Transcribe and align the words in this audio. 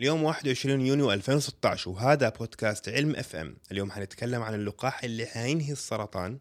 اليوم 0.00 0.22
21 0.22 0.80
يونيو 0.80 1.12
2016 1.12 1.90
وهذا 1.90 2.28
بودكاست 2.28 2.88
علم 2.88 3.16
إف 3.16 3.36
إم. 3.36 3.56
اليوم 3.72 3.90
حنتكلم 3.90 4.42
عن 4.42 4.54
اللقاح 4.54 5.04
اللي 5.04 5.26
حينهي 5.26 5.72
السرطان 5.72 6.38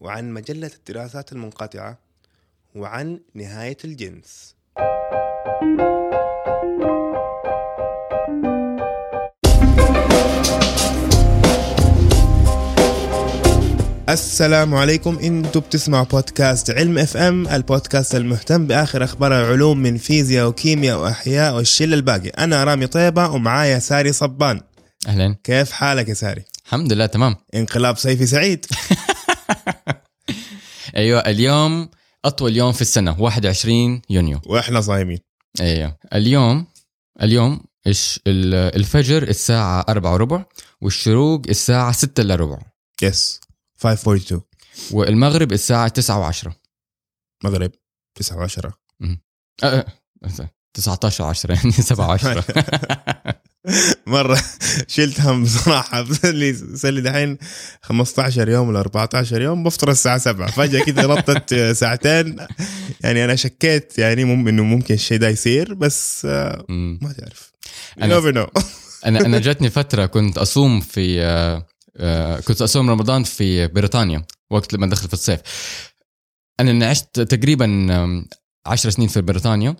وعن 0.00 0.30
مجلة 0.30 0.70
الدراسات 0.74 1.32
المنقطعة 1.32 1.98
وعن 2.74 3.20
نهاية 3.34 3.76
الجنس. 3.84 4.56
السلام 14.08 14.74
عليكم. 14.74 15.18
أنتم 15.18 15.60
بتسمعوا 15.60 16.04
بودكاست 16.04 16.70
علم 16.70 16.98
إف 16.98 17.16
إم 17.16 17.48
البودكاست 17.48 18.14
المهتم 18.14 18.66
بآخر 18.66 19.04
أخبار 19.04 19.40
العلوم 19.40 19.78
من 19.78 19.98
فيزياء 19.98 20.48
وكيمياء 20.48 20.98
وأحياء 20.98 21.56
والشلة 21.56 21.94
الباقي 21.94 22.28
أنا 22.28 22.64
رامي 22.64 22.86
طيبة 22.86 23.28
ومعايا 23.30 23.78
ساري 23.78 24.12
صبان. 24.12 24.60
أهلا. 25.08 25.36
كيف 25.44 25.72
حالك 25.72 26.08
يا 26.08 26.14
ساري؟ 26.14 26.44
الحمد 26.66 26.92
لله 26.92 27.06
تمام. 27.06 27.36
انقلاب 27.54 27.96
صيفي 27.96 28.26
سعيد. 28.26 28.66
أيوه 30.96 31.20
اليوم 31.20 31.88
أطول 32.24 32.56
يوم 32.56 32.72
في 32.72 32.82
السنة 32.82 33.20
21 33.20 34.02
يونيو. 34.10 34.40
وإحنا 34.46 34.80
صايمين. 34.80 35.18
أيوه. 35.60 35.96
اليوم 36.14 36.66
اليوم 37.22 37.60
ال- 37.86 38.54
الفجر 38.54 39.22
الساعة 39.22 39.84
4 39.88 40.12
وربع 40.12 40.44
والشروق 40.82 41.42
الساعة 41.48 41.92
6 41.92 42.20
إلا 42.20 42.34
ربع. 42.34 42.58
يس 43.02 43.40
542 43.78 44.42
والمغرب 44.90 45.52
الساعة 45.52 45.88
9 45.88 46.32
و10 46.32 46.48
مغرب 47.44 47.70
9 48.14 48.42
10 48.42 48.72
أه 49.64 49.86
19 50.74 51.24
10 51.24 51.54
يعني 51.54 51.72
7 51.92 52.12
10 52.12 52.44
مرة 54.06 54.42
شلت 54.88 55.20
هم 55.20 55.44
بصراحة 55.44 56.02
بسلي 56.02 56.52
سلي 56.76 57.00
دحين 57.00 57.38
15 57.82 58.48
يوم 58.48 58.68
ولا 58.68 58.80
14 58.80 59.42
يوم 59.42 59.64
بفطر 59.64 59.90
الساعة 59.90 60.18
7 60.18 60.50
فجأة 60.50 60.84
كده 60.84 61.02
نطت 61.02 61.54
ساعتين. 61.80 62.36
يعني 63.00 63.24
أنا 63.24 63.34
شكيت 63.36 63.98
يعني 63.98 64.24
مم 64.24 64.48
إنه 64.48 64.62
ممكن 64.62 64.94
الشيء 64.94 65.18
ده 65.18 65.28
يصير 65.28 65.74
بس 65.74 66.24
ما 66.24 67.12
تعرف. 67.18 67.52
أنا- 68.00 68.02
أنا 69.06 69.20
أنا 69.20 69.38
جاتني 69.38 69.70
فترة 69.70 70.06
كنت 70.06 70.38
أصوم 70.38 70.80
في 70.80 71.22
آه، 71.22 71.66
كنت 72.46 72.62
أصوم 72.62 72.90
رمضان 72.90 73.22
في 73.24 73.66
بريطانيا 73.66 74.24
وقت 74.50 74.72
لما 74.72 74.86
دخل 74.86 75.08
في 75.08 75.14
الصيف. 75.14 75.40
أنا 76.60 76.86
عشت 76.90 77.20
تقريبا 77.20 77.66
عشر 78.66 78.90
سنين 78.90 79.08
في 79.08 79.20
بريطانيا. 79.20 79.76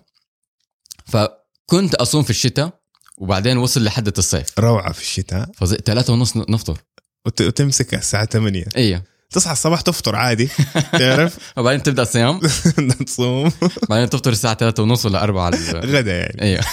فكنت 1.05 1.95
أصوم 1.95 2.23
في 2.23 2.29
الشتاء 2.29 2.79
وبعدين 3.17 3.57
وصل 3.57 3.83
لحد 3.83 4.17
الصيف. 4.17 4.59
روعة 4.59 4.91
في 4.91 5.01
الشتاء. 5.01 5.49
فزي 5.55 5.77
ثلاثة 5.85 6.13
ونص 6.13 6.37
نفطر. 6.37 6.77
وت- 7.25 7.41
وتمسك 7.41 7.93
الساعة 7.93 8.25
8 8.25 8.65
أيوه 8.77 9.03
تصحى 9.29 9.51
الصباح 9.51 9.81
تفطر 9.81 10.15
عادي 10.15 10.49
تعرف؟ 10.99 11.37
وبعدين 11.57 11.83
تبدأ 11.83 12.01
الصيام. 12.01 12.39
تصوم 13.07 13.51
بعدين 13.89 14.09
تفطر 14.09 14.31
الساعة 14.31 14.55
ثلاثة 14.55 14.83
ونص 14.83 15.05
ولا 15.05 15.23
أربعة 15.23 15.51
على- 15.51 15.75
غدا 15.75 16.17
يعني. 16.19 16.41
أيوه 16.41 16.63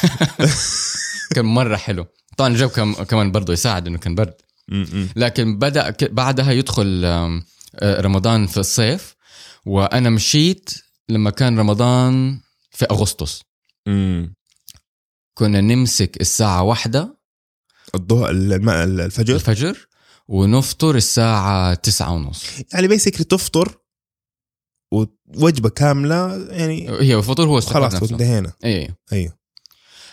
كان 1.34 1.44
مرة 1.44 1.76
حلو. 1.76 2.06
طبعا 2.36 2.50
الجو 2.52 2.68
كم- 2.68 2.94
كمان 3.02 3.32
برضه 3.32 3.52
يساعد 3.52 3.86
إنه 3.86 3.98
كان 3.98 4.14
برد. 4.14 4.34
لكن 5.16 5.58
بدأ 5.58 5.96
بعدها 6.00 6.52
يدخل 6.52 7.04
آه، 7.04 8.00
رمضان 8.00 8.46
في 8.46 8.56
الصيف 8.56 9.14
وأنا 9.66 10.10
مشيت 10.10 10.70
لما 11.08 11.30
كان 11.30 11.58
رمضان 11.58 12.40
في 12.70 12.84
أغسطس. 12.84 13.42
كنا 15.34 15.60
نمسك 15.60 16.20
الساعة 16.20 16.62
واحدة 16.62 17.18
الماء 18.10 18.84
الفجر؟ 18.84 19.34
الفجر 19.34 19.88
ونفطر 20.28 20.96
الساعة 20.96 21.74
تسعة 21.74 22.12
ونص. 22.12 22.44
يعني 22.72 22.88
بيسكلي 22.88 23.24
تفطر 23.24 23.78
ووجبة 24.92 25.68
كاملة 25.68 26.46
يعني 26.50 26.90
هي 26.90 27.14
الفطور 27.14 27.46
هو 27.46 27.60
خلاص 27.60 27.94
انتهينا. 27.94 28.52
اي 28.64 28.94
أيوه. 29.12 29.38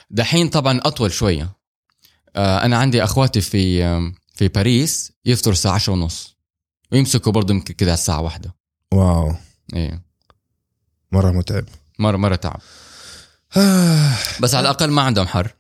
دحين 0.09 0.49
طبعا 0.49 0.79
أطول 0.83 1.11
شوية. 1.11 1.55
آه، 2.35 2.65
أنا 2.65 2.77
عندي 2.77 3.03
أخواتي 3.03 3.41
في 3.41 4.11
في 4.35 4.47
باريس 4.47 5.11
يفطروا 5.25 5.53
الساعة 5.53 5.73
عشرة 5.73 5.93
ونص 5.93 6.37
ويمسكوا 6.91 7.31
برضه 7.31 7.53
يمكن 7.53 7.73
كده 7.73 7.91
على 7.91 7.97
الساعة 7.97 8.21
واحدة. 8.21 8.55
واو. 8.93 9.35
اي 9.75 9.99
مرة 11.11 11.31
متعب. 11.31 11.65
مرة 11.99 12.17
مرة 12.17 12.35
تعب. 12.35 12.59
بس 14.41 14.55
على 14.55 14.59
الأقل 14.69 14.91
ما 14.91 15.01
عندهم 15.01 15.27
حر. 15.27 15.55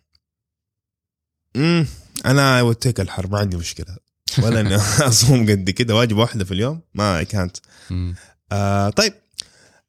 امم 1.55 1.87
أنا 2.25 2.61
وتيك 2.61 2.99
الحر 2.99 3.27
ما 3.27 3.39
عندي 3.39 3.57
مشكلة. 3.57 3.97
ولا 4.43 4.59
إني 4.59 4.75
أصوم 5.09 5.49
قد 5.49 5.69
كده 5.69 5.95
واجبه 5.95 6.19
واحدة 6.21 6.45
في 6.45 6.53
اليوم 6.53 6.81
ما 6.93 7.17
اي 7.17 7.25
كانت 7.25 7.57
مم. 7.89 8.15
آه 8.51 8.89
طيب. 8.89 9.13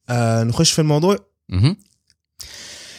آه 0.09 0.43
نخش 0.43 0.73
في 0.73 0.79
الموضوع. 0.79 1.17
مهم. 1.49 1.77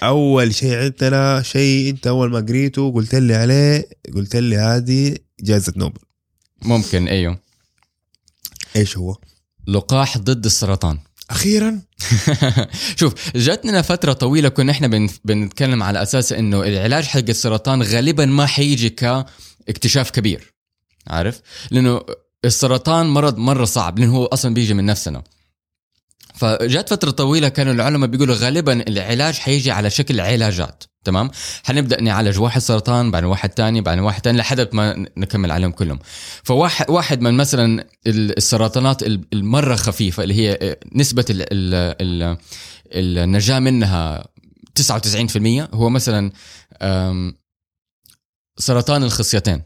أول 0.04 0.56
شيء 0.56 0.78
عندنا 0.78 1.42
شيء 1.42 1.90
أنت 1.90 2.08
أول 2.08 2.32
ما 2.32 2.40
قريته 2.40 2.92
قلت 2.94 3.16
لي 3.16 3.36
عليه 3.36 3.90
قلت 4.16 4.36
لي 4.36 4.58
هذه 4.58 5.18
جائزة 5.44 5.74
نوبل. 5.76 6.00
ممكن 6.62 7.08
أيوه. 7.08 7.40
إيش 8.76 8.98
هو؟ 8.98 9.16
لقاح 9.68 10.18
ضد 10.18 10.46
السرطان. 10.46 11.00
أخيرا؟ 11.30 11.82
شوف 13.00 13.14
جاتنا 13.36 13.82
فترة 13.82 14.14
طويلة 14.14 14.50
كنا 14.50 14.72
إحنا 14.72 14.88
بن... 14.88 15.10
بنتكلم 15.26 15.84
على 15.84 16.02
أساس 16.02 16.34
إنه 16.34 16.64
العلاج 16.64 17.04
حق 17.04 17.20
السرطان 17.30 17.82
غالبا 17.82 18.26
ما 18.26 18.46
حيجي 18.46 18.90
كاكتشاف 18.90 20.12
كبير. 20.12 20.54
عارف؟ 21.08 21.42
لأنه 21.72 22.02
السرطان 22.46 23.06
مرض 23.06 23.38
مرة 23.38 23.66
صعب 23.66 24.00
لأنه 24.00 24.16
هو 24.16 24.26
أصلا 24.26 24.54
بيجي 24.54 24.74
من 24.74 24.86
نفسنا. 24.86 25.24
فجات 26.34 26.90
فترة 26.90 27.12
طويلة 27.12 27.50
كانوا 27.50 27.74
العلماء 27.74 28.10
بيقولوا 28.10 28.36
غالبا 28.36 28.88
العلاج 28.88 29.36
حيجي 29.36 29.72
على 29.72 29.90
شكل 29.90 30.20
علاجات 30.20 30.84
تمام؟ 31.04 31.32
حنبدأ 31.64 32.02
نعالج 32.02 32.40
واحد 32.40 32.62
سرطان 32.62 33.12
بعدين 33.12 33.30
واحد 33.30 33.50
تاني 33.50 33.82
بعدين 33.82 34.04
واحد 34.04 34.22
تاني 34.22 34.38
لحد 34.38 34.76
ما 34.76 35.06
نكمل 35.18 35.52
عليهم 35.52 35.72
كلهم. 35.72 36.00
فواحد 36.44 36.90
واحد 36.90 37.22
من 37.22 37.34
مثلا 37.34 37.86
السرطانات 38.08 39.04
المرة 39.34 39.76
خفيفة 39.76 40.24
اللي 40.24 40.34
هي 40.34 40.78
نسبة 40.96 41.26
ال 41.30 41.42
ال 41.42 41.74
ال 42.02 42.38
النجاة 43.18 43.60
منها 43.60 44.28
99% 44.80 45.76
هو 45.76 45.90
مثلا 45.90 46.32
سرطان 48.58 49.04
الخصيتين. 49.04 49.62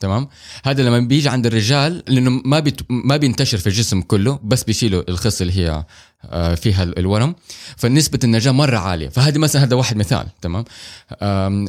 تمام؟ 0.00 0.28
هذا 0.64 0.82
لما 0.82 0.98
بيجي 0.98 1.28
عند 1.28 1.46
الرجال 1.46 2.02
لأنه 2.08 2.30
ما 2.44 2.58
بيت 2.60 2.80
ما 2.90 3.16
بينتشر 3.16 3.58
في 3.58 3.66
الجسم 3.66 4.00
كله 4.00 4.40
بس 4.44 4.64
بيشيلوا 4.64 5.02
الخصيه 5.10 5.44
اللي 5.46 5.58
هي 5.60 5.84
آه، 6.24 6.54
فيها 6.54 6.82
الورم. 6.82 7.34
فنسبة 7.76 8.18
النجاة 8.24 8.50
مرة 8.52 8.76
عالية. 8.78 9.08
فهذه 9.08 9.38
مثلا 9.38 9.62
هذا 9.62 9.76
واحد 9.76 9.96
مثال 9.96 10.26
تمام؟ 10.42 10.64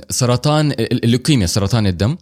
سرطان 0.10 0.72
ال- 0.72 1.06
اللوكيميا 1.06 1.48
سرطان 1.48 1.88
الدم. 1.88 2.18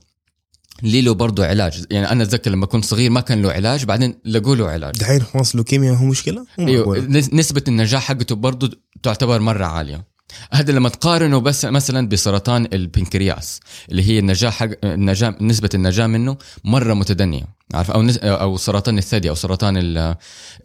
ليه 0.83 1.01
له 1.01 1.13
برضه 1.13 1.45
علاج؟ 1.45 1.85
يعني 1.91 2.11
أنا 2.11 2.23
أتذكر 2.23 2.51
لما 2.51 2.65
كنت 2.65 2.85
صغير 2.85 3.09
ما 3.09 3.21
كان 3.21 3.41
له 3.41 3.51
علاج 3.51 3.85
بعدين 3.85 4.15
لقوا 4.25 4.55
له 4.55 4.69
علاج. 4.69 4.95
دحين 4.95 5.21
خلاص 5.23 5.55
لوكيميا 5.55 5.91
هو 5.91 6.05
مشكلة؟ 6.05 6.45
إيوه. 6.59 6.97
نسبة 7.33 7.63
النجاح 7.67 8.03
حقته 8.03 8.35
برضه 8.35 8.71
تعتبر 9.03 9.39
مرة 9.39 9.65
عالية. 9.65 10.10
هذا 10.51 10.71
لما 10.73 10.89
تقارنه 10.89 11.37
بس 11.39 11.65
مثلا 11.65 12.07
بسرطان 12.09 12.67
البنكرياس 12.73 13.59
اللي 13.91 14.03
هي 14.07 14.19
النجاة 14.19 14.49
حق 14.49 14.69
النجاة 14.83 15.35
نسبة 15.41 15.69
النجاة 15.73 16.07
منه 16.07 16.37
مرة 16.63 16.93
متدنية 16.93 17.43
عارف؟ 17.73 17.91
أو 17.91 18.01
نس... 18.01 18.17
أو 18.17 18.57
سرطان 18.57 18.97
الثدي 18.97 19.29
أو 19.29 19.35
سرطان 19.35 19.77
ال- 19.77 20.15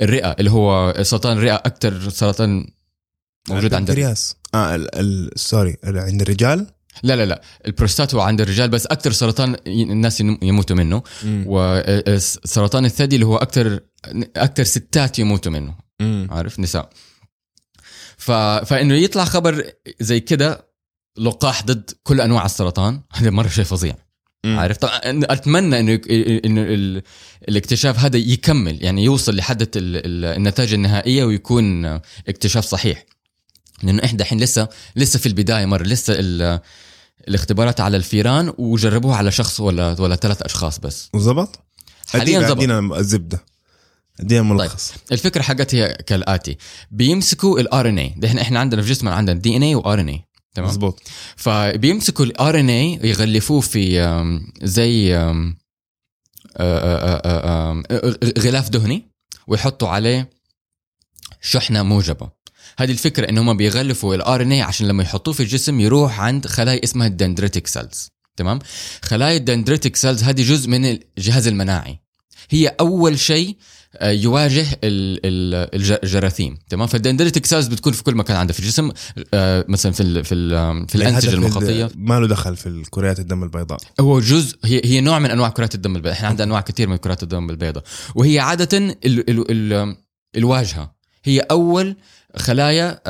الرئة 0.02 0.30
اللي 0.38 0.50
هو 0.50 0.94
سرطان 1.02 1.36
الرئة 1.36 1.54
أكثر 1.54 2.08
سرطان 2.10 2.66
موجود 3.48 3.74
عند. 3.74 3.90
البنكرياس. 3.90 4.36
آه 4.54 4.74
ال- 4.74 4.94
ال- 4.94 5.30
sorry 5.40 5.76
عند 5.84 6.22
الرجال؟ 6.22 6.66
لا 7.02 7.16
لا 7.16 7.26
لا. 7.26 7.42
البروستات 7.66 8.14
هو 8.14 8.20
عند 8.20 8.40
الرجال 8.40 8.68
بس 8.68 8.86
أكثر 8.86 9.12
سرطان 9.12 9.56
الناس 9.66 10.20
يموتوا 10.20 10.76
منه. 10.76 11.02
وسرطان 11.26 12.84
الثدي 12.84 13.14
اللي 13.16 13.26
هو 13.26 13.36
أكثر 13.36 13.80
أكثر 14.36 14.64
ستات 14.64 15.18
يموتوا 15.18 15.52
منه 15.52 15.74
مم. 16.00 16.28
عارف؟ 16.30 16.60
نساء. 16.60 16.90
ف... 18.16 18.30
فإنه 18.30 18.94
يطلع 18.94 19.24
خبر 19.24 19.70
زي 20.00 20.20
كده 20.20 20.66
لقاح 21.18 21.62
ضد 21.62 21.90
كل 22.02 22.20
أنواع 22.20 22.44
السرطان 22.44 23.00
هذا 23.12 23.30
مرة 23.30 23.48
شيء 23.48 23.64
فظيع. 23.64 23.96
عارف 24.44 24.76
طبعا 24.76 25.00
أتمنى 25.04 25.80
إنه 25.80 26.00
إنه 26.44 26.62
ال... 26.62 27.02
الاكتشاف 27.48 27.98
هذا 27.98 28.16
يكمل 28.16 28.84
يعني 28.84 29.04
يوصل 29.04 29.36
لحد 29.36 29.62
ال... 29.62 29.68
ال... 29.76 30.24
النتائج 30.24 30.74
النهائية 30.74 31.24
ويكون 31.24 31.84
اكتشاف 32.28 32.64
صحيح. 32.64 33.04
لأنه 33.82 34.04
إحنا 34.04 34.22
الحين 34.22 34.40
لسه 34.40 34.68
لسه 34.96 35.18
في 35.18 35.26
البداية 35.26 35.66
مرة 35.66 35.82
لسه 35.82 36.14
ال... 36.18 36.60
الاختبارات 37.28 37.80
على 37.80 37.96
الفيران 37.96 38.52
وجربوها 38.58 39.16
على 39.16 39.30
شخص 39.30 39.60
ولا 39.60 39.96
ولا 40.00 40.16
ثلاث 40.16 40.42
أشخاص 40.42 40.78
بس. 40.78 41.10
وظبط 41.14 41.58
حاليا 42.08 42.48
زبطت. 42.48 42.62
الزبده 42.92 43.44
ادينا 44.20 44.42
ملخص. 44.42 44.94
الفكرة 45.12 45.42
حقتها 45.42 45.86
هي 45.86 45.98
كالآتي. 46.06 46.56
بيمسكوا 46.90 47.60
ال 47.60 47.88
RNA 47.88 48.14
إحنا 48.24 48.42
إحنا 48.42 48.60
عندنا 48.60 48.82
في 48.82 48.88
جسمنا 48.88 49.14
عندنا 49.14 49.40
DNA 49.40 49.62
و 49.62 49.74
RNA 49.74 50.24
تمام؟ 50.54 50.68
مزبوط 50.68 51.02
فبيمسكوا 51.36 52.24
ال 52.24 52.60
RNA 52.60 53.00
يغلفوه 53.02 53.60
في 53.60 54.00
زي 54.62 55.16
آه، 55.16 55.54
آه، 56.56 57.82
آه، 57.90 58.18
غلاف 58.38 58.68
دهني 58.68 59.10
ويحطوا 59.46 59.88
عليه 59.88 60.30
شحنة 61.40 61.82
موجبة. 61.82 62.30
هذه 62.78 62.90
الفكرة 62.90 63.28
إن 63.28 63.38
هم 63.38 63.56
بيغلفوا 63.56 64.14
ال 64.14 64.42
RNA 64.42 64.62
عشان 64.62 64.88
لما 64.88 65.02
يحطوه 65.02 65.34
في 65.34 65.42
الجسم 65.42 65.80
يروح 65.80 66.20
عند 66.20 66.46
خلايا 66.46 66.84
اسمها 66.84 67.06
ال 67.06 67.12
dendritic 67.12 67.66
cells. 67.66 68.10
تمام؟ 68.36 68.58
خلايا 69.02 69.36
ال 69.36 69.42
dendritic 69.42 69.96
cells 69.96 70.22
هذه 70.22 70.42
جزء 70.42 70.68
من 70.68 70.84
الجهاز 70.84 71.46
المناعي. 71.46 71.98
هي 72.50 72.76
أول 72.80 73.18
شيء 73.18 73.56
يواجه 74.02 74.66
ال- 74.84 75.74
الج- 75.74 75.98
الجراثيم 76.04 76.58
تمام؟ 76.68 76.86
فال 76.86 76.97
dendritic 76.97 77.46
cells 77.46 77.66
بتكون 77.66 77.92
في 77.92 78.02
كل 78.02 78.14
مكان 78.14 78.36
عندها 78.36 78.52
في 78.54 78.60
الجسم 78.60 78.90
آه، 79.34 79.64
مثلا 79.68 79.92
في 79.92 80.02
ال 80.02 80.24
في 80.24 80.34
ال 80.34 80.48
في 80.88 80.94
الأنسجة 80.94 81.34
المخاطية. 81.34 81.86
ال- 81.86 81.92
ما 81.96 82.20
له 82.20 82.26
دخل 82.28 82.56
في 82.56 82.82
كريات 82.90 83.18
الدم 83.18 83.42
البيضاء. 83.42 83.78
هو 84.00 84.20
جزء 84.20 84.58
هي 84.64 84.80
هي 84.84 85.00
نوع 85.00 85.18
من 85.18 85.30
أنواع 85.30 85.48
كرات 85.48 85.74
الدم 85.74 85.96
البيضاء 85.96 86.12
إحنا 86.16 86.28
عندنا 86.28 86.44
أنواع 86.44 86.60
كثير 86.60 86.88
من 86.88 86.96
كرات 86.96 87.22
الدم 87.22 87.50
البيضاء. 87.50 87.84
وهي 88.14 88.38
عادة 88.38 88.78
ال 88.78 88.96
ال 89.30 89.50
ال 89.50 89.96
الواجهة. 90.36 90.96
هي 91.24 91.40
أول 91.40 91.96
خلايا 92.36 93.00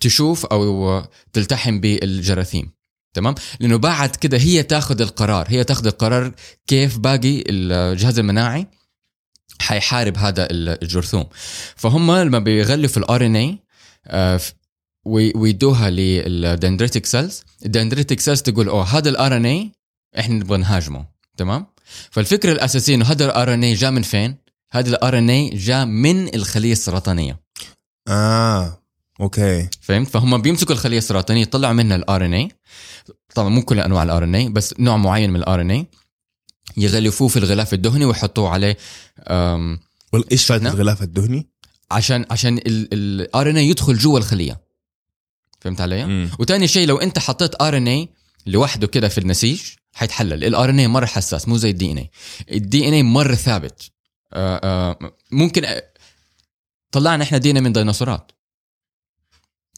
تشوف 0.00 0.46
أو 0.46 1.02
تلتحم 1.32 1.80
بالجراثيم 1.80 2.70
تمام؟ 3.14 3.34
لأنه 3.60 3.76
بعد 3.76 4.16
كده 4.16 4.38
هي 4.38 4.62
تاخذ 4.62 5.00
القرار 5.00 5.46
هي 5.48 5.64
تاخذ 5.64 5.86
القرار 5.86 6.32
كيف 6.66 6.98
باقي 6.98 7.44
الجهاز 7.46 8.18
المناعي 8.18 8.66
حيحارب 9.60 10.18
هذا 10.18 10.48
الجرثوم. 10.50 11.26
فهم 11.76 12.12
لما 12.12 12.38
بيغلفوا 12.38 13.02
ال 13.02 13.26
RNA 13.26 13.58
ويدوها 15.06 15.90
لل 15.90 16.11
dendritic 16.11 17.06
cells 17.06 17.42
ال 17.66 17.71
dendritic 17.71 18.20
cells 18.20 18.42
تقول 18.42 18.68
أوه 18.68 18.84
هذا 18.84 19.08
ال 19.08 19.36
RNA 19.36 19.72
إحنا 20.18 20.34
نبغى 20.34 20.58
نهاجمه. 20.58 21.06
تمام؟ 21.36 21.66
فالفكرة 22.10 22.52
الأساسية 22.52 22.94
إنه 22.94 23.04
هذا 23.04 23.24
ال 23.24 23.54
RNA 23.54 23.74
جاء 23.74 23.90
من 23.90 24.02
فين؟ 24.02 24.36
هذا 24.72 24.88
ال 24.88 25.18
RNA 25.18 25.48
جاء 25.48 25.84
من 25.84 26.34
الخلية 26.34 26.72
السرطانية. 26.72 27.40
آه 28.08 28.82
okay. 29.20 29.68
فهمت؟ 29.80 30.08
فهم 30.08 30.42
بيمسكوا 30.42 30.74
الخلية 30.74 30.98
السرطانية 30.98 31.42
يطلعوا 31.42 31.72
منها 31.72 31.96
ال 31.96 32.24
RNA 32.24 32.48
طبعا 33.34 33.48
مو 33.48 33.62
كل 33.62 33.80
أنواع 33.80 34.02
ال 34.02 34.24
RNA 34.24 34.48
بس 34.48 34.74
نوع 34.78 34.96
معين 34.96 35.30
من 35.30 35.36
ال 35.36 35.60
RNA 35.60 35.86
يغلفوه 36.76 37.28
في 37.28 37.36
الغلاف 37.36 37.74
الدهني 37.74 38.04
ويحطوه 38.04 38.48
عليه 38.48 38.76
أم، 39.28 39.78
وايش 40.12 40.44
فائدة 40.44 40.64
نعم. 40.64 40.74
الغلاف 40.74 41.02
الدهني؟ 41.02 41.48
عشان 41.90 42.24
عشان 42.30 42.60
ال 42.66 43.50
RNA 43.50 43.56
يدخل 43.56 43.98
جوا 43.98 44.18
الخلية 44.18 44.60
فهمت 45.60 45.80
علي؟ 45.80 46.04
مم. 46.06 46.30
وتاني 46.38 46.68
شيء 46.68 46.86
لو 46.86 46.96
أنت 46.96 47.18
حطيت 47.18 47.62
RNA 47.62 48.08
لوحده 48.46 48.86
كده 48.86 49.08
في 49.08 49.18
النسيج 49.18 49.62
حيتحلل 49.92 50.44
ال 50.44 50.70
RNA 50.70 50.88
مرة 50.88 51.06
حساس 51.06 51.48
مو 51.48 51.56
زي 51.56 51.70
ال 51.70 51.75
DNA 51.75 51.92
ال 51.92 51.98
DNA 51.98 53.02
مرة 53.02 53.34
ثابت 53.34 53.90
آه، 54.32 54.60
آه، 54.64 54.98
ممكن 55.32 55.64
آه، 55.64 55.82
طلعنا 56.92 57.24
إحنا 57.24 57.38
DNA 57.38 57.60
من 57.60 57.72
ديناصورات 57.72 58.32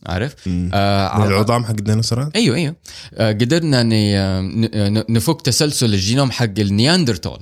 عارف؟ 0.07 0.35
مم. 0.47 0.71
آه 0.75 1.19
من 1.19 1.27
العظام 1.27 1.65
حق 1.65 1.71
الديناصورات؟ 1.71 2.37
أيوه 2.37 2.57
أيوه. 2.57 2.77
آه، 3.15 3.33
قدرنا 3.33 3.83
ن- 3.83 5.05
نفك 5.13 5.43
تسلسل 5.43 5.95
الجينوم 5.95 6.31
حق 6.31 6.45
النياندرتال 6.59 7.39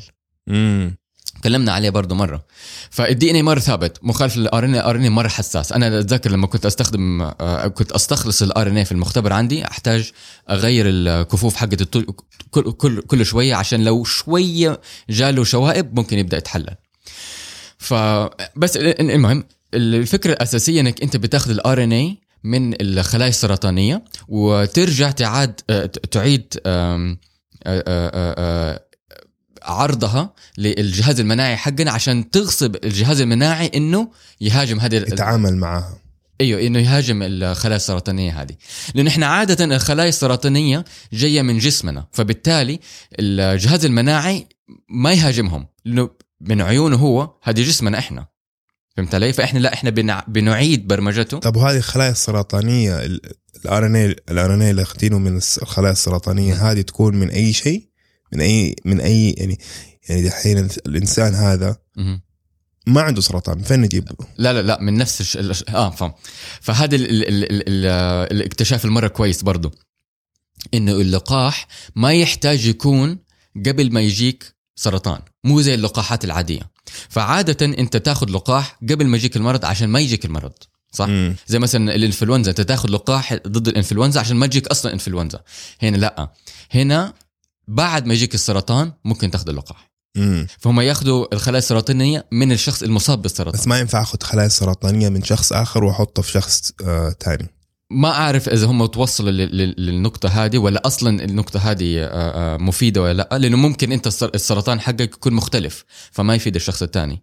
امم 0.49 0.97
تكلمنا 1.41 1.73
عليه 1.73 1.91
برضه 1.91 2.15
مرة. 2.15 2.45
فال 2.91 3.31
DNA 3.31 3.43
مرة 3.43 3.59
ثابت 3.59 3.99
مخالف 4.03 4.37
لل 4.37 4.65
RNA 4.65 4.75
ال 4.75 4.97
RNA 4.97 5.13
مرة 5.13 5.29
حساس. 5.29 5.73
أنا 5.73 6.01
أتذكر 6.01 6.31
لما 6.31 6.47
كنت 6.47 6.67
أستخدم 6.67 7.23
آه، 7.23 7.67
كنت 7.67 7.93
أستخلص 7.93 8.43
ال 8.43 8.69
RNA 8.69 8.85
في 8.85 8.93
المختبر 8.93 9.33
عندي 9.33 9.65
أحتاج 9.65 10.11
أغير 10.51 10.85
الكفوف 10.89 11.57
حقت 11.57 11.83
كل 12.51 12.73
كل 12.73 13.01
كل 13.03 13.27
شوية 13.27 13.55
عشان 13.55 13.85
لو 13.85 14.05
شوية 14.05 14.81
جاله 15.11 15.45
شوائب 15.45 15.97
ممكن 15.97 16.19
يبدأ 16.19 16.37
يتحلل. 16.37 16.75
فبس 17.79 18.77
المهم 18.77 19.45
الفكرة 19.75 20.33
الأساسية 20.33 20.81
إنك 20.81 21.03
أنت 21.03 21.17
بتاخذ 21.17 21.51
الار 21.51 21.85
إن 21.85 21.93
اي 21.93 22.19
من 22.47 22.83
الخلايا 22.83 23.29
السرطانية 23.29 24.05
وترجع 24.29 25.11
تعاد 25.11 25.61
آه، 25.71 25.87
تعيد 25.87 26.55
آه، 26.67 27.17
آه، 27.67 28.87
عرضها 29.63 30.35
للجهاز 30.59 31.21
المناعي 31.21 31.57
حقنا 31.57 31.91
عشان 31.91 32.31
تغصب 32.31 32.77
الجهاز 32.85 33.21
المناعي 33.21 33.71
إنه 33.75 34.09
يهاجم 34.41 34.81
هذه 34.81 34.97
يتعامل 34.97 35.57
معها. 35.57 35.99
أيوه 36.41 36.61
إنه 36.61 36.79
يهاجم 36.79 37.23
الخلايا 37.23 37.77
السرطانية 37.77 38.43
هذه. 38.43 38.55
لأنه 38.95 39.11
إحنا 39.11 39.27
عادة 39.27 39.65
الخلايا 39.65 40.09
السرطانية 40.09 40.85
جاية 41.13 41.43
من 41.43 41.59
جسمنا 41.59 42.07
فبالتالي 42.13 42.81
الجهاز 43.19 43.85
المناعي 43.85 44.47
ما 44.89 45.13
يهاجمهم 45.13 45.67
لأنه 45.85 46.11
من 46.41 46.61
عيونه 46.63 46.97
هو 46.97 47.31
هذه 47.43 47.63
جسمنا 47.63 47.99
إحنا. 47.99 48.36
فهمت 48.97 49.15
علي؟ 49.15 49.33
فإحنا 49.33 49.59
لا 49.59 49.73
إحنا 49.75 49.91
بنع... 49.91 50.25
بنعيد 50.29 50.87
برمجته. 50.87 51.39
طب 51.39 51.57
وهذه 51.57 51.77
الخلايا 51.77 52.11
السرطانية 52.11 53.19
ال 53.65 53.87
RNA 53.87 53.97
ال 53.97 54.17
RNA 54.31 54.71
اللي 54.71 54.83
اخذينه 54.83 55.19
من 55.19 55.37
الخلايا 55.63 55.93
السرطانية 55.93 56.71
هذه 56.71 56.81
تكون 56.81 57.17
من 57.17 57.31
أي 57.31 57.53
شيء؟ 57.53 57.89
من 58.33 58.41
أي 58.41 58.77
من 58.85 59.01
أي 59.01 59.31
يعني 59.31 59.59
يعني 60.09 60.23
دحين 60.23 60.59
ال- 60.59 60.87
الإنسان 60.87 61.35
هذا. 61.35 61.77
ما 62.87 63.01
عنده 63.01 63.21
سرطان 63.21 63.63
فين 63.63 63.81
نجيب؟ 63.81 64.09
لا 64.39 64.53
لا 64.53 64.63
لا 64.63 64.81
من 64.81 64.95
نفس 64.95 65.21
الش... 65.21 65.37
الش- 65.37 65.65
آه 65.69 65.91
فهم. 65.91 66.13
فهذا 66.61 66.97
ال... 66.97 67.11
ال... 67.11 67.29
ال... 67.29 67.45
ال... 67.53 67.63
ال... 67.69 67.87
الاكتشاف 68.33 68.85
المرة 68.85 69.09
كويس 69.09 69.43
برضو. 69.43 69.71
إنه 70.75 70.93
اللقاح 70.93 71.67
ما 71.97 72.13
يحتاج 72.15 72.67
يكون 72.67 73.19
قبل 73.67 73.93
ما 73.93 74.01
يجيك 74.01 74.55
سرطان. 74.77 75.21
مو 75.45 75.61
زي 75.61 75.75
اللقاحات 75.75 76.25
العادية. 76.25 76.76
فعادة 77.09 77.67
انت 77.67 77.97
تاخذ 77.97 78.31
لقاح 78.31 78.79
قبل 78.91 79.07
ما 79.07 79.17
يجيك 79.17 79.37
المرض 79.37 79.65
عشان 79.65 79.89
ما 79.89 80.01
يجيك 80.01 80.25
المرض 80.25 80.53
صح؟ 80.93 81.07
مم. 81.07 81.37
زي 81.47 81.59
مثلا 81.59 81.95
الإنفلونزا 81.95 82.51
انت 82.51 82.61
تاخذ 82.61 82.89
لقاح 82.89 83.35
ضد 83.35 83.69
الإنفلونزا 83.69 84.21
عشان 84.21 84.37
ما 84.37 84.47
تجيك 84.47 84.67
أصلا 84.67 84.93
إنفلونزا. 84.93 85.41
هنا 85.83 85.97
لا. 85.97 86.33
هنا 86.71 87.13
بعد 87.69 88.07
ما 88.07 88.15
يجيك 88.15 88.35
السرطان 88.35 88.93
ممكن 89.05 89.31
تاخذ 89.31 89.49
اللقاح. 89.49 89.91
مم. 90.17 90.47
فهم 90.59 90.81
ياخذوا 90.81 91.35
الخلايا 91.35 91.59
السرطانية 91.59 92.27
من 92.33 92.53
الشخص 92.53 92.83
المصاب 92.83 93.23
بالسرطان. 93.23 93.61
بس 93.61 93.67
ما 93.67 93.79
ينفع 93.79 94.03
اخذ 94.03 94.19
خلايا 94.23 94.49
سرطانية 94.49 95.09
من 95.09 95.23
شخص 95.23 95.53
آخر 95.53 95.85
وأحطه 95.85 96.23
في 96.23 96.33
شخص 96.33 96.73
آه 96.85 97.11
تاني. 97.21 97.56
ما 97.91 98.09
أعرف 98.09 98.49
إذا 98.49 98.67
هم 98.67 98.87
توصلوا 98.87 99.31
لل- 99.31 99.57
لل- 99.57 99.75
للنقطة 99.79 100.29
هذه 100.29 100.59
ولا 100.59 100.87
أصلا 100.87 101.25
النقطة 101.25 101.59
هذه 101.71 101.99
آه، 102.01 102.09
آه، 102.11 102.57
مفيدة 102.57 103.03
ولا 103.03 103.13
لأ 103.13 103.39
لأنه 103.39 103.57
ممكن 103.57 103.93
أنت 103.93 104.07
السر- 104.07 104.31
السرطان 104.35 104.81
حقك 104.81 105.01
يكون 105.01 105.33
مختلف 105.33 105.85
فما 106.13 106.35
يفيد 106.35 106.55
الشخص 106.55 106.83
الثاني. 106.83 107.23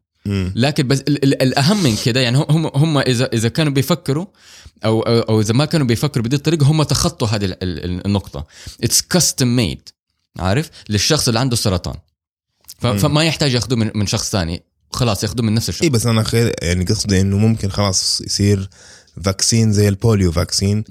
لكن 0.55 0.88
بس 0.88 1.00
ال- 1.00 1.24
ال- 1.24 1.41
الأهم 1.41 1.84
من 1.84 1.96
كده 2.05 2.20
يعني 2.20 2.38
هم 2.38 2.72
هم 2.75 2.98
اذا 2.98 3.25
إذا 3.34 3.50
كانوا 3.50 3.74
بيفكروا 3.74 4.25
أو 4.86 5.01
أو 5.01 5.41
إذا 5.41 5.53
ما 5.53 5.65
كانوا 5.65 5.88
بيفكروا 5.88 6.24
بهذه 6.24 6.36
الطريقة 6.36 6.65
هم 6.65 6.84
تخطوا 6.84 7.27
هذه 7.27 7.46
ال- 7.46 7.63
ال- 7.63 8.05
النقطة. 8.05 8.46
it's 8.84 9.01
custom 9.01 9.56
made 9.56 9.89
عارف؟ 10.39 10.70
للشخص 10.89 11.27
اللي 11.27 11.39
عنده 11.39 11.55
سرطان. 11.55 11.96
فما 12.79 13.24
يحتاج 13.24 13.53
ياخذوه 13.53 13.79
من, 13.79 13.91
من 13.96 14.08
شخص 14.08 14.32
ثاني 14.32 14.63
خلاص 14.91 15.24
ياخذوه 15.24 15.46
من 15.46 15.53
نفس 15.53 15.70
الشخص. 15.70 15.84
اي 15.84 15.89
بس 15.89 16.05
أنا 16.05 16.24
خير 16.24 16.53
يعني 16.62 16.86
قصدي 16.86 17.22
إنه 17.22 17.38
ممكن 17.38 17.70
خلاص 17.70 18.22
يصير 18.22 18.70
vaccine 19.24 19.74
زي 19.74 19.89
ال 19.89 19.97
polio 19.97 20.32
vaccine. 20.32 20.84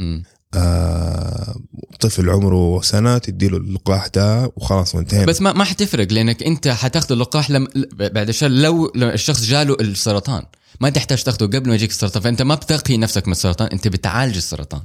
آه 0.54 1.60
طفل 2.00 2.30
عمره 2.30 2.80
سنة 2.80 3.18
تديله 3.18 3.56
اللقاح 3.56 4.06
ده 4.06 4.52
وخلاص 4.56 4.94
وانتهينا. 4.94 5.26
بس 5.26 5.40
ما 5.42 5.52
ما 5.52 5.64
حتفرق 5.64 6.12
لأنك 6.12 6.42
أنت 6.42 6.68
حتاخذ 6.68 7.12
اللقاح 7.12 7.50
لما 7.50 7.68
بعد 7.92 8.28
الشر 8.28 8.48
لو 8.48 8.92
لو 8.94 9.08
الشخص 9.08 9.44
جاله 9.44 9.76
السرطان 9.80 10.42
ما 10.80 10.90
تحتاج 10.90 11.22
تاخذه 11.22 11.46
قبل 11.46 11.68
ما 11.68 11.74
يجيك 11.74 11.90
السرطان 11.90 12.22
فأنت 12.22 12.42
ما 12.42 12.54
بتقي 12.54 12.96
نفسك 12.96 13.26
من 13.26 13.32
السرطان 13.32 13.68
أنت 13.68 13.88
بتعالج 13.88 14.36
السرطان. 14.36 14.82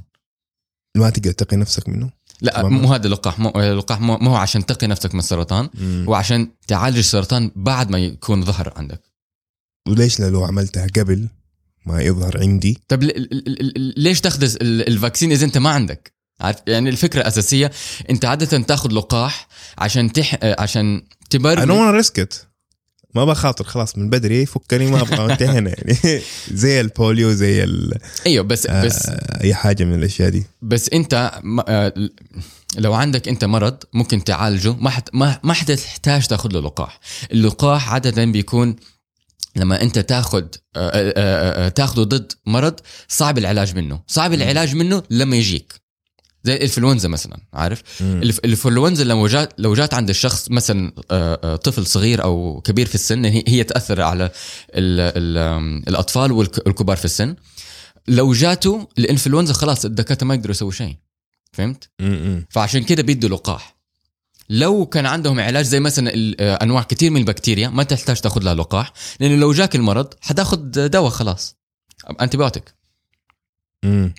ما 0.96 1.10
تقدر 1.10 1.32
تقي 1.32 1.56
نفسك 1.56 1.88
منه؟ 1.88 2.10
لا. 2.40 2.68
مو 2.68 2.92
هذا 2.92 3.06
اللقاح 3.06 3.38
مو 3.38 3.52
اللقاح 3.56 4.00
مو 4.00 4.18
مو 4.18 4.30
هو 4.30 4.36
عشان 4.36 4.66
تقي 4.66 4.86
نفسك 4.86 5.14
من 5.14 5.20
السرطان 5.20 5.68
مم. 5.74 6.04
هو 6.08 6.14
عشان 6.14 6.48
تعالج 6.66 6.98
السرطان 6.98 7.50
بعد 7.56 7.90
ما 7.90 7.98
يكون 7.98 8.44
ظهر 8.44 8.72
عندك. 8.76 9.02
وليش؟ 9.88 10.20
لو 10.20 10.44
عملتها 10.44 10.86
قبل. 10.96 11.28
ما 11.88 12.02
يظهر 12.02 12.40
عندي. 12.40 12.78
طب 12.88 13.02
ليش 13.96 14.20
تاخذ 14.20 14.42
ال- 14.42 14.88
الفاكسين 14.88 15.32
إذا 15.32 15.44
أنت 15.44 15.58
ما 15.58 15.70
عندك؟ 15.70 16.12
عارف 16.40 16.56
يعني 16.66 16.90
الفكرة 16.90 17.20
الأساسية 17.20 17.70
أنت 18.10 18.24
عادة 18.24 18.58
تاخذ 18.62 18.92
لقاح 18.92 19.48
عشان 19.78 20.12
تح 20.12 20.38
عشان 20.42 21.02
I 21.24 21.28
تبرر 21.30 21.66
wanna 21.66 22.04
risk 22.04 22.22
it. 22.22 22.36
ما 23.14 23.24
بخاطر 23.24 23.64
خلاص 23.64 23.98
من 23.98 24.10
بدري 24.10 24.46
فكني 24.46 24.86
ما 24.90 25.00
أبغى 25.00 25.32
انتهينا 25.32 25.70
يعني 25.78 26.20
زي 26.50 26.80
البوليو 26.80 27.32
زي 27.32 27.64
ال- 27.64 27.98
أيوه 28.26 28.44
بس 28.44 28.66
بس 28.66 29.06
آه 29.06 29.40
أي 29.44 29.54
حاجة 29.54 29.84
من 29.84 29.94
الأشياء 29.94 30.28
دي. 30.28 30.44
بس 30.62 30.88
أنت 30.88 31.40
آه، 31.68 31.92
لو 32.78 32.94
عندك 32.94 33.28
أنت 33.28 33.44
مرض 33.44 33.76
ممكن 33.92 34.24
تعالجه. 34.24 34.72
ما 34.72 34.90
حت 34.90 35.08
ما 35.12 35.40
ما 35.42 35.52
حتحتاج 35.52 36.26
تاخذ 36.26 36.48
له 36.52 36.60
لقاح. 36.60 37.00
اللقاح 37.32 37.92
عادة 37.92 38.24
بيكون 38.24 38.76
لما 39.58 39.82
انت 39.82 39.98
تاخذ 39.98 40.42
آه، 40.76 40.90
آه، 40.90 41.66
آه، 41.66 41.68
تاخذه 41.68 42.02
ضد 42.02 42.32
مرض 42.46 42.80
صعب 43.08 43.38
العلاج 43.38 43.76
منه. 43.76 44.00
صعب 44.06 44.32
العلاج 44.32 44.74
منه 44.74 45.02
لما 45.10 45.36
يجيك. 45.36 45.74
زي 46.44 46.54
الإنفلونزا 46.54 47.08
مثلا 47.08 47.38
عارف؟ 47.52 47.82
الإنفلونزا 48.00 49.04
لو 49.04 49.26
جات 49.26 49.52
لو 49.58 49.74
جات 49.74 49.94
عند 49.94 50.08
الشخص 50.10 50.50
مثلا 50.50 50.90
طفل 51.56 51.86
صغير 51.86 52.22
أو 52.24 52.60
كبير 52.64 52.86
في 52.86 52.94
السن 52.94 53.24
هي 53.24 53.64
تأثر 53.64 54.00
على 54.02 54.24
ال 54.24 55.00
ال 55.00 55.38
آم، 55.38 55.82
الأطفال 55.88 56.32
والك- 56.32 56.66
والكبار 56.66 56.96
في 56.96 57.04
السن. 57.04 57.36
لو 58.08 58.32
جاته 58.32 58.88
الإنفلونزا 58.98 59.52
خلاص 59.52 59.84
الدكاترة 59.84 60.26
ما 60.26 60.34
يقدروا 60.34 60.50
يسووا 60.50 60.70
شيء. 60.72 60.96
فهمت. 61.52 61.90
فعشان 62.50 62.82
كده 62.82 63.02
بيدوا 63.02 63.30
لقاح. 63.30 63.77
لو 64.50 64.86
كان 64.86 65.06
عندهم 65.06 65.40
علاج 65.40 65.64
زي 65.64 65.80
مثلا 65.80 66.12
آه، 66.40 66.54
أنواع 66.54 66.82
كثير 66.82 67.10
من 67.10 67.20
البكتيريا 67.20 67.68
ما 67.68 67.82
تحتاج 67.82 68.20
تاخذ 68.20 68.42
لها 68.42 68.54
لقاح 68.54 68.92
لأنه 69.20 69.36
لو 69.36 69.52
جاك 69.52 69.76
المرض 69.76 70.14
حتاخذ 70.20 70.88
دواء 70.88 71.10
خلاص 71.10 71.56
انتبيوتيك 72.20 72.74
مم. 73.82 74.14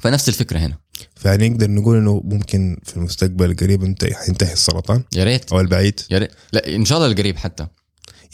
فنفس 0.00 0.28
الفكرة 0.28 0.58
هنا. 0.58 0.78
فيعني 1.16 1.48
نقدر 1.48 1.70
نقول 1.70 1.96
إنه 1.96 2.22
ممكن 2.24 2.78
في 2.84 2.96
المستقبل 2.96 3.50
القريب 3.50 3.84
انت 3.84 4.04
حينتهي 4.04 4.52
السرطان؟ 4.52 5.02
يا 5.14 5.24
ريت. 5.24 5.52
أو 5.52 5.60
البعيد؟ 5.60 6.00
يا 6.10 6.18
ريت. 6.18 6.32
لا 6.52 6.76
إن 6.76 6.84
شاء 6.84 6.98
الله 6.98 7.10
القريب 7.10 7.36
حتى. 7.36 7.66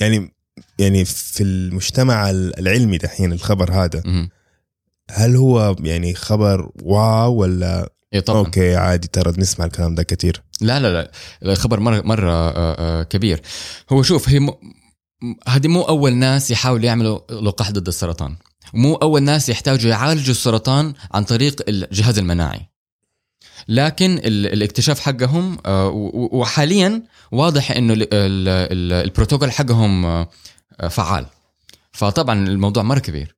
يعني 0.01 0.35
يعني 0.79 1.05
في 1.05 1.43
المجتمع 1.43 2.31
العلمي 2.31 2.99
دحين 2.99 3.33
الخبر 3.33 3.73
هذا 3.73 4.03
مهم. 4.05 4.29
هل 5.11 5.37
هو 5.37 5.77
يعني 5.81 6.15
خبر 6.15 6.71
wow 6.83 7.35
ولا؟ 7.35 7.93
إيه 8.13 8.21
طبعا. 8.21 8.39
okay 8.39 8.77
عادي 8.77 9.09
ترى 9.09 9.33
نسمع 9.39 9.65
الكلام 9.65 9.95
ده 9.95 10.03
كثير. 10.03 10.43
لا 10.61 10.81
لا 10.81 10.93
لا 10.93 11.11
الخبر 11.53 11.81
مرة 11.81 12.03
مرة 12.05 12.33
آه، 12.33 12.53
آه، 12.79 13.03
كبير. 13.03 13.43
هو 13.93 14.03
شوف 14.03 14.29
هي 14.29 14.49
هذه 15.49 15.69
مو 15.69 15.83
أول 15.83 16.15
ناس 16.15 16.51
يحاولوا 16.51 16.85
يعملوا 16.85 17.19
لقاح 17.31 17.71
ضد 17.71 17.89
السرطان. 17.89 18.37
مو 18.75 18.95
أول 18.95 19.23
ناس 19.23 19.49
يحتاجوا 19.49 19.91
يعالجوا 19.91 20.31
السرطان 20.31 20.95
عن 21.15 21.25
طريق 21.25 21.63
الجهاز 21.69 22.19
المناعي. 22.19 22.61
لكن 23.69 24.19
ال... 24.25 24.47
الاكتشاف 24.47 25.01
حقهم 25.01 25.59
آه، 25.67 25.91
وحاليا 26.15 27.03
واضح 27.33 27.71
إنه 27.71 27.93
ال... 27.93 28.03
ال... 28.03 28.49
ال... 28.49 28.93
البروتوكول 28.93 29.53
حقهم 29.53 30.27
فعال. 30.91 31.27
فطبعا 31.93 32.49
الموضوع 32.49 32.83
مرة 32.83 32.99
كبير. 32.99 33.38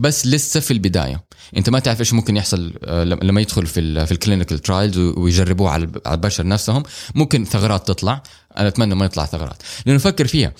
بس 0.00 0.26
لسه 0.26 0.60
في 0.60 0.70
البداية. 0.70 1.24
أنت 1.56 1.70
ما 1.70 1.78
تعرف 1.78 2.00
إيش 2.00 2.12
ممكن 2.12 2.36
يحصل 2.36 2.72
آه، 2.84 3.04
لما 3.04 3.40
يدخل 3.40 3.66
في 3.66 4.06
في 4.06 4.12
ال 4.12 4.17
clinical 4.17 4.58
trials 4.58 4.98
ويجربوه 4.98 5.70
على 5.70 5.82
الب- 5.82 6.00
على 6.06 6.14
البشر 6.14 6.46
نفسهم 6.46 6.82
ممكن 7.14 7.44
ثغرات 7.44 7.88
تطلع. 7.88 8.22
أنا 8.58 8.68
أتمنى 8.68 8.94
ما 8.94 9.04
يطلع 9.04 9.26
ثغرات. 9.26 9.62
لأنه 9.86 9.98
فكر 9.98 10.26
فيها. 10.26 10.52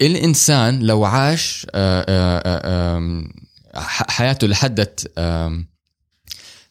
الإنسان 0.00 0.82
لو 0.82 1.04
عاش 1.04 1.66
آه، 1.74 2.04
آه، 2.08 3.24
حياته 4.08 4.46
لحدت 4.46 5.12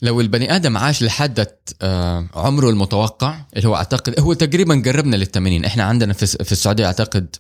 لو 0.02 0.22
البني 0.22 0.56
آدم 0.56 0.78
عاش 0.78 1.04
لحدت 1.04 1.76
آه، 1.82 2.26
عمره 2.36 2.70
المتوقع 2.70 3.42
اللي 3.58 3.68
هو 3.68 3.76
أعتقد 3.76 4.20
هو 4.20 4.34
تقريبا 4.34 4.82
قربنا 4.86 5.16
لل 5.16 5.26
80 5.32 5.66
إحنا 5.66 5.84
عندنا 5.84 6.14
في 6.14 6.52
السعودية 6.52 6.86
أعتقد 6.86 7.36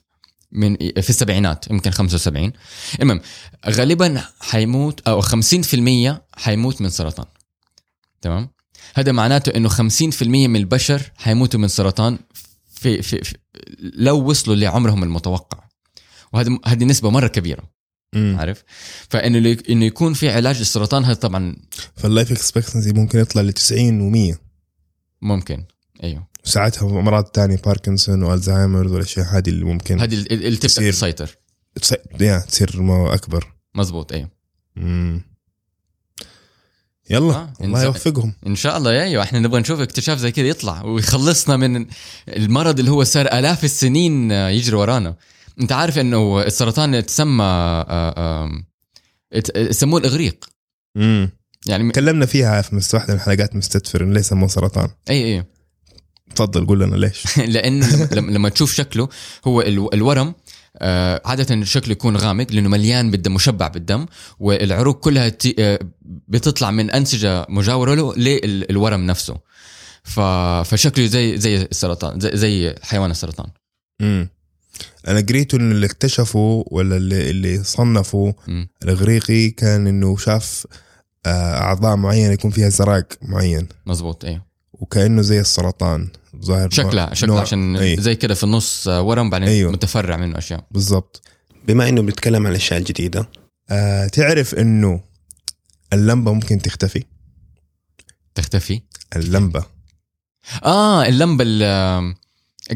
من 0.53 0.75
في 0.77 1.09
السبعينات 1.09 1.71
يمكن 1.71 1.91
75 1.91 2.51
المهم 3.01 3.21
غالبا 3.69 4.23
حيموت 4.41 5.07
أو 5.07 5.21
50% 5.21 5.31
حيموت 6.37 6.81
من 6.81 6.89
سرطان. 6.89 7.25
تمام؟ 8.21 8.49
هذا 8.95 9.11
معناته 9.11 9.49
إنه 9.49 9.69
50% 9.69 10.23
من 10.23 10.55
البشر 10.55 11.11
حيموتوا 11.17 11.59
من 11.59 11.67
سرطان 11.67 12.19
في, 12.73 13.01
في, 13.01 13.23
في 13.23 13.35
لو 13.79 14.29
وصلوا 14.29 14.55
لعمرهم 14.55 15.03
المتوقع. 15.03 15.63
وهذه 16.33 16.59
هذه 16.65 16.83
نسبة 16.83 17.09
مرة 17.09 17.27
كبيرة. 17.27 17.63
م. 18.13 18.35
عارف؟ 18.35 18.63
فإنه 19.09 19.57
إنه 19.69 19.85
يكون 19.85 20.13
في 20.13 20.29
علاج 20.29 20.59
للسرطان 20.59 21.05
هذا 21.05 21.13
طبعا 21.13 21.55
فال 21.95 22.07
life 22.07 22.31
expectancy 22.31 22.93
ممكن 22.93 23.19
يطلع 23.19 23.41
ل 23.41 23.53
90 23.53 24.33
و100 24.33 24.37
ممكن. 25.21 25.63
أيوه. 26.03 26.27
ساعتها 26.43 26.89
امراض 26.99 27.23
تانية 27.23 27.57
باركنسون 27.65 28.23
والزهايمر 28.23 28.87
والاشياء 28.87 29.25
هذه 29.25 29.49
اللي 29.49 29.65
ممكن 29.65 29.99
هذه 29.99 30.13
ال- 30.13 30.31
اللي 30.31 30.55
تبدا 30.55 30.67
تصير. 30.67 30.93
تسيطر. 30.93 31.37
تصير 32.47 32.81
ما 32.81 33.13
أكبر. 33.13 33.53
مزبوط 33.75 34.11
أيوه. 34.13 34.29
مم. 34.75 35.21
يلا 37.09 37.33
آه، 37.35 37.53
الله 37.61 37.83
يوفقهم. 37.83 38.33
إن 38.47 38.55
شاء 38.55 38.77
الله 38.77 38.91
أيوه 38.91 39.23
إحنا 39.23 39.39
نبغى 39.39 39.59
نشوف 39.61 39.79
اكتشاف 39.79 40.17
زي 40.17 40.31
كذا 40.31 40.47
يطلع. 40.47 40.83
ويخلصنا 40.85 41.57
من 41.57 41.85
المرض 42.27 42.79
اللي 42.79 42.91
هو 42.91 43.03
صار 43.03 43.25
آلاف 43.25 43.63
السنين 43.63 44.31
يجري 44.31 44.75
ورانا. 44.75 45.15
أنت 45.61 45.71
عارف 45.71 45.99
إنه 45.99 46.41
السرطان 46.41 46.93
يتسمى 46.93 47.43
آه، 47.43 48.49
يسموه 49.55 49.99
الإغريق. 49.99 50.45
مم. 50.95 51.29
يعني 51.65 51.91
تكلمنا 51.91 52.25
فيها 52.25 52.61
في 52.61 52.95
واحدة 52.95 53.13
من 53.13 53.19
حلقات 53.19 53.55
مستدفر 53.55 54.05
ليس 54.05 54.33
مو 54.33 54.47
سرطان. 54.47 54.89
أي 55.09 55.35
أي. 55.37 55.45
تفضل 56.35 56.65
قول 56.65 56.79
لنا 56.79 56.95
ليش. 56.95 57.37
لأنه 57.55 58.09
لما- 58.11 58.49
تشوف 58.49 58.73
شكله 58.73 59.09
هو 59.47 59.61
ال- 59.61 59.93
الورم 59.93 60.33
آه، 60.77 61.21
عادة 61.25 61.63
شكله 61.65 61.91
يكون 61.91 62.17
غامق 62.17 62.47
لأنه 62.51 62.69
مليان 62.69 63.11
بالدم 63.11 63.33
مشبع 63.33 63.67
بالدم 63.67 64.05
والعروق 64.39 64.99
كلها 64.99 65.29
تي- 65.29 65.55
آه، 65.59 65.79
بتطلع 66.27 66.71
من 66.71 66.91
أنسجة 66.91 67.45
مجاورة 67.49 67.93
له 67.95 68.15
للورم 68.15 69.01
نفسه. 69.05 69.37
ف... 70.03 70.19
فشكله 70.69 71.05
زي 71.05 71.37
زي 71.37 71.61
السرطان 71.61 72.19
زي, 72.19 72.31
زي 72.37 72.75
حيوان 72.81 73.11
السرطان. 73.11 73.47
مم. 74.01 74.29
أنا 75.07 75.21
قريت 75.29 75.53
انه 75.53 75.71
اللي 75.71 75.85
اكتشفوا 75.85 76.63
ولا 76.67 76.97
اللي, 76.97 77.29
اللي 77.29 77.63
صنفوا 77.63 78.31
مم. 78.47 78.69
الإغريقي 78.83 79.49
كان 79.49 79.87
إنه 79.87 80.17
شاف 80.17 80.67
آه، 81.25 81.57
أعضاء 81.57 81.95
معينة 81.95 82.33
يكون 82.33 82.51
فيها 82.51 82.69
زراق 82.69 83.07
معين. 83.21 83.67
مزبوط 83.85 84.25
أيوه 84.25 84.45
وكأنه 84.73 85.21
زي 85.21 85.39
السرطان. 85.39 86.07
ظاهر 86.45 86.69
شكلها 86.69 87.13
شكلها 87.13 87.41
عشان 87.41 87.75
أي. 87.75 87.95
زي 87.99 88.15
كده 88.15 88.33
في 88.33 88.43
النص 88.43 88.87
آه، 88.87 89.01
ورم 89.01 89.29
بعدين 89.29 89.47
أيوه. 89.47 89.71
متفرع 89.71 90.17
منه 90.17 90.37
أشياء. 90.37 90.65
بالضبط. 90.71 91.21
بما 91.67 91.89
إنه 91.89 92.01
بنتكلم 92.01 92.45
عن 92.45 92.51
الأشياء 92.51 92.79
الجديدة 92.79 93.29
آه 93.69 94.07
تعرف 94.07 94.55
إنه 94.55 95.01
اللمبة 95.93 96.33
ممكن 96.33 96.59
تختفي؟ 96.61 97.03
تختفي؟ 98.35 98.81
اللمبة. 99.15 99.65
آه 100.63 101.05
اللمبة 101.05 101.43
ال- 101.47 102.15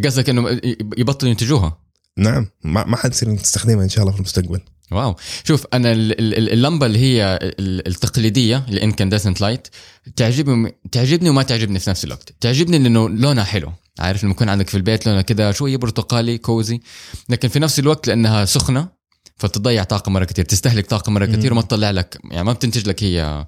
قصدك 0.05 0.29
إنه 0.29 0.49
يبطلوا 0.97 1.31
ينتجوها. 1.31 1.77
نعم 2.17 2.47
ما 2.63 2.85
ما 2.85 2.97
حتصير 2.97 3.37
تستخدمها 3.37 3.83
إن 3.83 3.89
شاء 3.89 4.01
الله 4.01 4.11
في 4.13 4.19
المستقبل. 4.19 4.59
واو. 4.91 5.15
شوف 5.43 5.65
أنا 5.73 5.91
ال- 5.91 6.19
ال- 6.19 6.37
ال- 6.37 6.53
اللمبة 6.53 6.85
اللي 6.85 6.99
هي 6.99 7.39
ال- 7.41 7.87
التقليدية 7.87 8.65
ال 8.69 8.75
incandescent 8.75 9.41
light 9.41 9.67
تعجبني 10.15 10.75
تعجبني 10.91 11.29
وما 11.29 11.43
تعجبني 11.43 11.79
في 11.79 11.89
نفس 11.89 12.03
الوقت. 12.05 12.33
تعجبني 12.41 12.79
لأنه 12.79 13.09
لونها 13.09 13.43
حلو. 13.43 13.71
عارف 13.99 14.23
لما 14.23 14.31
يكون 14.31 14.49
عندك 14.49 14.69
في 14.69 14.77
البيت 14.77 15.05
لونها 15.05 15.21
كده 15.21 15.51
شوية 15.51 15.77
برتقالي 15.77 16.37
cozy 16.37 16.81
لكن 17.29 17.47
في 17.47 17.59
نفس 17.59 17.79
الوقت 17.79 18.07
لأنها 18.07 18.45
سخنة 18.45 18.89
فتضيع 19.37 19.83
طاقة 19.83 20.09
مرة 20.09 20.25
كثير 20.25 20.45
تستهلك 20.45 20.85
طاقة 20.85 21.09
مرة 21.11 21.25
كثير. 21.25 21.51
وما 21.53 21.61
تطلع 21.61 21.91
لك 21.91 22.19
يعني 22.31 22.43
ما 22.43 22.53
بتنتج 22.53 22.87
لك 22.89 23.03
هي 23.03 23.47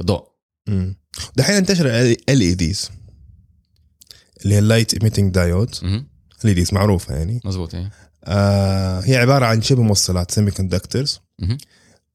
ضوء. 0.00 0.24
دحين 1.36 1.56
انتشر 1.56 1.86
ال 1.86 2.16
اي 2.30 2.54
ديز 2.54 2.90
اللي 4.44 4.54
هي 4.54 4.58
اللايت 4.58 4.94
ايميتنج 4.94 5.34
دايود 5.34 5.74
مهم. 6.44 6.50
ال 6.50 6.54
LEDs 6.54 6.74
معروفة 6.74 7.14
يعني. 7.14 7.40
مزبوط 7.44 7.74
إيه. 7.74 7.90
آه 8.24 9.00
هي 9.00 9.16
عبارة 9.16 9.46
عن 9.46 9.62
شبه 9.62 9.82
موصلات 9.82 10.30
semiconductors 10.30 11.20
مهم. 11.38 11.58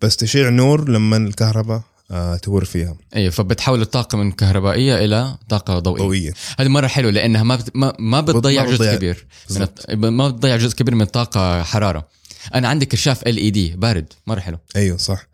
بس 0.01 0.15
تشع 0.15 0.49
نور 0.49 0.89
لما 0.89 1.17
الكهرباء 1.17 1.81
آه 2.11 2.37
تمر 2.37 2.65
فيها. 2.65 2.95
إيه 3.15 3.29
فبتحول 3.29 3.81
الطاقة 3.81 4.17
من 4.17 4.31
كهربائية 4.31 5.05
إلى 5.05 5.37
طاقة 5.49 5.79
ضوئية. 5.79 6.03
ضوئية. 6.03 6.33
هذه 6.59 6.67
مرة 6.67 6.87
حلوة 6.87 7.11
لأنها 7.11 7.43
ما 7.43 7.55
بت... 7.55 7.75
ما, 7.75 7.93
ما 7.99 8.21
بتضيع 8.21 8.65
جزء 8.65 8.73
بتضيع. 8.73 8.95
كبير 8.95 9.27
من. 9.49 9.61
الط... 9.61 9.91
ما 9.91 10.29
بتضيع 10.29 10.57
جزء 10.57 10.75
كبير 10.75 10.95
من 10.95 11.01
الطاقة 11.01 11.63
حرارة. 11.63 12.07
أنا 12.55 12.67
عندي 12.67 12.85
كشاف 12.85 13.27
LED 13.27 13.75
بارد 13.75 14.13
مرة 14.27 14.39
حلو. 14.39 14.57
أيوه 14.75 14.97
صح. 14.97 15.27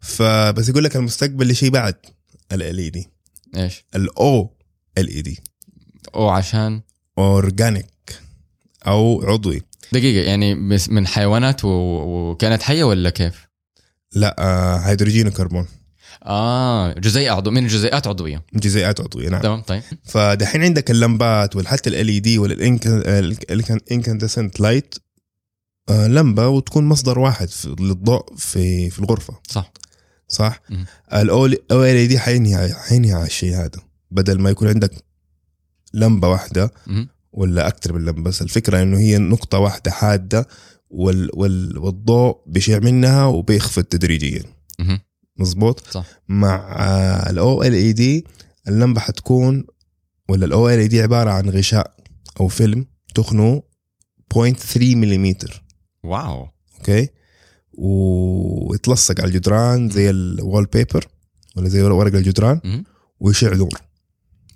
فبس 0.00 0.68
يقول 0.68 0.84
لك 0.84 0.96
المستقبل 0.96 1.56
شيء 1.56 1.70
بعد 1.70 1.94
ال 2.52 2.62
LED 2.62 3.08
إيش؟ 3.56 3.84
الاو 3.94 4.56
ال 4.98 5.08
اي 5.08 5.22
دي 5.22 5.42
أو 6.14 6.28
عشان؟ 6.28 6.80
اورجانيك 7.18 7.86
أو 8.86 9.22
عضوي. 9.22 9.62
دقيقة 9.92 10.26
يعني 10.26 10.54
من 10.88 11.06
حيوانات 11.06 11.64
و... 11.64 11.68
وكانت 11.68 12.62
حية 12.62 12.84
ولا 12.84 13.10
كيف؟ 13.10 13.48
لا 14.14 14.36
آه 14.38 14.76
هيدروجين 14.76 15.26
وكربون. 15.26 15.66
آه 16.24 16.92
جزيء 16.92 17.32
عضو 17.32 17.50
من 17.50 17.66
جزيئات 17.66 18.06
عضوية. 18.06 18.44
جزيئات 18.54 19.00
عضوية 19.00 19.28
نعم. 19.28 19.40
تمام 19.42 19.60
طيب. 19.60 19.82
فدحين 20.04 20.62
عندك 20.62 20.90
اللمبات 20.90 21.56
وحتى 21.56 21.90
ال 21.90 22.08
LED 22.08 22.38
ولا 22.38 22.54
ال 23.50 23.58
incandescent 23.58 24.60
light 24.60 24.94
لمبة 25.90 26.48
وتكون 26.48 26.84
مصدر 26.84 27.18
واحد 27.18 27.48
للضوء 27.66 28.36
في 28.36 28.90
في 28.90 28.98
الغرفة. 28.98 29.38
صح. 29.48 29.72
صح؟ 30.28 30.60
مم. 30.70 30.86
ال 31.12 32.08
OLED 32.08 32.18
حينهي 32.18 32.74
حينهي 32.74 33.12
على 33.12 33.26
الشيء 33.26 33.54
هذا. 33.54 33.80
بدل 34.10 34.38
ما 34.40 34.50
يكون 34.50 34.68
عندك 34.68 34.92
لمبة 35.94 36.28
واحدة 36.28 36.72
مهم. 36.86 37.08
ولا 37.32 37.68
أكثر 37.68 37.92
من 37.92 38.04
لمبة. 38.04 38.22
بس 38.22 38.42
الفكرة 38.42 38.82
إنه 38.82 38.98
هي 38.98 39.18
نقطة 39.18 39.58
واحدة 39.58 39.90
حادة 39.90 40.46
وال 40.90 41.30
وال 41.34 41.78
والضوء 41.78 42.36
بيشع 42.46 42.78
منها 42.78 43.24
وبيخفت 43.24 43.92
تدريجيا. 43.92 44.42
مزبوط 45.36 45.80
صح. 45.90 46.06
مع 46.28 46.76
ال 47.30 47.74
OLED 47.74 48.26
اللمبة 48.68 49.00
حتكون 49.00 49.66
ولا 50.28 50.46
ال 50.46 50.78
OLED 50.78 51.02
عبارة 51.02 51.30
عن 51.30 51.50
غشاء 51.50 51.94
أو 52.40 52.48
فيلم 52.48 52.86
تخنه 53.14 53.62
0.3 54.34 54.76
ملم 54.76 55.34
واو. 56.04 56.48
أوكي؟ 56.78 57.08
ويتلصق 57.78 59.20
على 59.20 59.28
الجدران 59.28 59.90
زي 59.90 60.10
ال 60.10 60.66
wallpaper 60.66 61.06
ولا 61.56 61.68
زي 61.68 61.82
ورق 61.82 62.14
الجدران. 62.14 62.84
ويشع 63.20 63.54
نور 63.54 63.78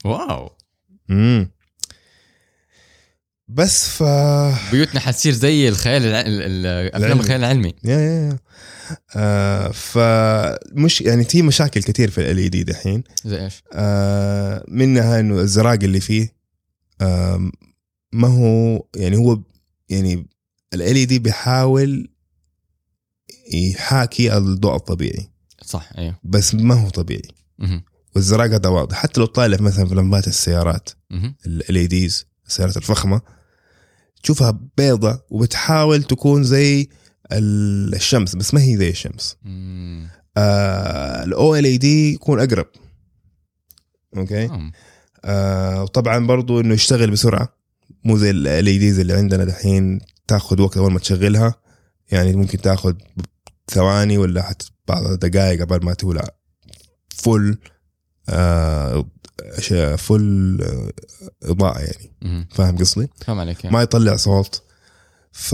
واو. 0.05 0.51
امم 1.11 1.51
بس 3.49 3.89
ف 3.89 4.03
بيوتنا 4.73 5.01
حتصير 5.01 5.33
زي 5.33 5.69
الخيال 5.69 6.03
الع... 6.03 6.21
ال- 6.21 6.43
ال- 6.43 6.67
أفلام 6.95 7.03
العلمي. 7.05 7.21
الخيال 7.21 7.41
العلمي 7.45 7.75
يا 7.85 7.99
يا 7.99 8.29
يا 8.31 8.39
آه 9.17 9.69
فمش 9.69 11.01
يعني 11.01 11.25
في 11.25 11.43
مشاكل 11.43 11.83
كثير 11.83 12.11
في 12.11 12.31
ال 12.31 12.51
دي 12.51 12.65
دحين 12.65 13.05
زي 13.25 13.45
إيش؟ 13.45 13.63
آه 13.73 14.65
منها 14.69 15.21
إنه 15.21 15.41
الزراق 15.41 15.79
اللي 15.83 16.01
فيه 16.01 16.37
آه 17.01 17.51
ما 18.13 18.29
هو 18.29 18.85
يعني 18.97 19.17
هو 19.17 19.41
يعني 19.89 20.27
ال 20.75 21.07
دي 21.07 21.19
بيحاول 21.19 22.09
يحاكي 23.53 24.37
الضوء 24.37 24.77
الطبيعي 24.77 25.31
صح 25.65 25.91
أيوه 25.99 26.19
بس 26.25 26.55
ما 26.55 26.75
هو 26.75 26.89
طبيعي. 26.89 27.29
والزراق 28.15 28.51
هذا 28.51 28.69
واضح 28.69 28.97
حتى 28.97 29.21
لو 29.21 29.27
طالع 29.27 29.57
مثلا 29.61 29.87
في 29.89 29.95
لمبات 29.95 30.29
السيارات. 30.29 30.91
ال 31.71 31.89
ديز 31.89 32.27
السيارات 32.47 32.77
الفخمة 32.77 33.21
تشوفها 34.23 34.61
بيضة 34.79 35.23
وبتحاول 35.31 36.03
تكون 36.03 36.45
زي 36.45 36.89
ال- 37.33 37.95
الشمس 37.95 38.37
بس 38.37 38.55
ما 38.55 38.63
هي 38.63 38.77
زي 38.77 38.91
الشمس. 38.91 39.37
ال 41.25 41.65
OLED 41.65 42.15
يكون 42.15 42.41
أقرب. 42.41 42.67
أوكي؟ 44.17 44.45
آه. 44.45 44.71
آه 45.25 45.83
وطبعا 45.83 46.27
برضو 46.27 46.61
إنه 46.61 46.75
يشتغل 46.75 47.11
بسرعة. 47.11 47.57
مو 48.05 48.17
زي 48.19 48.31
ال 48.31 48.47
LEDs 48.47 48.99
اللي 48.99 49.13
عندنا 49.15 49.45
دحين. 49.45 50.01
تاخذ 50.29 50.61
وقت 50.61 50.77
اول 50.77 50.93
ما 50.93 50.99
تشغلها. 50.99 51.55
يعني 52.11 52.37
ممكن 52.37 52.61
تاخذ 52.61 52.95
ثواني 53.71 54.19
ولا 54.19 54.43
حتى 54.43 54.71
بعض 54.89 55.07
الدقائق 55.07 55.61
قبل 55.61 55.85
ما 55.85 55.95
تولع. 55.95 56.25
فل 57.09 57.59
آه 58.29 59.07
فل 59.97 60.59
آه، 60.63 60.93
إضاءة 61.51 61.79
يعني. 61.79 62.49
فاهم 62.51 62.77
قصدي؟ 62.77 63.09
فاهم 63.27 63.41
عليك 63.41 63.65
يعني. 63.65 63.77
ما 63.77 63.83
يطلع 63.83 64.17
صوت 64.17 64.63
ف 65.33 65.53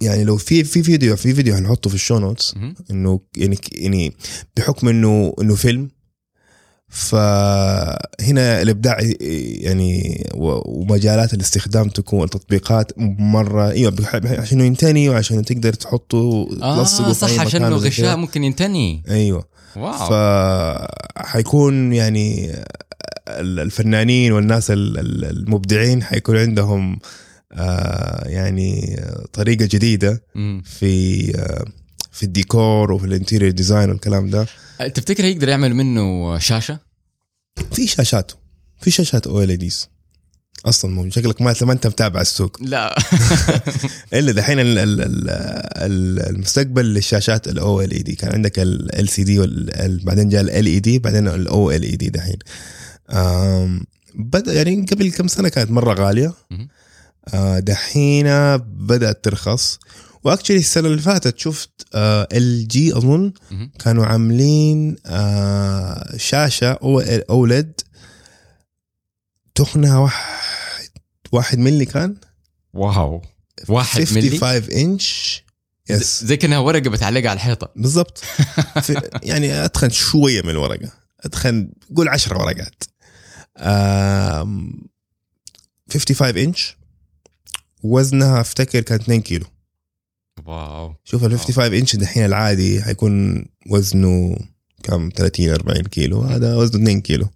يعني 0.00 0.24
لو 0.24 0.36
في 0.36 0.64
في 0.64 0.82
فيديو 0.82 1.16
في 1.16 1.34
فيديو 1.34 1.54
هنحطه 1.54 1.90
في 1.90 1.94
ال 1.96 2.00
show 2.00 2.18
notes. 2.18 2.54
إنه 2.90 3.20
يعني 3.36 3.58
يعني 3.72 4.12
بحكم 4.56 4.88
إنه 4.88 5.34
إنه 5.40 5.54
فيلم 5.54 5.90
فهنا 6.88 8.62
الإبداع 8.62 8.98
يعني 9.60 10.24
ومجالات 10.34 11.34
الاستخدام 11.34 11.88
تكون 11.88 12.24
التطبيقات 12.24 12.92
مرة 13.18 13.70
إيوه 13.70 13.94
عشان 14.14 14.60
ينتني 14.60 15.08
وعشان 15.08 15.44
تقدر 15.44 15.72
تحطه 15.72 16.46
في 16.84 17.14
صح 17.14 17.30
عشان 17.30 17.46
مكان 17.46 17.64
انه 17.64 17.76
وزي 17.76 17.90
كده. 17.90 18.06
غشاء 18.06 18.16
ممكن 18.16 18.44
ينتني 18.44 19.02
أيوه 19.08 19.44
واو 19.76 20.08
فحيكون 21.16 21.92
يعني 21.92 22.50
ال- 23.28 23.60
الفنانين 23.60 24.32
والناس 24.32 24.70
ال- 24.70 24.98
ال- 24.98 25.24
المبدعين 25.24 26.02
حيكون 26.02 26.36
عندهم 26.36 26.98
آه، 27.52 28.28
يعني 28.28 29.00
طريقة 29.32 29.64
جديدة. 29.72 30.22
في 30.64 31.32
آه، 31.38 31.64
في 32.12 32.22
الديكور 32.22 32.92
وفي 32.92 33.06
ال 33.06 33.11
interior 33.11 33.50
design 33.52 33.90
والكلام 33.90 34.30
ده 34.30 34.46
تفتكر 34.94 35.24
يقدر 35.24 35.48
يعمل 35.48 35.74
منه 35.74 36.38
شاشة؟ 36.38 36.78
في 37.72 37.86
شاشات 37.86 38.32
في 38.80 38.90
شاشات 38.90 39.26
OLEDs 39.26 39.88
أصلا 40.66 40.94
مو 40.94 41.10
شكلك 41.10 41.42
ما 41.42 41.54
ما 41.62 41.72
أنت 41.72 41.86
متابع 41.86 42.20
السوق. 42.20 42.56
لا. 42.72 42.96
إلا 44.14 44.32
دحين 44.32 44.60
ال- 44.60 44.78
ال- 44.78 45.00
ال- 45.00 45.30
ال- 45.30 46.28
المستقبل 46.36 46.84
للشاشات 46.94 47.48
ال 47.48 47.90
OLED 47.90 48.14
كان 48.14 48.32
عندك 48.32 48.52
LCD 48.58 49.38
بعدين 50.04 50.28
جاء 50.28 50.40
LED 50.40 50.98
بعدين 50.98 51.28
ال 51.28 51.82
OLED 51.82 52.08
دحين. 52.10 52.38
آم، 53.10 53.84
بدأ 54.14 54.52
يعني 54.52 54.86
قبل 54.92 55.10
كم 55.10 55.28
سنة 55.28 55.48
كانت 55.48 55.70
مرة 55.70 55.94
غالية. 55.94 56.32
آه، 57.34 57.58
دحين 57.58 58.26
بدأت 58.58 59.24
ترخص. 59.24 59.78
و 60.24 60.28
actually 60.28 60.56
السنة 60.56 60.86
اللي 60.88 61.02
فاتت 61.02 61.38
شفت 61.38 61.70
LG 61.94 62.96
أظن. 62.96 63.32
كانوا 63.78 64.06
عاملين 64.06 64.96
آه، 65.06 66.16
شاشة 66.16 66.78
OLED 67.30 67.72
تخنها 69.56 69.98
واحد 69.98 70.88
واحد 71.32 71.58
ملي 71.58 71.84
كان؟ 71.84 72.16
واو. 72.74 73.22
واحد 73.68 74.00
ملي 74.12 74.30
55 74.38 74.78
انش 74.78 75.42
yes 75.90 76.24
زي 76.24 76.36
كأنها 76.36 76.58
ورقة 76.58 76.90
بتعلقها 76.90 77.30
على 77.30 77.36
الحيطة. 77.36 77.72
بالضبط. 77.76 78.22
يعني 79.22 79.64
أتخن 79.64 79.90
شوية 79.90 80.42
من 80.42 80.50
الورقة. 80.50 80.92
أتخن 81.20 81.70
قول 81.96 82.08
10 82.08 82.38
ورقات. 82.38 82.82
آم، 83.58 84.72
55 85.92 86.38
انش 86.38 86.76
وزنها 87.82 88.40
أفتكر 88.40 88.80
كان 88.80 89.00
2 89.00 89.22
كيلو. 89.22 89.46
واو. 90.46 90.94
شوف 91.04 91.24
ال 91.24 91.38
55 91.38 91.74
انش 91.78 91.96
دحين 91.96 92.24
العادي 92.24 92.82
حيكون 92.82 93.44
وزنه 93.70 94.36
كم؟ 94.86 95.10
30 95.16 95.50
40 95.50 95.82
كيلو. 95.82 96.20
هذا 96.22 96.56
وزنه 96.56 96.82
2 96.82 97.00
كيلو. 97.00 97.28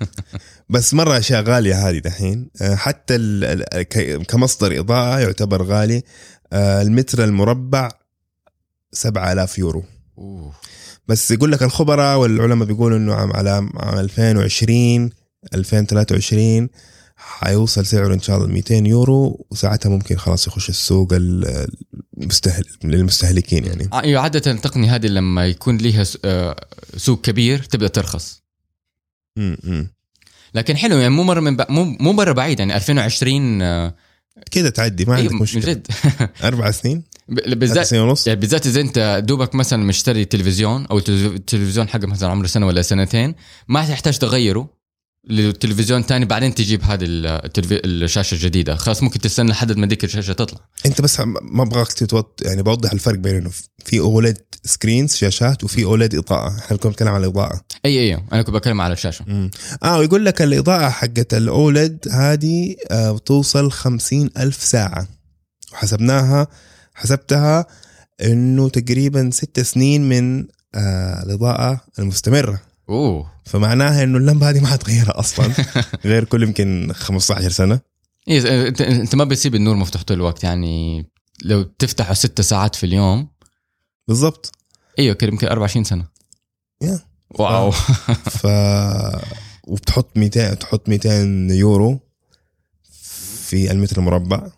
بس 0.72 0.94
مرة 0.94 1.18
أشياء 1.18 1.42
غالية 1.42 1.88
هذه 1.88 1.98
دحين. 1.98 2.50
آه، 2.62 2.74
حتى 2.74 3.16
كمصدر 4.28 4.80
إضاءة 4.80 5.18
يعتبر 5.20 5.62
غالي. 5.62 6.02
آه، 6.52 6.82
المتر 6.82 7.24
المربع 7.24 7.88
7000 8.92 9.58
يورو. 9.58 9.84
أوه. 10.18 10.52
بس 11.08 11.30
يقول 11.30 11.52
لك 11.52 11.62
الخبراء 11.62 12.18
والعلماء 12.18 12.68
بيقولوا 12.68 12.98
إنه 12.98 13.14
عام 13.14 13.32
على 13.32 13.50
عام 13.50 13.98
2020 13.98 15.10
2023 15.54 16.68
حيوصل 17.22 17.86
سعره 17.86 18.14
إن 18.14 18.20
شاء 18.20 18.36
الله 18.36 18.46
200 18.48 18.74
يورو 18.74 19.46
وساعتها 19.50 19.90
ممكن 19.90 20.16
خلاص 20.16 20.46
يخش 20.46 20.68
السوق 20.68 21.12
ال- 21.12 21.68
المستهل 22.20 22.64
للمستهلكين 22.84 23.64
يعني. 23.66 23.88
أيوه 23.94 24.22
عادة 24.22 24.50
التقنيه 24.50 24.94
هذه 24.94 25.06
لما 25.06 25.46
يكون 25.46 25.78
لها 25.78 26.04
آه، 26.24 26.56
سوق 26.96 27.20
كبير 27.20 27.62
تبدأ 27.62 27.86
ترخص. 27.88 28.42
م- 29.36 29.56
م. 29.72 29.86
لكن 30.54 30.76
حلو 30.76 30.96
يعني 30.96 31.14
مو 31.14 31.22
مرة 31.22 31.40
من 31.40 31.56
ب... 31.56 31.66
مو 31.70 31.84
مو 31.84 32.12
مرة 32.12 32.32
بعيد 32.32 32.58
يعني 32.58 32.76
2020 32.76 33.62
آه، 33.62 33.94
كده 34.50 34.70
تعدي 34.70 35.04
ما 35.04 35.16
إيه، 35.16 35.22
عندك 35.22 35.40
مشكلة. 35.42 35.72
جد 35.72 35.86
أربع 36.44 36.70
سنين؟ 36.70 37.02
بالذات 37.28 37.86
سنين 37.86 38.02
ونص؟ 38.02 38.26
يعني 38.26 38.40
بالذات 38.40 38.66
إذا 38.66 38.80
أنت 38.80 39.22
دوبك 39.26 39.54
مثلا 39.54 39.84
مشتري 39.84 40.24
تلفزيون 40.24 40.86
أو 40.86 40.98
التلف- 40.98 41.34
التلفزيون 41.34 41.88
حقك 41.88 42.04
مثلا 42.04 42.28
عمره 42.30 42.46
سنة 42.46 42.66
ولا 42.66 42.82
سنتين 42.82 43.34
ما 43.68 43.84
تحتاج 43.88 44.18
تغيره. 44.18 44.79
لتلفزيون 45.24 46.06
تاني 46.06 46.24
بعدين 46.24 46.54
تجيب 46.54 46.82
هذه. 46.82 47.04
الشاشة 47.04 48.34
الجديدة. 48.34 48.76
خلاص 48.76 49.02
ممكن 49.02 49.20
تستنى 49.20 49.50
لحد 49.50 49.72
ما 49.72 49.86
ديك 49.86 50.04
الشاشة 50.04 50.32
تطلع. 50.32 50.58
أنت 50.86 51.00
بس 51.00 51.20
ما 51.42 51.62
أبغاك 51.62 51.92
تتوط 51.92 52.42
يعني 52.44 52.62
بوضح 52.62 52.92
الفرق 52.92 53.18
بين 53.18 53.36
إنه 53.36 53.50
في 53.84 54.00
OLED 54.00 54.38
screens 54.64 55.14
شاشات 55.14 55.64
وفي 55.64 55.84
OLED 55.84 56.14
إضاءة. 56.14 56.58
إحنا 56.58 56.76
كنا 56.76 56.90
بنتكلم 56.90 57.08
عن 57.08 57.20
الإضاءة. 57.20 57.60
اي 57.84 58.00
أي 58.00 58.14
أنا 58.32 58.42
كنت 58.42 58.54
بتكلم 58.54 58.80
على 58.80 58.92
الشاشة. 58.92 59.24
مم. 59.28 59.50
آه 59.82 59.98
ويقول 59.98 60.24
لك 60.24 60.42
الإضاءة 60.42 60.88
حقت 60.88 61.34
ال 61.34 61.49
OLED 61.49 62.08
هذه 62.10 62.76
آه 62.90 63.12
بتوصل 63.12 63.70
خمسين 63.70 64.30
ألف 64.38 64.64
ساعة. 64.64 65.08
وحسبناها 65.72 66.46
حسبتها 66.94 67.66
إنه 68.22 68.68
تقريبا 68.68 69.30
ست 69.32 69.60
سنين 69.60 70.08
من 70.08 70.46
آه 70.74 71.22
الإضاءة 71.22 71.80
المستمرة. 71.98 72.69
أوه. 72.90 73.32
فمعناها 73.44 74.02
إنه 74.02 74.18
اللمبة 74.18 74.50
هذه 74.50 74.60
ما 74.60 74.66
حتغيرها 74.66 75.18
أصلا. 75.18 75.54
غير 76.04 76.24
كل 76.24 76.42
يمكن 76.42 76.92
15 76.94 77.50
سنة. 77.50 77.80
إيه 78.28 78.68
إنت 78.68 78.80
إنت 78.80 79.14
ما 79.14 79.24
بتسيب 79.24 79.54
النور 79.54 79.76
مفتوح 79.76 80.02
طول 80.02 80.16
الوقت. 80.16 80.44
يعني 80.44 81.06
لو 81.44 81.62
تفتحه 81.62 82.14
ست 82.14 82.40
ساعات 82.40 82.74
في 82.74 82.86
اليوم. 82.86 83.28
بالضبط. 84.08 84.52
أيوه 84.98 85.14
كده 85.14 85.30
يمكن 85.30 85.46
24 85.46 85.84
سنة. 85.84 86.08
يا. 86.82 87.00
واو. 87.30 87.70
ف 87.70 88.46
وبتحط 89.70 90.16
200 90.16 90.54
تحط 90.54 90.88
200 90.88 91.08
يورو 91.50 92.00
في 93.48 93.70
المتر 93.70 93.98
المربع. 93.98 94.50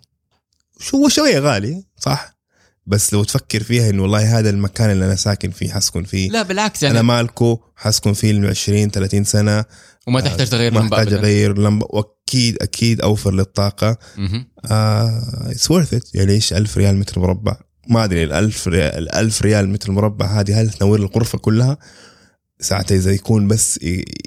شو 0.78 1.08
شوية 1.08 1.38
غالي 1.38 1.84
صح؟ 1.98 2.41
بس 2.86 3.12
لو 3.14 3.24
تفكر 3.24 3.62
فيها 3.62 3.90
إنه 3.90 4.02
والله 4.02 4.38
هذا 4.38 4.50
المكان 4.50 4.90
اللي 4.90 5.06
أنا 5.06 5.14
ساكن 5.14 5.50
فيه 5.50 5.70
حسكن 5.72 6.04
فيه. 6.04 6.30
لا 6.30 6.42
بالعكس 6.42 6.84
أنا 6.84 6.94
يعني 6.94 7.06
مالكه 7.06 7.60
حسكن 7.76 8.12
فيه 8.12 8.32
ل 8.32 8.46
20 8.46 8.90
30 8.90 9.24
سنة. 9.24 9.64
وما 10.06 10.20
تحتاج 10.20 10.48
تغير 10.48 10.74
ما 10.74 10.78
لمبه 10.80 10.96
احتاج 10.96 11.12
ابدا. 11.12 11.26
أغير 11.26 11.58
لمبه 11.58 11.86
وأكيد 11.90 12.56
أكيد 12.62 13.00
أوفر 13.00 13.34
للطاقة. 13.34 13.96
it's 14.64 15.70
worth 15.70 15.94
it 15.94 16.14
يعني 16.14 16.32
إيش 16.32 16.52
1000 16.52 16.76
ريال 16.78 16.96
متر 16.96 17.20
مربع؟ 17.20 17.56
ما 17.88 18.04
أدري 18.04 18.24
الألف 18.24 18.68
ريال 18.68 18.98
الألف 18.98 19.42
ريال 19.42 19.68
متر 19.68 19.92
مربع 19.92 20.26
هذه 20.40 20.60
هل 20.60 20.70
تنور 20.70 20.98
الغرفة 20.98 21.38
كلها؟ 21.38 21.78
ساعتها 22.60 22.94
إذا 22.96 23.12
يكون 23.12 23.48
بس 23.48 23.80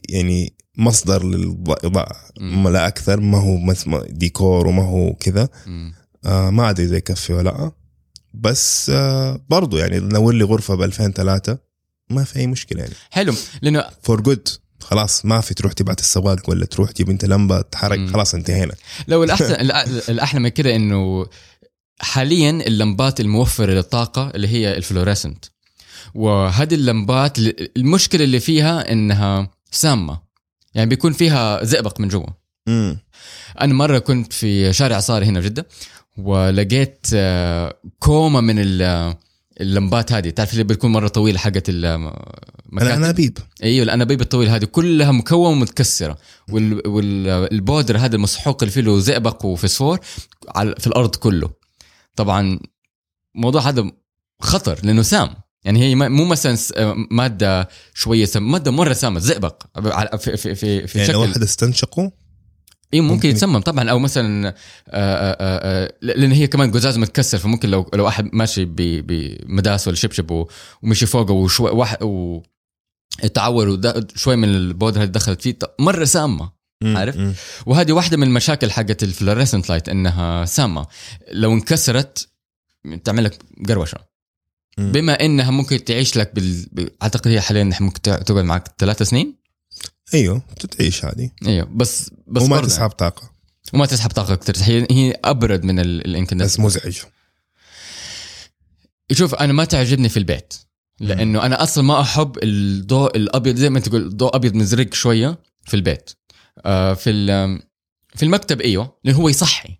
يعني 0.09 0.53
مصدر 0.77 1.23
للإضاءة 1.23 2.15
مم. 2.39 2.67
لا 2.69 2.87
أكثر 2.87 3.19
ما 3.19 3.37
هو 3.37 3.57
ما- 3.57 4.05
ديكور 4.09 4.67
وما 4.67 4.83
هو 4.83 5.13
كذا. 5.13 5.49
آه 6.25 6.49
ما 6.49 6.69
أدري 6.69 6.85
إذا 6.85 6.97
يكفي 6.97 7.33
ولا 7.33 7.49
لأ. 7.49 7.71
بس 8.41 8.89
آه 8.89 9.45
برضو 9.49 9.77
يعني 9.77 9.99
نور 9.99 10.33
لي 10.33 10.43
غرفة 10.43 10.75
ب 10.75 10.81
2003 10.81 11.57
ما 12.09 12.23
في 12.23 12.39
أي 12.39 12.47
مشكلة 12.47 12.81
يعني. 12.81 12.93
حلو 13.11 13.33
لأنه 13.61 13.83
for 14.03 14.21
good 14.21 14.47
خلاص 14.79 15.25
ما 15.25 15.41
في 15.41 15.53
تروح 15.53 15.73
تبعت 15.73 15.99
السواق 15.99 16.49
ولا 16.49 16.65
تروح 16.65 16.91
تجيب 16.91 17.09
أنت 17.09 17.25
لمبة 17.25 17.61
تحرك 17.61 17.99
مم. 17.99 18.13
خلاص 18.13 18.35
انتهينا. 18.35 18.73
لو 19.07 19.23
الاحسن 19.23 19.53
الأحلى 20.13 20.39
من 20.39 20.49
كده 20.49 20.75
إنه 20.75 21.27
حاليا 21.99 22.49
اللمبات 22.49 23.19
الموفرة 23.19 23.71
للطاقة 23.71 24.31
اللي 24.35 24.47
هي 24.47 24.77
ال 24.77 24.82
fluorescent. 24.82 25.45
وهذه 26.15 26.73
اللمبات 26.73 27.37
المشكلة 27.77 28.23
اللي 28.23 28.39
فيها 28.39 28.91
إنها 28.91 29.51
سامة. 29.71 30.19
يعني 30.75 30.89
بيكون 30.89 31.13
فيها 31.13 31.63
زئبق 31.63 31.99
من 31.99 32.07
جوا. 32.07 32.27
أنا 33.61 33.73
مرة 33.73 33.99
كنت 33.99 34.33
في 34.33 34.73
شارع 34.73 34.99
صاري 34.99 35.25
هنا 35.25 35.41
في 35.41 35.49
جدة. 35.49 35.67
ولقيت 36.17 37.07
آه، 37.13 37.77
كومة 37.99 38.41
من 38.41 38.55
ال- 38.59 39.15
اللمبات 39.61 40.11
هذه. 40.11 40.29
تعرف 40.29 40.53
اللي 40.53 40.63
بتكون 40.63 40.91
مرة 40.91 41.07
طويلة 41.07 41.39
حقت 41.39 41.69
أنا 41.69 41.95
المكاتب 42.71 42.91
انابيب 42.91 43.37
أيوه 43.63 43.83
الأنابيب 43.83 44.21
الطويلة 44.21 44.55
هذه 44.55 44.65
كلها 44.65 45.11
مكونة 45.11 45.49
ومتكسره 45.49 46.17
وال- 46.51 46.87
والبودر 46.87 47.97
هذا 47.97 48.15
المسحوق 48.15 48.63
اللي 48.63 48.71
فيه 48.71 48.81
له 48.81 48.99
زئبق 48.99 49.45
وفسفور 49.45 49.99
في 50.55 50.87
الأرض 50.87 51.15
كله. 51.15 51.49
طبعا 52.15 52.59
الموضوع 53.35 53.61
هذا 53.61 53.91
خطر 54.41 54.79
لأنه 54.83 55.01
سام. 55.01 55.29
يعني 55.63 55.79
هي 55.83 55.95
مو 55.95 56.25
مثلا 56.25 56.55
س- 56.55 56.73
مادة 57.11 57.69
شوية 57.93 58.25
سام 58.25 58.51
مادة 58.51 58.71
مرة 58.71 58.93
سامة 58.93 59.19
زئبق 59.19 59.63
في 60.17 60.37
في 60.37 60.55
في, 60.55 60.87
في 60.87 60.97
يعني 60.97 61.07
شكل. 61.09 61.17
واحد 61.17 61.41
استنشقه 61.41 62.11
اي 62.95 63.01
ممكن, 63.01 63.13
ممكن- 63.15 63.29
يتسمم 63.29 63.59
طبعا 63.59 63.89
أو 63.89 63.99
مثلا 63.99 64.47
آه، 64.47 64.53
آه، 64.89 65.35
آه، 65.85 65.93
لأن 66.01 66.31
هي 66.31 66.47
كمان 66.47 66.71
قزاز 66.71 66.97
متكسر 66.97 67.37
فممكن 67.37 67.69
لو 67.69 67.89
لو 67.93 68.07
احد 68.07 68.29
ماشي 68.33 68.65
بمداس 68.65 69.87
ولا 69.87 69.95
شبشب 69.95 70.45
ومشي 70.83 71.05
فوقه 71.05 71.31
وشوي 71.33 71.71
واحد 71.71 72.03
و 72.03 72.41
تعور 73.33 73.79
شوي 74.15 74.35
من 74.35 74.49
البودره 74.55 75.01
اللي 75.01 75.11
دخلت 75.11 75.41
فيه 75.41 75.57
مرة 75.79 76.03
سامة. 76.05 76.51
عارف؟ 76.83 77.17
وهذه 77.65 77.91
واحدة 77.91 78.17
من 78.17 78.23
المشاكل 78.27 78.71
حقت 78.71 79.03
ال 79.03 79.09
fluorescent 79.09 79.69
light 79.69 79.89
إنها 79.89 80.45
سامة 80.45 80.85
لو 81.31 81.53
انكسرت 81.53 82.27
تعمل 83.03 83.23
لك 83.23 83.39
قروشة. 83.69 83.97
بما 84.77 85.25
إنها 85.25 85.51
ممكن 85.51 85.83
تعيش 85.83 86.17
لك 86.17 86.35
بال... 86.35 86.65
أعتقد 87.03 87.27
هي 87.27 87.41
حاليا 87.41 87.71
ممكن 87.81 88.01
تقعد 88.01 88.31
معك 88.31 88.67
ثلاث 88.77 89.03
سنين 89.03 89.35
أيوه 90.13 90.41
تتعيش 90.59 91.05
هذه. 91.05 91.31
أيوه 91.47 91.65
بس 91.65 92.11
بس 92.27 92.41
وما 92.41 92.55
برضه 92.55 92.67
تسحب 92.67 92.89
طاقة. 92.89 93.31
وما 93.73 93.85
تسحب 93.85 94.09
طاقة 94.09 94.35
كثير 94.35 94.55
هي 94.57 94.87
هي 94.91 95.19
أبرد 95.23 95.63
من 95.63 95.79
ال- 95.79 96.25
بس 96.35 96.59
مزعج 96.59 96.97
شوف 99.11 99.35
أنا 99.35 99.53
ما 99.53 99.65
تعجبني 99.65 100.09
في 100.09 100.17
البيت 100.17 100.53
لأنه 100.99 101.45
أنا 101.45 101.63
أصلا 101.63 101.83
ما 101.83 102.01
أحب 102.01 102.37
الضوء 102.43 103.17
الأبيض 103.17 103.55
زي 103.55 103.69
ما 103.69 103.77
أنت 103.77 103.89
تقول 103.89 104.17
ضوء 104.17 104.35
أبيض 104.35 104.55
مزرق 104.55 104.93
شوية 104.93 105.39
في 105.65 105.73
البيت. 105.73 106.09
آه 106.65 106.93
في 106.93 107.11
في 108.15 108.23
المكتب 108.23 108.61
أيوه 108.61 108.97
لأنه 109.03 109.17
هو 109.17 109.29
يصحي. 109.29 109.79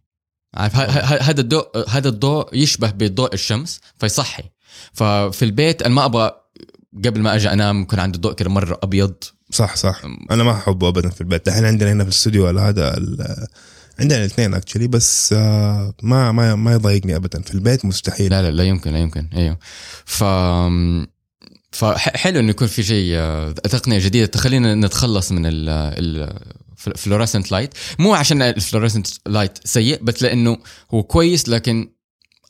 عارف؟ 0.54 0.76
هذا 0.76 1.42
الضوء 1.42 1.90
هذا 1.90 2.10
الضوء 2.10 2.56
يشبه 2.56 2.92
بضوء 2.92 3.34
الشمس 3.34 3.80
فيصحي. 4.00 4.44
ففي 4.94 5.46
البيت 5.46 5.82
أنا 5.82 5.94
ما 5.96 6.06
أبغى 6.06 6.32
قبل 7.06 7.22
ما 7.22 7.36
أجي 7.36 7.54
أنام 7.54 7.82
يكون 7.82 8.00
عندي 8.00 8.18
ضوء 8.20 8.34
كده 8.34 8.50
مرة 8.50 8.80
أبيض. 8.84 9.16
صح 9.52 9.76
صح. 9.76 10.02
أنا 10.32 10.44
ما 10.44 10.52
احبه 10.52 10.88
ابدا 10.88 11.10
في 11.10 11.22
البيت. 11.22 11.46
دحين 11.46 11.66
عندنا 11.66 11.92
هنا 11.92 12.04
في 12.04 12.10
الاستوديو 12.10 12.48
هذا 12.48 12.98
ال- 12.98 13.48
عندنا 14.00 14.20
الاثنين 14.20 14.54
actually 14.54 14.88
بس 14.88 15.34
آه، 15.34 15.94
ما 16.04 16.32
ما 16.32 16.56
ما 16.56 16.74
يضايقني 16.74 17.16
ابدا. 17.16 17.42
في 17.42 17.54
البيت 17.54 17.86
مستحيل. 17.86 18.32
لا 18.32 18.42
لا 18.42 18.52
لا 18.52 18.64
يمكن 18.64 18.92
لا 18.94 19.00
يمكن. 19.00 19.30
أيوه. 19.36 19.58
ف 20.06 20.24
فحلو 21.72 22.40
إنه 22.40 22.50
يكون 22.50 22.68
في 22.68 22.84
شيء 22.84 23.16
آه، 23.16 23.52
تقنية 23.52 24.00
جديدة. 24.00 24.26
تخلينا 24.26 24.76
نتخلص 24.76 25.32
من 25.32 25.46
ال 25.46 25.70
ال 25.70 26.40
ال 26.88 26.93
fluorescent 26.93 27.52
light 27.52 27.74
مو 28.00 28.14
عشان 28.16 28.42
ال 28.42 28.47
fluorescent 28.47 29.08
light 29.28 29.68
سيء 29.68 30.04
بس 30.04 30.24
لإنه 30.24 30.58
هو 30.94 31.04
كويس 31.04 31.50
لكن 31.50 31.90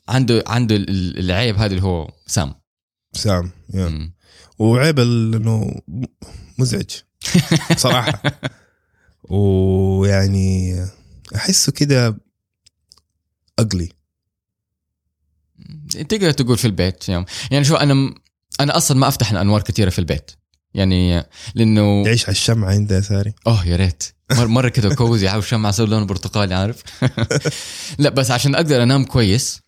عنده 0.08 0.44
عنده 0.46 0.76
ال- 0.76 1.18
العيب 1.18 1.56
هذا 1.56 1.66
اللي 1.66 1.82
هو 1.82 2.10
سام. 2.26 2.54
سام. 3.12 3.50
مم. 3.74 4.12
وعيب 4.58 4.98
إنه 5.00 5.80
مزعج. 6.58 6.90
صراحة 7.76 8.22
ويعني 9.24 10.76
أحسه 11.34 11.72
كده 11.72 12.18
اقلي 13.58 13.88
تقدر 16.08 16.30
تقول 16.30 16.58
في 16.58 16.64
البيت 16.64 17.08
يعني, 17.08 17.26
يعني 17.50 17.64
شو 17.64 17.76
أنا 17.76 18.14
أنا 18.60 18.76
أصلا 18.76 18.98
ما 18.98 19.08
أفتح 19.08 19.30
الأنوار 19.30 19.62
كثيرة 19.62 19.90
في 19.90 19.98
البيت. 19.98 20.30
يعني 20.74 21.24
لأنه 21.54 22.06
يعيش 22.06 22.24
على 22.24 22.32
الشمعة 22.32 22.76
انت 22.76 22.90
يا 22.90 23.00
ساري؟ 23.00 23.34
أوه 23.46 23.66
يا 23.66 23.76
ريت. 23.76 24.04
مره 24.32 24.46
مرة 24.46 24.68
كده 24.68 24.94
كوزي 24.94 25.28
عاوز 25.28 25.44
شمعة 25.44 25.70
أسوي 25.70 25.86
لون 25.86 26.06
برتقالي 26.06 26.54
عارف؟ 26.54 26.82
لا 27.98 28.10
بس 28.10 28.30
عشان 28.30 28.54
أقدر 28.54 28.82
أنام 28.82 29.04
كويس 29.04 29.60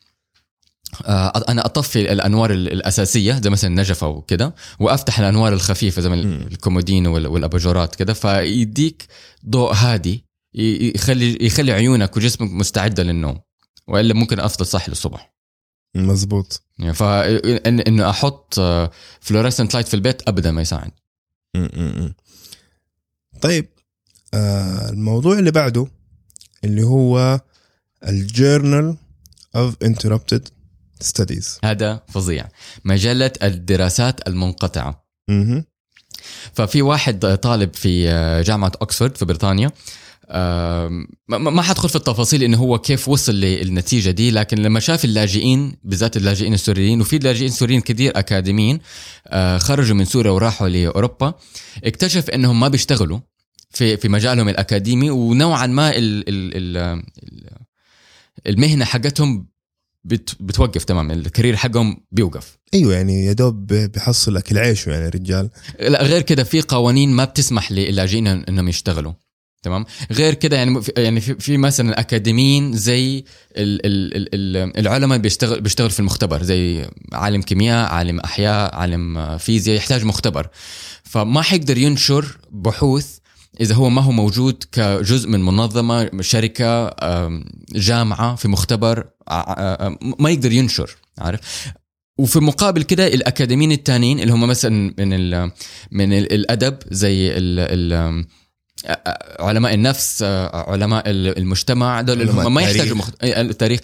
أنا 1.49 1.67
أطفي 1.67 2.13
الأنوار 2.13 2.51
ال- 2.51 2.73
الأساسية 2.73 3.41
زي 3.45 3.51
مثلا 3.51 3.71
النجفه 3.71 4.09
وكده 4.09 4.55
وأفتح 4.81 5.19
الأنوار 5.19 5.53
الخفيفة 5.53 6.03
زي. 6.03 6.13
الكومودين 6.15 7.07
وال- 7.07 7.27
والأباجورات 7.27 7.95
كده 7.95 8.13
فيديك 8.15 9.07
ضوء 9.49 9.73
هادي 9.73 10.25
يخلي 10.55 11.39
يخلي 11.41 11.73
عيونك 11.73 12.17
وجسمك 12.17 12.51
مستعدة 12.51 13.03
للنوم 13.03 13.41
وإلا 13.89 14.15
ممكن 14.15 14.41
أفضل 14.41 14.67
صاحي 14.67 14.91
للصبح 14.91 15.35
مزبوط 15.97 16.63
يعني 16.79 16.95
فإن 16.95 17.81
إنه 17.81 18.11
أحط 18.11 18.55
fluorescent 19.21 19.75
light 19.75 19.89
في 19.89 19.95
البيت 19.95 20.29
ابدا 20.29 20.51
ما 20.51 20.63
يساعد. 20.63 20.91
طيب 23.41 23.69
آه 24.35 24.89
الموضوع 24.91 25.39
اللي 25.39 25.51
بعده 25.51 25.87
اللي 26.65 26.83
هو 26.83 27.41
الجورنال 28.09 28.97
of 29.57 29.73
interrupted 29.85 30.41
studies. 31.05 31.47
هذا 31.65 32.03
فظيع. 32.09 32.49
مجلة 32.85 33.33
الدراسات 33.43 34.29
المنقطعة. 34.29 35.05
مهم. 35.29 35.65
ففي 36.53 36.83
واحد 36.83 37.39
طالب 37.43 37.75
في 37.75 38.05
جامعة 38.47 38.73
اوكسفورد 38.83 39.17
في 39.17 39.25
بريطانيا 39.25 39.71
ما 41.29 41.63
حدخل 41.63 41.89
في 41.89 41.97
التفاصيل 41.97 42.43
إنه 42.43 42.57
هو 42.59 42.79
كيف 42.79 43.09
وصل 43.09 43.35
للنتيجة 43.35 44.11
دي 44.11 44.31
لكن 44.31 44.59
لما 44.59 44.81
شاف 44.81 45.05
اللاجئين 45.05 45.77
بالذات 45.85 46.17
اللاجئين 46.17 46.55
السوريين 46.55 47.01
وفي 47.01 47.19
لاجئين 47.19 47.51
سوريين 47.51 47.81
كثير 47.81 48.19
أكاديميين 48.19 48.79
آه، 49.27 49.59
خرجوا 49.59 49.97
من 49.97 50.05
سوريا 50.05 50.31
وراحوا 50.31 50.69
لأوروبا 50.69 51.35
اكتشف 51.85 52.31
إنهم 52.31 52.61
ما 52.61 52.69
بيشتغلوا 52.69 53.19
في 53.71 53.97
في 53.97 54.09
مجالهم 54.09 54.49
الأكاديمي 54.49 55.11
ونوعا 55.11 55.67
ما 55.67 55.91
ال 55.97 56.29
ال 56.29 56.57
ال 56.57 56.77
ال 57.23 57.51
المهنة 58.47 58.85
حقتهم 58.85 59.47
بت 60.05 60.37
بتوقف 60.41 60.85
تماما 60.85 61.15
الكارير 61.15 61.57
حقهم 61.57 61.97
بيوقف. 62.13 62.59
أيوه 62.75 62.95
يعني 62.95 63.27
يا 63.27 63.33
دوب 63.33 63.67
بيحصل 63.67 64.37
أكل 64.37 64.59
عيشه 64.59 64.91
يعني 64.91 65.09
الرجال. 65.09 65.51
لا 65.81 66.03
غير 66.03 66.23
كده 66.23 66.45
في 66.45 66.61
قوانين 66.61 67.11
ما 67.11 67.25
بتسمح 67.25 67.73
للاجئين 67.73 68.27
إنهم 68.27 68.69
يشتغلوا. 68.69 69.13
تمام؟ 69.63 69.85
غير 70.13 70.35
كده 70.35 70.57
يعني 70.57 70.81
يعني 70.97 71.21
في, 71.21 71.35
في 71.35 71.57
مثلا 71.57 72.01
أكاديميين 72.01 72.77
زي 72.77 73.19
ال 73.57 73.87
ال 73.87 74.17
ال 74.17 74.35
ال 74.35 74.79
العلماء 74.79 75.19
بيشتغل 75.19 75.61
بيشتغل 75.61 75.91
في 75.91 76.01
المختبر 76.01 76.43
زي 76.43 76.87
عالم 77.13 77.43
كيمياء 77.43 77.89
عالم 77.89 78.21
أحياء 78.21 78.75
عالم 78.75 79.39
فيزياء 79.39 79.77
يحتاج 79.77 80.05
مختبر. 80.05 80.49
فما 81.03 81.43
حيقدر 81.43 81.79
ينشر 81.79 82.39
بحوث 82.51 83.19
إذا 83.61 83.75
هو 83.75 83.91
ما 83.91 84.03
هو 84.03 84.13
موجود 84.13 84.65
كجزء 84.73 85.29
من 85.29 85.45
منظمة 85.45 86.11
شركة 86.21 86.95
جامعة 87.75 88.35
في 88.35 88.49
مختبر. 88.49 89.07
ما 90.19 90.31
يقدر 90.31 90.53
ينشر 90.53 90.97
عارف؟ 91.19 91.41
وفي 92.19 92.37
المقابل 92.37 92.83
كده 92.83 93.07
الأكاديميين 93.07 93.73
التانيين 93.73 94.21
اللي 94.21 94.33
هم 94.33 94.49
مثلا 94.49 94.95
من 94.99 95.13
ال 95.13 95.51
من 95.91 96.13
ال 96.13 96.33
الأدب 96.33 96.79
زي 96.91 97.37
ال 97.37 97.59
ال 97.59 98.25
علماء 99.41 99.75
النفس 99.75 100.23
علماء 100.53 101.03
المجتمع 101.07 102.01
دول 102.01 102.21
اللي 102.21 102.33
هم 102.33 102.55
ما. 102.55 102.61
يحتاجوا 102.63 102.97
مخت... 102.97 103.15
التاريخ. 103.25 103.81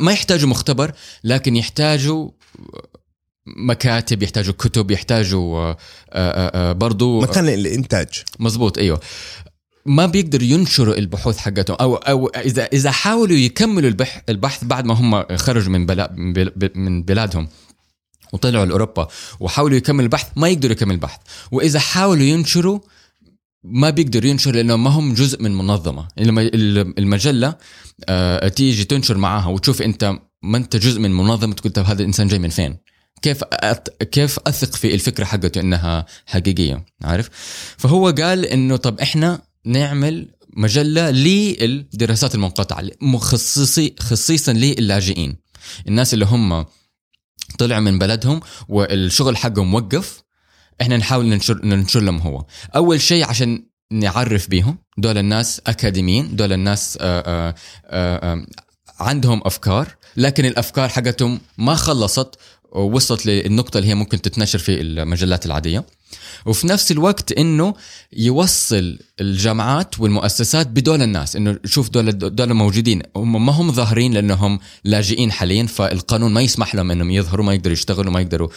ما 0.00 0.12
يحتاجوا 0.12 0.48
مختبر 0.48 0.92
لكن 1.24 1.56
يحتاجوا 1.56 2.30
مكاتب 3.56 4.22
يحتاجوا 4.22 4.54
كتب 4.58 4.90
يحتاجوا 4.90 5.58
آه، 5.58 5.76
آه، 6.12 6.70
آه، 6.70 6.72
برضو 6.72 7.20
مكان 7.20 7.46
للإنتاج. 7.46 8.08
مزبوط 8.38 8.78
أيوه. 8.78 9.00
ما 9.86 10.06
بيقدروا 10.06 10.44
ينشروا 10.46 10.98
البحوث 10.98 11.38
حقتهم 11.38 11.76
أو 11.80 11.94
أو 11.96 12.26
اذا 12.26 12.64
إذا 12.64 12.90
حاولوا 12.90 13.36
يكملوا 13.36 13.88
البح 13.88 14.22
البحث 14.28 14.64
بعد 14.64 14.84
ما 14.84 14.94
هم 14.94 15.36
خرجوا 15.36 15.72
من 15.72 15.86
بلا 15.86 16.12
من 16.16 16.32
بل- 16.32 16.70
من 16.74 17.02
بلادهم 17.02 17.48
وطلعوا 18.32 18.64
لأوروبا 18.64 19.08
وحاولوا 19.40 19.76
يكملوا 19.76 20.02
البحث 20.02 20.28
ما 20.36 20.48
يقدروا 20.48 20.72
يكملوا 20.72 20.94
البحث. 20.94 21.20
وإذا 21.52 21.78
حاولوا 21.78 22.22
ينشروا 22.22 22.80
ما 23.64 23.90
بيقدروا 23.90 24.30
ينشر 24.30 24.54
لأنه 24.54 24.76
ما 24.76 24.90
هم 24.90 25.14
جزء 25.14 25.42
من 25.42 25.54
منظمة. 25.54 26.08
المجلة 26.98 27.54
آه، 28.08 28.48
تيجي 28.48 28.84
تنشر 28.84 29.16
معاها 29.18 29.46
وتشوف 29.48 29.82
أنت 29.82 30.18
ما 30.42 30.58
أنت 30.58 30.76
جزء 30.76 31.00
من 31.00 31.10
منظمة 31.12 31.54
تقول 31.54 31.72
طب 31.72 31.84
هذا 31.84 32.00
الإنسان 32.00 32.26
جاي 32.28 32.38
من 32.38 32.48
فين؟ 32.48 32.76
كيف 33.22 33.40
أت... 33.52 34.02
كيف 34.02 34.38
أثق 34.46 34.76
في 34.76 34.94
الفكرة 34.94 35.24
حقته 35.24 35.60
إنها 35.60 36.06
حقيقية؟ 36.26 36.84
عارف؟ 37.02 37.30
فهو 37.78 38.08
قال 38.08 38.44
إنه 38.46 38.76
طب 38.76 39.00
إحنا 39.00 39.40
نعمل 39.64 40.34
مجلة 40.56 41.10
للدراسات 41.10 42.34
المنقطعة 42.34 42.84
مخصصي 43.00 43.94
خصيصا 44.00 44.52
للاجئين. 44.52 45.36
الناس 45.88 46.14
اللي 46.14 46.24
هم 46.24 46.66
طلعوا 47.58 47.80
من 47.80 47.98
بلدهم 47.98 48.40
والشغل 48.68 49.36
حقهم 49.36 49.74
وقف 49.74 50.22
إحنا 50.80 50.96
نحاول 50.96 51.26
ننشر 51.26 51.64
ننشر 51.66 52.00
لهم 52.00 52.18
هو. 52.18 52.44
أول 52.76 53.00
شيء 53.00 53.24
عشان 53.24 53.68
نعرف 53.90 54.48
بيهم 54.48 54.78
دول 54.98 55.18
الناس 55.18 55.60
أكاديميين 55.66 56.36
دول 56.36 56.52
الناس 56.52 56.98
آآ 57.00 57.22
آآ 57.26 57.54
آآ 57.86 58.46
عندهم 59.00 59.42
أفكار 59.44 59.94
لكن 60.16 60.44
الأفكار 60.44 60.88
حقتهم 60.88 61.40
ما 61.58 61.74
خلصت 61.74 62.34
ووصلت 62.72 63.26
للنقطة 63.26 63.78
اللي 63.78 63.88
هي 63.88 63.94
ممكن 63.94 64.22
تتنشر 64.22 64.58
في 64.58 64.80
المجلات 64.80 65.46
العادية. 65.46 65.84
وفي 66.46 66.66
نفس 66.66 66.92
الوقت 66.92 67.32
إنه 67.32 67.74
يوصل 68.12 68.98
الجامعات 69.20 70.00
والمؤسسات 70.00 70.66
بدول 70.66 71.02
الناس. 71.02 71.36
إنه 71.36 71.58
شوف 71.64 71.88
دول 71.90 72.18
دول 72.18 72.54
موجودين. 72.54 73.02
هم 73.16 73.46
ما 73.46 73.52
هم 73.52 73.72
ظاهرين 73.72 74.12
لأنهم 74.14 74.60
لاجئين 74.84 75.32
حاليا 75.32 75.66
فالقانون 75.66 76.32
ما 76.32 76.40
يسمح 76.40 76.74
لهم 76.74 76.90
إنهم 76.90 77.10
يظهروا 77.10 77.46
ما 77.46 77.54
يقدروا 77.54 77.72
يشتغلوا 77.72 78.12
ما 78.12 78.20
يقدروا 78.20 78.48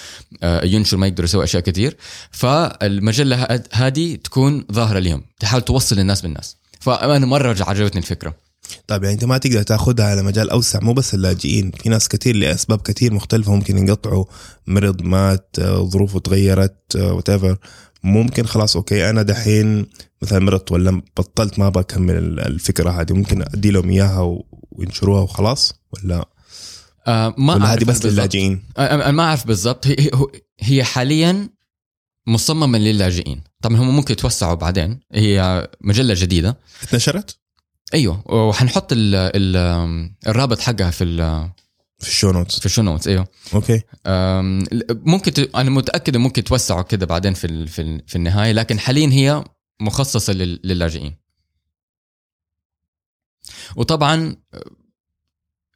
آه، 0.44 0.66
ينشروا 0.66 1.02
ما 1.02 1.08
يقدروا 1.08 1.26
يسووا 1.26 1.44
أشياء 1.44 1.64
كثير. 1.64 1.98
فالمجلة 2.32 3.36
هاد- 3.44 3.68
هذه 3.72 4.16
تكون 4.16 4.66
ظاهرة 4.72 5.00
لهم 5.00 5.24
تحاول 5.40 5.62
توصل 5.64 6.00
الناس 6.00 6.22
بالناس. 6.22 6.56
فأنا 6.80 7.26
مرة 7.26 7.58
عجبتني 7.62 8.02
الفكرة. 8.02 8.51
طيب 8.88 9.04
يعني 9.04 9.14
انت 9.16 9.26
ما 9.26 9.38
تقدر 9.38 9.64
تاخذها 9.64 10.06
على 10.06 10.24
مجال 10.24 10.50
أوسع 10.50 10.80
مو 10.80 10.94
بس 10.94 11.14
اللاجئين. 11.14 11.72
في 11.72 11.90
ناس 11.90 12.08
كثير 12.08 12.36
لأسباب 12.36 12.82
كثير 12.82 13.14
مختلفة 13.14 13.56
ممكن 13.56 13.78
ينقطعوا 13.78 14.26
مرض 14.68 15.02
مات 15.02 15.56
آه، 15.60 15.84
ظروفه 15.90 16.20
تغيرت 16.20 16.96
what 16.96 17.58
ممكن 18.04 18.46
خلاص 18.46 18.76
okay 18.76 19.10
أنا 19.10 19.22
دحين 19.22 19.86
مثلا 20.22 20.40
مرضت 20.40 20.72
ولا 20.72 21.02
بطلت 21.18 21.60
ما 21.60 21.70
بكمل 21.70 22.18
ال- 22.18 22.40
الفكرة 22.40 22.90
هذه. 23.02 23.14
ممكن 23.14 23.42
أدي 23.42 23.72
لهم 23.72 23.90
إياها 23.90 24.42
وينشروها 24.72 25.22
وخلاص 25.22 25.74
ولا؟ 25.94 26.26
آه 27.08 27.36
ما 27.38 27.56
ولا 27.56 27.74
هذه 27.74 27.84
بس. 27.84 28.06
للاجئين؟ 28.06 28.64
أنا 28.78 28.94
أنا 28.96 29.12
ما 29.12 29.24
أعرف 29.24 29.48
بالضبط. 29.48 29.88
هي- 29.88 30.12
هي 30.60 30.84
حاليا 30.84 31.50
مصممة 32.28 32.78
للاجئين. 32.78 33.42
طبعا 33.62 33.78
هم 33.78 33.96
ممكن 33.96 34.14
يتوسعوا 34.14 34.54
بعدين. 34.54 35.00
هي 35.14 35.68
مجلة 35.82 36.14
جديدة. 36.18 36.58
اتنشرت؟ 36.84 37.38
أيوه. 37.94 38.34
وحنحط 38.34 38.92
ال 38.92 39.16
ال 39.16 39.58
الرابط 40.28 40.60
حقها 40.60 40.92
في 40.92 41.04
ال 41.04 41.50
في 42.00 42.08
ال 42.08 42.13
show 42.13 42.32
notes 42.32 42.60
في 42.60 42.66
ال 42.66 42.69
show 42.69 42.82
notes 42.82 43.08
أيوه. 43.08 43.28
okay. 43.54 43.82
ممكن 44.92 45.34
ت... 45.34 45.40
أنا 45.56 45.70
متأكد 45.70 46.18
ممكن 46.18 46.44
توسعوا 46.44 46.82
كده 46.82 47.06
بعدين 47.06 47.34
في 47.34 47.48
ال... 47.48 47.68
في, 47.68 47.82
ال... 47.82 48.04
في 48.08 48.16
النهاية 48.16 48.52
لكن 48.52 48.80
حاليا 48.80 49.08
هي 49.08 49.44
مخصصة 49.80 50.34
لل... 50.34 50.60
للاجئين. 50.64 51.16
وطبعا 53.76 54.36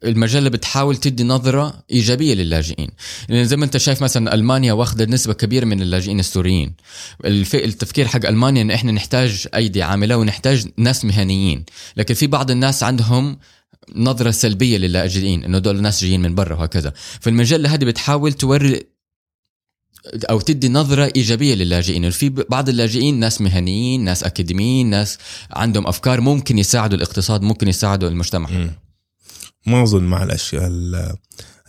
المجله 0.06 0.50
بتحاول 0.50 0.98
تدي 0.98 1.24
نظرة 1.24 1.84
إيجابية 1.92 2.34
للاجئين. 2.34 2.90
لأن 3.30 3.46
زي 3.46 3.56
ما 3.58 3.66
أنت 3.66 3.78
شايف 3.78 4.04
مثلا 4.04 4.34
ألمانيا 4.34 4.74
واخدة 4.74 5.06
نسبة 5.06 5.34
كبيرة 5.34 5.66
من 5.66 5.82
اللاجئين 5.82 6.20
السوريين. 6.20 6.74
التفكير 7.54 8.08
حق 8.08 8.26
ألمانيا 8.26 8.62
إن 8.62 8.72
إحنا 8.72 8.92
نحتاج 8.92 9.48
أيدي 9.56 9.84
عاملة 9.84 10.18
ونحتاج 10.18 10.68
ناس 10.78 11.06
مهنيين. 11.06 11.66
لكن 11.98 12.14
في 12.14 12.28
بعض 12.28 12.52
الناس 12.52 12.84
عندهم 12.84 13.40
نظرة 13.96 14.32
سلبية 14.32 14.78
للاجئين 14.78 15.44
إنه 15.44 15.58
دول 15.58 15.82
ناس 15.82 16.02
جايين 16.04 16.22
من 16.22 16.36
برا 16.36 16.56
وهكذا. 16.56 16.94
فالمجله 17.20 17.74
هذه 17.74 17.86
بتحاول 17.86 18.34
توري 18.34 18.82
أو 20.30 20.40
تدي 20.40 20.70
نظرة 20.70 21.12
إيجابية 21.16 21.56
للاجئين. 21.56 22.10
في 22.10 22.30
بعض 22.30 22.70
اللاجئين 22.70 23.20
ناس 23.20 23.42
مهنيين 23.42 24.04
ناس 24.04 24.24
أكاديميين 24.24 24.90
ناس 24.90 25.18
عندهم 25.52 25.88
أفكار 25.88 26.22
ممكن 26.22 26.58
يساعدوا 26.58 26.98
الاقتصاد 26.98 27.42
ممكن 27.42 27.68
يساعدوا 27.68 28.10
المجتمع. 28.10 28.50
مم. 28.50 28.72
ما 29.66 29.84
أظن 29.84 30.04
مع 30.04 30.24
الأشياء 30.24 30.68
ال- 30.68 31.16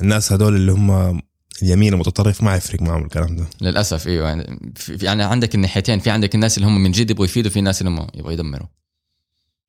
الناس 0.03 0.33
هذول 0.33 0.57
اللي 0.57 0.73
هم 0.73 1.21
اليمين 1.63 1.95
المتطرف 1.95 2.43
ما 2.43 2.57
يفرق 2.57 2.83
معهم 2.83 3.05
الكلام 3.05 3.37
ده 3.37 3.47
للأسف 3.61 4.07
إيوه 4.09 4.29
يعني, 4.29 4.73
في 4.77 4.99
يعني 5.03 5.23
عندك 5.23 5.55
الناحيتين 5.55 5.99
في 5.99 6.11
عندك 6.11 6.35
الناس 6.35 6.59
اللي 6.59 6.69
هم 6.69 6.83
من 6.83 6.91
جد 6.93 7.11
يبغوا 7.11 7.25
يفيدوا 7.25 7.51
في 7.51 7.61
ناس 7.61 7.83
اللي 7.83 7.91
هم 7.91 8.07
يبغوا 8.15 8.33
يدمروا 8.33 8.69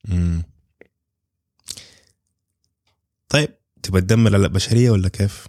مم. 0.08 0.44
طيب 3.30 3.50
تبى 3.84 4.02
تدمر 4.02 4.36
البشرية 4.36 4.92
ولا 4.92 5.10
كيف؟ 5.10 5.48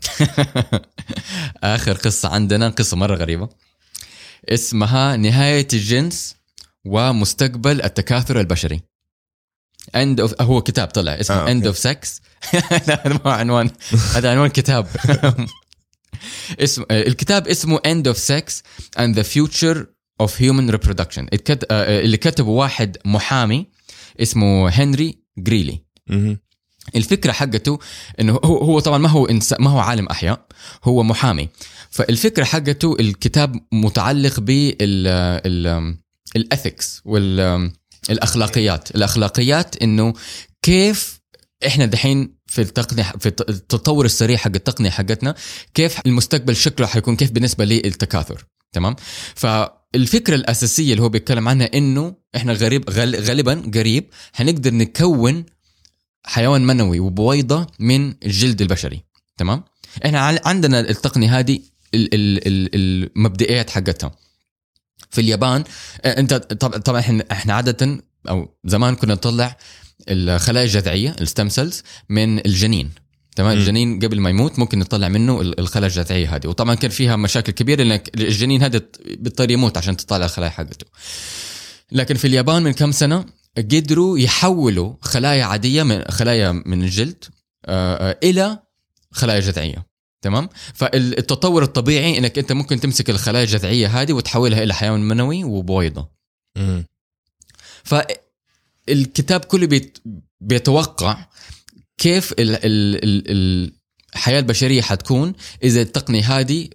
آخر 1.62 1.92
قصة 1.92 2.28
عندنا 2.28 2.68
قصة 2.68 2.96
مرة 2.96 3.14
غريبة 3.16 3.48
اسمها 4.48 5.16
نهاية 5.16 5.68
الجنس 5.72 6.36
ومستقبل 6.84 7.82
التكاثر 7.82 8.40
البشري 8.40 8.80
end 9.96 10.28
of 10.28 10.42
هو 10.42 10.62
كتاب 10.62 10.88
طلع 10.88 11.12
اسمه 11.12 11.36
آه، 11.36 11.40
آه، 11.40 11.60
end 11.60 11.66
okay. 11.66 11.72
of 11.72 11.82
sex. 11.82 12.20
لا 12.88 13.06
هذا 13.06 13.20
ما 13.24 13.32
عنوان 13.32 13.70
هذا 14.14 14.30
عنوان 14.30 14.50
كتاب. 14.50 14.86
اسم 16.60 16.84
الكتاب 16.90 17.48
اسمه 17.48 17.78
end 17.78 18.12
of 18.12 18.16
sex 18.16 18.52
and 18.98 19.14
the 19.14 19.24
future 19.24 19.78
of 20.22 20.30
human 20.30 20.72
reproduction. 20.72 21.26
اتكت... 21.32 21.66
آه، 21.70 22.00
اللي 22.00 22.16
كتبه 22.16 22.50
واحد 22.50 22.96
محامي 23.04 23.66
اسمه 24.22 24.68
هنري 24.68 25.18
جريلي. 25.38 25.82
الفكرة 26.96 27.32
حقته 27.32 27.78
إنه 28.20 28.32
هو 28.44 28.58
هو 28.58 28.80
طبعا 28.80 28.98
ما 28.98 29.08
هو 29.08 29.26
إنسان 29.26 29.62
ما 29.62 29.70
هو 29.70 29.78
عالم 29.78 30.06
أحياء 30.06 30.46
هو 30.84 31.02
محامي. 31.02 31.48
فالفكرة 31.90 32.44
حقته 32.44 32.96
الكتاب 33.00 33.60
متعلق 33.72 34.40
بال 34.40 35.06
الأثكس 36.36 37.02
والاخلاقيات 37.04 37.87
الأخلاقيات. 38.10 39.76
إنه 39.82 40.12
كيف 40.62 41.20
إحنا 41.66 41.86
دحين 41.86 42.38
في 42.46 42.60
التقنية 42.60 43.02
في 43.20 43.26
التطور 43.28 44.04
السريع 44.04 44.36
حق 44.36 44.50
التقنية 44.54 44.90
حقتنا 44.90 45.34
كيف 45.74 46.00
المستقبل 46.06 46.56
شكله 46.56 46.86
حيكون 46.86 47.16
كيف 47.16 47.30
بالنسبة 47.30 47.64
للتكاثر 47.64 48.44
تمام؟ 48.72 48.96
فالفكرة 49.34 50.34
الأساسية 50.34 50.92
اللي 50.92 51.02
هو 51.02 51.08
بيتكلم 51.08 51.48
عنها 51.48 51.70
إنه 51.74 52.14
إحنا 52.36 52.52
غريب 52.52 52.90
غال- 52.90 53.20
غالبا 53.24 53.70
قريب 53.74 54.10
حنقدر 54.32 54.74
نكون 54.74 55.44
حيوان 56.26 56.66
منوي 56.66 57.00
وبويضة 57.00 57.66
من 57.78 58.14
الجلد 58.24 58.60
البشري. 58.62 59.04
تمام؟ 59.36 59.64
إحنا 60.06 60.40
عندنا 60.44 60.80
التقنية 60.80 61.38
هذه 61.38 61.60
ال- 61.94 62.14
ال- 62.14 62.46
ال- 62.46 62.70
المبدئيات 62.74 63.70
حقتها. 63.70 64.10
في 65.10 65.20
اليابان. 65.20 65.64
آه، 66.04 66.20
أنت 66.20 66.34
طب- 66.34 66.76
طبعا 66.82 67.00
إحنا 67.00 67.24
إحنا 67.32 67.54
عادة 67.54 67.98
أو 68.28 68.54
زمان 68.64 68.94
كنا 68.94 69.14
نطلع 69.14 69.56
الخلايا 70.08 70.64
الجذعية 70.64 71.16
الستم 71.20 71.48
سيلز 71.48 71.82
من 72.08 72.38
الجنين. 72.46 72.90
تمام. 73.36 73.56
الجنين 73.58 73.98
قبل 73.98 74.20
ما 74.20 74.30
يموت 74.30 74.58
ممكن 74.58 74.78
نطلع 74.78 75.08
منه 75.08 75.40
ال- 75.40 75.60
الخلايا 75.60 75.88
الجذعية 75.88 76.36
هذه. 76.36 76.46
وطبعا 76.46 76.74
كان 76.74 76.90
فيها 76.90 77.16
مشاكل 77.16 77.52
كبيرة 77.52 77.82
لأنك 77.82 78.10
الجنين 78.14 78.62
هذا 78.62 78.80
بيضطر 79.06 79.50
يموت 79.50 79.76
عشان 79.78 79.96
تطلع 79.96 80.24
الخلايا 80.24 80.50
حقته. 80.50 80.86
لكن 81.92 82.14
في 82.14 82.26
اليابان 82.26 82.62
من 82.62 82.72
كم 82.72 82.92
سنة 82.92 83.24
قدروا 83.56 84.18
يحولوا 84.18 84.94
خلايا 85.00 85.44
عادية 85.44 85.82
من 85.82 86.04
خلايا 86.10 86.62
من 86.66 86.82
الجلد 86.82 87.24
آه، 87.66 88.10
آه، 88.10 88.18
إلى 88.22 88.58
خلايا 89.10 89.40
جذعية. 89.40 89.86
تمام؟ 90.22 90.48
فالتطور 90.74 91.62
الطبيعي 91.62 92.18
إنك 92.18 92.38
أنت 92.38 92.52
ممكن 92.52 92.80
تمسك 92.80 93.10
الخلايا 93.10 93.44
الجذعية 93.44 93.86
هذه 93.86 94.12
وتحولها 94.12 94.62
إلى 94.62 94.74
حيوان 94.74 95.00
منوي 95.00 95.44
وبويضة. 95.44 96.08
مم. 96.56 96.84
فالكتاب 97.84 99.44
كله 99.44 99.66
بيت 99.66 99.98
بيتوقع 100.40 101.26
كيف 101.98 102.32
ال 102.32 102.50
ال 102.50 103.04
ال 103.04 103.72
الحياة 104.14 104.38
البشرية 104.38 104.82
حتكون 104.82 105.32
إذا 105.62 105.80
التقنية 105.80 106.38
هذه 106.38 106.68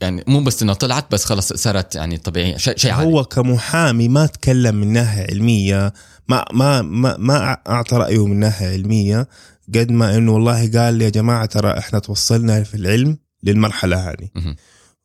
يعني 0.00 0.24
مو 0.26 0.40
بس 0.40 0.62
إنها 0.62 0.74
طلعت 0.74 1.12
بس 1.12 1.24
خلص 1.24 1.52
صارت 1.52 1.94
يعني 1.94 2.18
طبيعية 2.18 2.56
شيء 2.56 2.76
شيء 2.76 2.92
عادي. 2.92 3.06
هو 3.12 3.24
كمحامي 3.24 4.08
ما 4.08 4.26
تكلم 4.26 4.74
من 4.74 4.92
ناحية 4.92 5.22
علمية 5.22 5.92
ما 6.28 6.44
ما 6.52 6.82
ما, 6.82 7.16
ما 7.16 7.58
أعطى 7.68 7.96
رأيه 7.96 8.26
من 8.26 8.40
ناحية 8.40 8.66
علمية 8.66 9.28
قد 9.74 9.90
ما 9.90 10.16
إنه 10.16 10.32
والله 10.32 10.70
قال 10.70 11.02
يا 11.02 11.08
جماعة 11.08 11.46
ترى 11.46 11.78
إحنا 11.78 11.98
توصلنا 11.98 12.62
في 12.62 12.74
العلم 12.74 13.18
للمرحلة 13.42 14.10
هذه. 14.10 14.28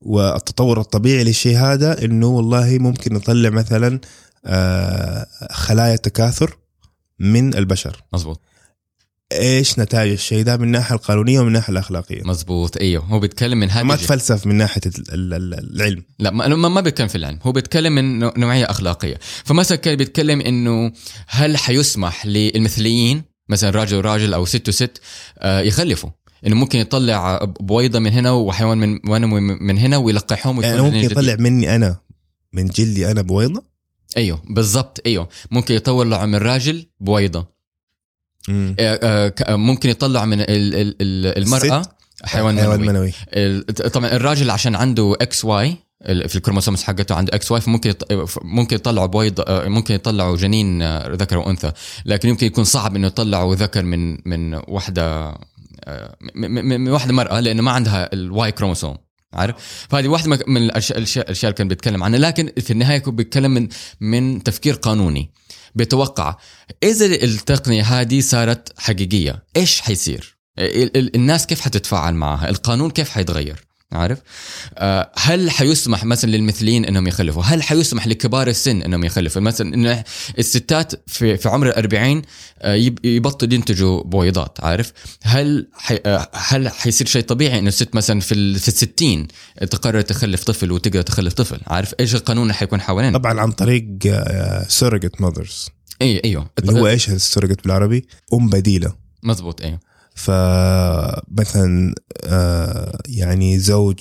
والتطور 0.01 0.79
الطبيعي 0.81 1.23
للشيء 1.23 1.57
هذا 1.57 2.05
إنه 2.05 2.27
والله 2.27 2.77
ممكن 2.77 3.13
نطلع 3.13 3.49
مثلا 3.49 3.99
آه، 4.45 5.27
خلايا 5.51 5.95
تكاثر 5.95 6.57
من 7.19 7.53
البشر. 7.53 8.03
مزبوط 8.13 8.41
إيش 9.31 9.79
نتائج 9.79 10.11
الشيء 10.11 10.43
ده 10.43 10.57
من 10.57 10.63
الناحية 10.63 10.95
القانونية 10.95 11.39
ومن 11.39 11.47
الناحية 11.47 11.71
الأخلاقية. 11.71 12.23
مزبوط 12.23 12.77
أيوه. 12.77 13.03
هو 13.03 13.19
بيتكلم 13.19 13.59
من 13.59 13.71
هذه 13.71 13.83
ما 13.83 13.95
تفلسف 13.95 14.47
من 14.47 14.55
ناحية 14.55 14.81
ال- 14.85 15.13
ال- 15.13 15.33
ال- 15.33 15.75
العلم. 15.75 16.03
لا 16.19 16.31
ما 16.31 16.69
ما 16.69 16.81
بيتكلم 16.81 17.07
في 17.07 17.15
العلم. 17.17 17.39
هو 17.43 17.51
بيتكلم 17.51 17.95
من 17.95 18.19
نوع- 18.19 18.33
نوعية 18.37 18.65
أخلاقية. 18.65 19.19
فمثلا 19.43 19.77
كان 19.77 19.95
بيتكلم 19.95 20.41
إنه 20.41 20.91
هل 21.27 21.57
حيسمح 21.57 22.25
للمثليين 22.25 23.23
مثلا 23.49 23.69
راجل 23.69 23.97
وراجل 23.97 24.33
أو 24.33 24.45
ست 24.45 24.69
وست 24.69 25.01
آه، 25.39 25.59
يخلفوا. 25.59 26.09
إنه 26.47 26.55
ممكن 26.55 26.79
يطلع 26.79 27.39
بويضة 27.59 27.99
من 27.99 28.11
هنا 28.11 28.31
وحيوان 28.31 28.77
من 28.77 28.99
منوي 29.03 29.41
من 29.41 29.77
هنا 29.77 29.97
ويلقحهم 29.97 30.61
يعني 30.61 30.81
ممكن 30.81 30.97
يطلع. 30.97 31.35
مني 31.39 31.75
أنا 31.75 31.97
من 32.53 32.65
جلدي 32.65 33.11
أنا 33.11 33.21
بويضة؟ 33.21 33.63
أيوه 34.17 34.41
بالضبط 34.49 35.01
أيوه. 35.05 35.29
ممكن 35.51 35.75
يطلع 35.75 36.25
من 36.25 36.35
راجل 36.35 36.85
بويضة. 36.99 37.47
مم. 38.47 38.75
آه، 38.79 39.33
آه، 39.43 39.55
ممكن 39.55 39.89
يطلع 39.89 40.25
من 40.25 40.41
ال- 40.41 40.49
ال- 40.49 40.95
ال- 41.01 41.37
المرأة 41.43 41.85
حيوان 42.23 42.59
حيوان 42.59 42.81
منوي. 42.81 43.13
منوي. 43.35 43.61
طبعا 43.61 44.11
الراجل 44.11 44.49
عشان 44.49 44.75
عنده 44.75 45.15
XY 45.21 45.77
في 46.05 46.35
ال 46.35 46.39
chromosomes 46.39 46.83
حقته 46.83 47.15
عنده 47.15 47.35
XY 47.35 47.61
فممكن 47.61 47.89
يط... 47.89 48.03
ممكن 48.43 48.75
يطلعوا 48.75 49.05
بويض 49.07 49.39
آه، 49.41 49.67
ممكن 49.67 49.95
يطلعوا 49.95 50.37
جنين 50.37 50.81
آه، 50.81 51.07
ذكر 51.11 51.37
وانثى 51.37 51.71
لكن 52.05 52.29
يمكن 52.29 52.47
يكون 52.47 52.63
صعب 52.63 52.95
إنه 52.95 53.07
يطلعوا 53.07 53.55
ذكر 53.55 53.83
من 53.83 54.17
من 54.25 54.53
واحدة 54.67 55.35
آه، 55.85 56.15
من 56.35 56.89
واحدة 56.89 57.13
مرأة 57.13 57.39
لأنه 57.39 57.61
ما 57.61 57.71
عندها 57.71 58.13
ال 58.13 58.51
Y 58.51 58.56
chromosome 58.56 58.97
عارف؟ 59.33 59.55
فهذه 59.89 60.07
واحدة 60.07 60.29
من- 60.47 60.57
الاشياء 60.57 60.97
الأشياء 60.97 61.29
اللي 61.29 61.53
كان 61.53 61.67
بيتكلم 61.67 62.03
عنها. 62.03 62.19
لكن 62.19 62.51
في 62.59 62.71
النهاية 62.71 62.97
يكون 62.97 63.15
بيتكلم 63.15 63.51
من 63.51 63.67
من 64.01 64.43
تفكير 64.43 64.73
قانوني. 64.73 65.31
بيتوقع 65.75 66.37
إذا 66.83 67.05
التقنية 67.05 67.83
هذه 67.83 68.19
صارت 68.21 68.73
حقيقية 68.79 69.43
إيش 69.57 69.81
حيصير؟ 69.81 70.37
ال- 70.59 70.97
ال- 70.97 71.15
الناس 71.15 71.47
كيف 71.47 71.61
حتتفاعل 71.61 72.13
معها؟ 72.15 72.49
القانون 72.49 72.89
كيف 72.91 73.09
حيتغير؟ 73.09 73.64
عارف؟ 73.91 74.19
آه، 74.77 75.11
هل 75.15 75.51
حيسمح 75.51 76.05
مثلا 76.05 76.31
للمثليين 76.31 76.85
إنهم 76.85 77.07
يخلفوا؟ 77.07 77.43
هل 77.43 77.63
حيسمح 77.63 78.07
لكبار 78.07 78.47
السن 78.47 78.81
إنهم 78.81 79.03
يخلفوا؟ 79.03 79.41
مثلا 79.41 79.73
انه 79.75 80.03
الستات 80.39 80.93
في 81.09 81.37
في 81.37 81.49
عمر 81.49 81.67
الأربعين 81.67 82.21
آه، 82.59 82.73
يب- 82.73 83.05
يبطلوا 83.05 83.53
ينتجوا 83.53 84.03
بويضات 84.03 84.57
عارف؟ 84.63 84.93
هل 85.23 85.67
حي 85.73 85.99
آه، 86.05 86.29
هل 86.33 86.69
حيصير 86.69 87.07
شيء 87.07 87.21
طبيعي 87.21 87.59
إنه 87.59 87.67
الست 87.67 87.95
مثلا 87.95 88.19
في 88.19 88.31
ال- 88.33 88.59
في 88.59 88.67
الستين 88.67 89.27
تقرر 89.71 90.01
تخلف 90.01 90.43
طفل 90.43 90.71
وتقدر 90.71 91.01
تخلف 91.01 91.33
طفل؟ 91.33 91.59
عارف؟ 91.67 91.93
إيش 91.99 92.15
القانون 92.15 92.43
اللي 92.43 92.53
حيكون 92.53 92.81
حوالينا؟ 92.81 93.17
طبعا 93.17 93.39
عن 93.41 93.51
طريق 93.51 93.85
surrogate 94.67 95.21
mothers 95.21 95.69
اي 96.01 96.21
إيوه. 96.25 96.49
اللي 96.59 96.79
هو 96.79 96.87
إيش 96.87 97.09
ال 97.09 97.15
surrogate 97.15 97.63
بالعربي؟ 97.63 98.07
أم 98.33 98.49
بديلة. 98.49 98.93
مزبوط 99.23 99.61
إيوه. 99.61 99.79
فمثلا 100.15 101.95
آه، 102.23 102.97
يعني 103.07 103.59
زوج 103.59 103.99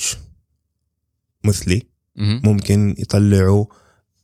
مثلي. 1.45 1.83
ممكن 2.17 2.95
يطلعوا 2.99 3.65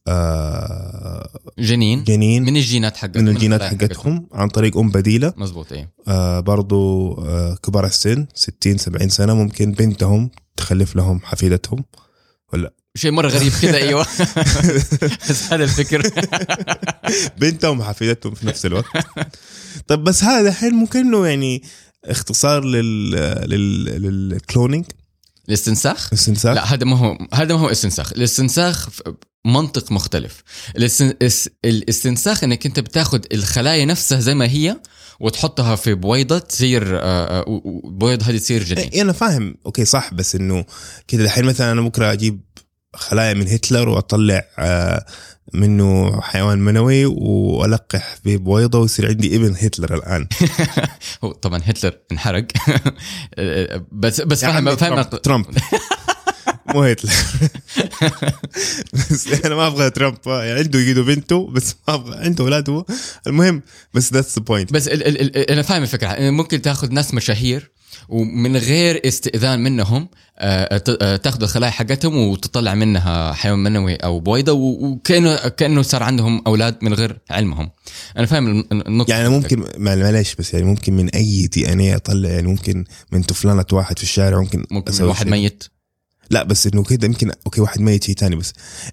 آه، 0.09 1.29
جنين 1.59 2.05
جنين 2.05 2.43
من 2.43 2.57
الجينات 2.57 2.97
حقتهم 2.97 3.23
من 3.23 3.29
الجينات 3.29 3.63
حقتهم 3.63 4.29
عن 4.33 4.49
طريق 4.49 4.77
أم 4.79 4.91
بديلة. 4.91 5.35
مزبوط 5.37 5.73
أيوه 5.73 5.89
آه، 6.09 6.41
برضو 6.41 7.13
آه، 7.15 7.55
كبار 7.55 7.87
السن 7.87 8.27
60 8.35 8.79
70 8.79 9.09
سنة 9.09 9.35
ممكن 9.35 9.73
بنتهم 9.73 10.31
تخلف 10.57 10.97
لهم 10.97 11.21
حفيدتهم. 11.21 11.85
شيء 12.97 13.11
مرة 13.11 13.29
غريب 13.29 13.53
كذا 13.63 13.77
أيوه. 13.87 14.07
بس 15.31 15.43
هذا 15.53 15.65
الفكر. 15.65 16.03
بنتهم 17.39 17.81
وحفيدتهم 17.81 18.35
في 18.35 18.47
نفس 18.47 18.67
الوقت. 18.67 18.87
طب 19.87 20.05
بس 20.05 20.25
هذا 20.25 20.49
الحين 20.49 20.75
ممكن 20.75 20.99
إنه 20.99 21.27
يعني 21.27 21.63
اختصار 22.05 22.65
لل 22.65 23.11
لل 23.51 23.85
لل 23.85 24.07
cloning 24.07 24.85
الاستنساخ؟ 25.49 26.13
استنساخ 26.13 26.55
لا 26.55 26.75
هذا 26.75 26.85
ما 26.85 26.97
هو 26.97 27.19
هذا 27.35 27.55
ما 27.55 27.61
هو 27.61 27.71
استنساخ. 27.71 28.13
الاستنساخ 28.13 28.89
منطق 29.47 29.93
مختلف. 29.93 30.43
الاستنساخ 31.65 32.45
إنك 32.45 32.67
أنت 32.67 32.81
بتاخذ 32.81 33.21
الخلايا 33.33 33.85
نفسها 33.85 34.21
زي 34.21 34.35
ما 34.35 34.47
هي 34.47 34.81
وتحطها 35.21 35.77
في 35.77 35.95
بويضة 35.95 36.39
تصير 36.39 36.99
آه، 36.99 37.01
آه، 37.03 37.45
و- 37.49 37.55
و- 37.65 37.91
بويض 37.91 38.23
هذه 38.23 38.39
تصير 38.39 38.63
جنين 38.65 38.89
إيه 38.89 39.03
أنا 39.03 39.13
فاهم. 39.13 39.55
okay 39.67 39.85
صح. 39.85 40.15
بس 40.15 40.35
إنه 40.35 40.65
كذا 41.09 41.25
الحين 41.25 41.45
مثلا 41.45 41.73
أنا 41.73 41.81
بكرة 41.83 42.13
أجيب 42.13 42.41
خلايا 42.95 43.35
من 43.35 43.49
هتلر 43.49 43.89
وأطلع 43.89 44.45
آه، 44.59 45.05
منه 45.55 46.21
حيوان 46.21 46.59
منوي 46.59 47.05
وألقح 47.07 48.17
في 48.25 48.37
بويضة 48.37 48.79
ويصير 48.79 49.09
عندي 49.09 49.37
ابن 49.37 49.55
هتلر 49.61 49.95
الآن. 49.95 50.29
هو 51.25 51.33
طبعا 51.33 51.61
هتلر 51.65 51.99
انحرق. 52.13 52.47
بس 53.93 54.21
بس 54.21 54.41
فاهم 54.45 54.69
عمي 54.69 54.77
فاهم 54.77 55.03
ترامب. 55.03 55.47
مو 56.67 56.83
هتلر. 56.83 57.13
بس 58.95 59.45
أنا 59.45 59.55
ما 59.55 59.67
أبغى 59.67 59.91
ترامب. 59.91 60.17
يعني 60.27 60.59
عندي 60.59 60.79
جيدة 60.79 61.03
بنته 61.03 61.47
بس 61.47 61.75
ما 61.89 61.95
أبغى 61.95 62.19
عنده 62.19 62.45
اولاده 62.45 62.85
المهم 63.27 63.63
بس 63.95 64.13
that's 64.13 64.39
the 64.39 64.45
point 64.45 64.73
بس 64.73 64.89
ال 64.89 65.07
ال 65.07 65.21
ال 65.37 65.51
أنا 65.51 65.63
فاهم 65.63 65.83
الفكرة. 65.83 66.31
ممكن 66.31 66.63
تأخذ 66.63 66.93
ناس 66.93 67.15
مشاهير 67.15 67.71
ومن 68.09 68.57
غير 68.57 69.01
استئذان 69.09 69.61
منهم 69.63 70.09
آه، 70.43 70.77
ت- 70.79 70.99
آه، 71.03 71.17
تاخذ 71.17 71.43
الخلايا 71.43 71.71
حقتهم 71.71 72.17
وتطلع 72.17 72.75
منها 72.75 73.33
حيوان 73.33 73.59
منوي 73.59 73.95
أو 73.95 74.21
بويضة 74.21 74.53
وكأنه 74.53 75.37
كأنه 75.49 75.83
صار 75.83 76.03
عندهم 76.03 76.43
أولاد 76.47 76.77
من 76.83 76.95
غير 76.95 77.19
علمهم. 77.31 77.71
أنا 78.19 78.27
فاهم 78.27 78.47
الن- 78.47 78.83
النقطة. 78.87 79.11
يعني 79.11 79.29
ممكن 79.29 79.65
معلش 79.79 80.35
بس 80.35 80.55
يعني 80.55 80.67
ممكن 80.67 80.93
من 80.97 81.09
أي 81.09 81.47
DNA 81.47 81.97
أطلع 81.97 82.29
يعني 82.29 82.47
ممكن 82.47 82.85
من 83.13 83.23
طفلانة 83.23 83.65
واحد 83.73 83.99
في 83.99 84.05
الشارع 84.05 84.41
ممكن 84.41 84.65
ممكن 84.71 84.93
من 84.95 85.03
واحد 85.09 85.23
شيء. 85.25 85.33
ميت. 85.33 85.65
لا 86.31 86.43
بس 86.43 86.67
إنه 86.67 86.83
كده 86.83 87.07
يمكن 87.07 87.31
أوكي 87.47 87.61
واحد 87.61 87.81
ميت 87.81 88.05
شيء 88.05 88.15
تاني 88.15 88.37
بس. 88.37 88.53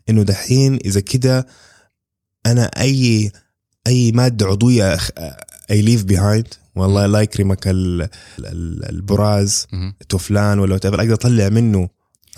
إنه 0.09 0.23
دحين 0.23 0.79
إذا 0.85 0.99
كده 0.99 1.47
أنا 2.45 2.65
أي 2.65 3.31
أي 3.87 4.11
مادة 4.11 4.45
عضوية 4.45 4.97
I 5.71 5.81
leave 5.81 6.03
behind 6.03 6.47
والله 6.79 7.05
الله 7.05 7.21
يكرمك 7.21 7.67
ال- 7.67 8.01
ال- 8.39 8.89
البراز 8.89 9.67
مهم. 9.73 9.93
تفلان 10.09 10.59
ولا 10.59 10.75
أقدر 10.75 11.13
أطلع 11.13 11.49
منه 11.49 11.89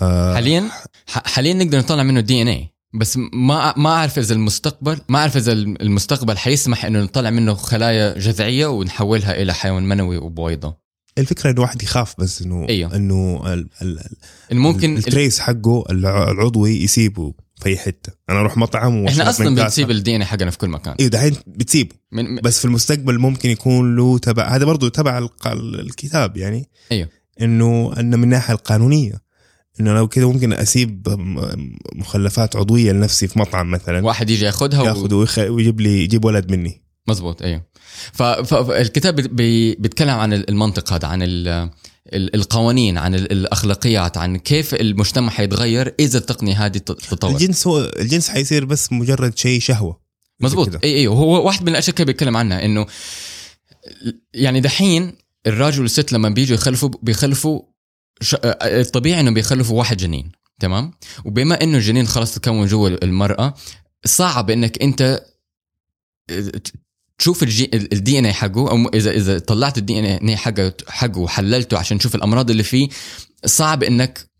آه 0.02 0.34
حاليا؟ 0.34 0.68
حاليا 1.06 1.52
نقدر 1.54 1.78
نطلع 1.78 2.02
منه 2.02 2.20
DNA 2.20 2.68
بس 2.94 3.16
ما 3.32 3.74
ما 3.76 3.90
أعرف 3.90 4.18
إذا 4.18 4.34
المستقبل 4.34 4.98
ما 5.08 5.18
أعرف 5.18 5.36
إذا 5.36 5.52
المستقبل 5.52 6.38
حيسمح 6.38 6.84
إنه 6.84 7.02
نطلع 7.02 7.30
منه 7.30 7.54
خلايا 7.54 8.18
جذعية 8.18 8.66
ونحولها 8.66 9.42
إلى 9.42 9.54
حيوان 9.54 9.88
منوي 9.88 10.16
وبويضة. 10.16 10.76
الفكرة 11.18 11.50
إنه 11.50 11.60
واحد 11.60 11.82
يخاف 11.82 12.14
بس 12.18 12.42
إنه 12.42 12.66
أيوه. 12.68 12.96
إنه 12.96 13.52
ال- 13.52 13.68
ال- 13.82 14.00
إنه 14.52 14.60
ممكن 14.60 14.96
ال 14.96 15.03
trace 15.03 15.38
حقه 15.38 15.84
الع- 15.90 16.30
العضوي 16.30 16.82
يسيبه. 16.82 17.34
في 17.60 17.68
أي 17.68 17.76
حتة. 17.76 18.12
أنا 18.30 18.40
أروح 18.40 18.56
مطعم 18.56 19.06
إحنا 19.06 19.30
أصلا. 19.30 19.54
بنسيب 19.54 19.90
ال 19.90 20.16
DNA 20.16 20.24
حقنا 20.24 20.50
في 20.50 20.58
كل 20.58 20.68
مكان. 20.68 20.94
أيوه 21.00 21.10
دحين 21.10 21.36
بتسيبه. 21.46 21.94
من 22.12 22.36
بس 22.36 22.58
في 22.58 22.64
المستقبل 22.64 23.18
ممكن 23.18 23.50
يكون 23.50 23.96
له 23.96 24.18
تبع. 24.18 24.48
هذا 24.56 24.64
برضو 24.64 24.88
تبع 24.88 25.28
الكتاب 25.46 26.36
يعني. 26.36 26.68
أيوه. 26.92 27.08
إنه 27.40 27.92
إنه 28.00 28.16
من 28.16 28.24
الناحيه 28.24 28.54
القانونية. 28.54 29.30
إنه 29.80 29.92
لو 29.92 30.08
كده 30.08 30.32
ممكن 30.32 30.52
أسيب 30.52 31.08
مخلفات 31.94 32.56
عضوية 32.56 32.92
لنفسي 32.92 33.26
في 33.28 33.38
مطعم 33.38 33.70
مثلا. 33.70 34.04
واحد 34.06 34.30
يجي 34.30 34.44
ياخذها 34.44 34.82
و... 34.82 34.84
ياخذ 34.84 35.14
ويخ- 35.14 35.38
ويجيب 35.50 35.80
لي 35.80 36.04
يجيب 36.04 36.24
ولد 36.24 36.50
مني. 36.50 36.82
مزبوط 37.08 37.42
أيوه. 37.42 37.62
فالكتاب 38.12 39.14
بي- 39.16 39.28
بي- 39.28 39.74
بيتكلم 39.74 40.10
عن 40.10 40.32
المنطق 40.32 40.92
هذا 40.92 41.08
عن 41.08 41.22
ال- 41.22 41.70
القوانين 42.14 42.98
عن 42.98 43.14
ال- 43.14 43.32
الأخلاقيات 43.32 44.16
عن 44.16 44.36
كيف 44.36 44.74
المجتمع 44.74 45.30
حيتغير 45.30 45.94
إذا 46.00 46.18
التقنية 46.18 46.66
هذه 46.66 46.78
تط- 46.78 47.00
تطور. 47.10 47.30
الجنس 47.30 47.66
هو 47.66 47.90
الجنس 47.98 48.28
حيصير 48.28 48.64
بس 48.64 48.92
مجرد 48.92 49.38
شيء 49.38 49.60
شهوة. 49.60 50.00
مزبوط. 50.40 50.84
اي 50.84 50.94
إي. 50.96 51.06
هو 51.06 51.46
واحد 51.46 51.62
من 51.62 51.68
الأشياء 51.68 51.94
اللي 51.96 52.04
بيتكلم 52.04 52.36
عنها 52.36 52.64
إنه 52.64 52.86
يعني 54.34 54.60
دحين 54.60 55.12
الراجل 55.46 55.82
والست 55.82 56.12
لما 56.12 56.28
بيجوا 56.28 56.54
يخلفوا 56.54 56.90
بيخلفوا 57.02 57.62
ش... 58.20 58.36
الطبيعي 58.44 59.20
انه 59.20 59.30
بيخلفوا 59.30 59.78
واحد 59.78 59.96
جنين 59.96 60.32
تمام؟ 60.60 60.92
وبما 61.24 61.62
إنه 61.62 61.76
الجنين 61.78 62.06
خلاص 62.06 62.34
تكون 62.34 62.66
جوا 62.66 62.88
المرأة 63.04 63.54
صعب 64.04 64.50
إنك 64.50 64.82
أنت 64.82 65.22
تشوف 67.20 67.42
ال 67.42 68.18
DNA 68.18 68.32
حقه 68.32 68.70
أو 68.70 68.88
اذا 68.94 69.10
إذا 69.10 69.38
طلعت 69.38 69.78
ال 69.78 69.98
DNA 69.98 70.36
حقه 70.36 70.72
حقه 70.88 71.18
وحللته 71.18 71.78
عشان 71.78 71.98
تشوف 71.98 72.14
الأمراض 72.14 72.50
اللي 72.50 72.62
فيه 72.62 72.88
صعب 73.46 73.82
إنك 73.82 74.30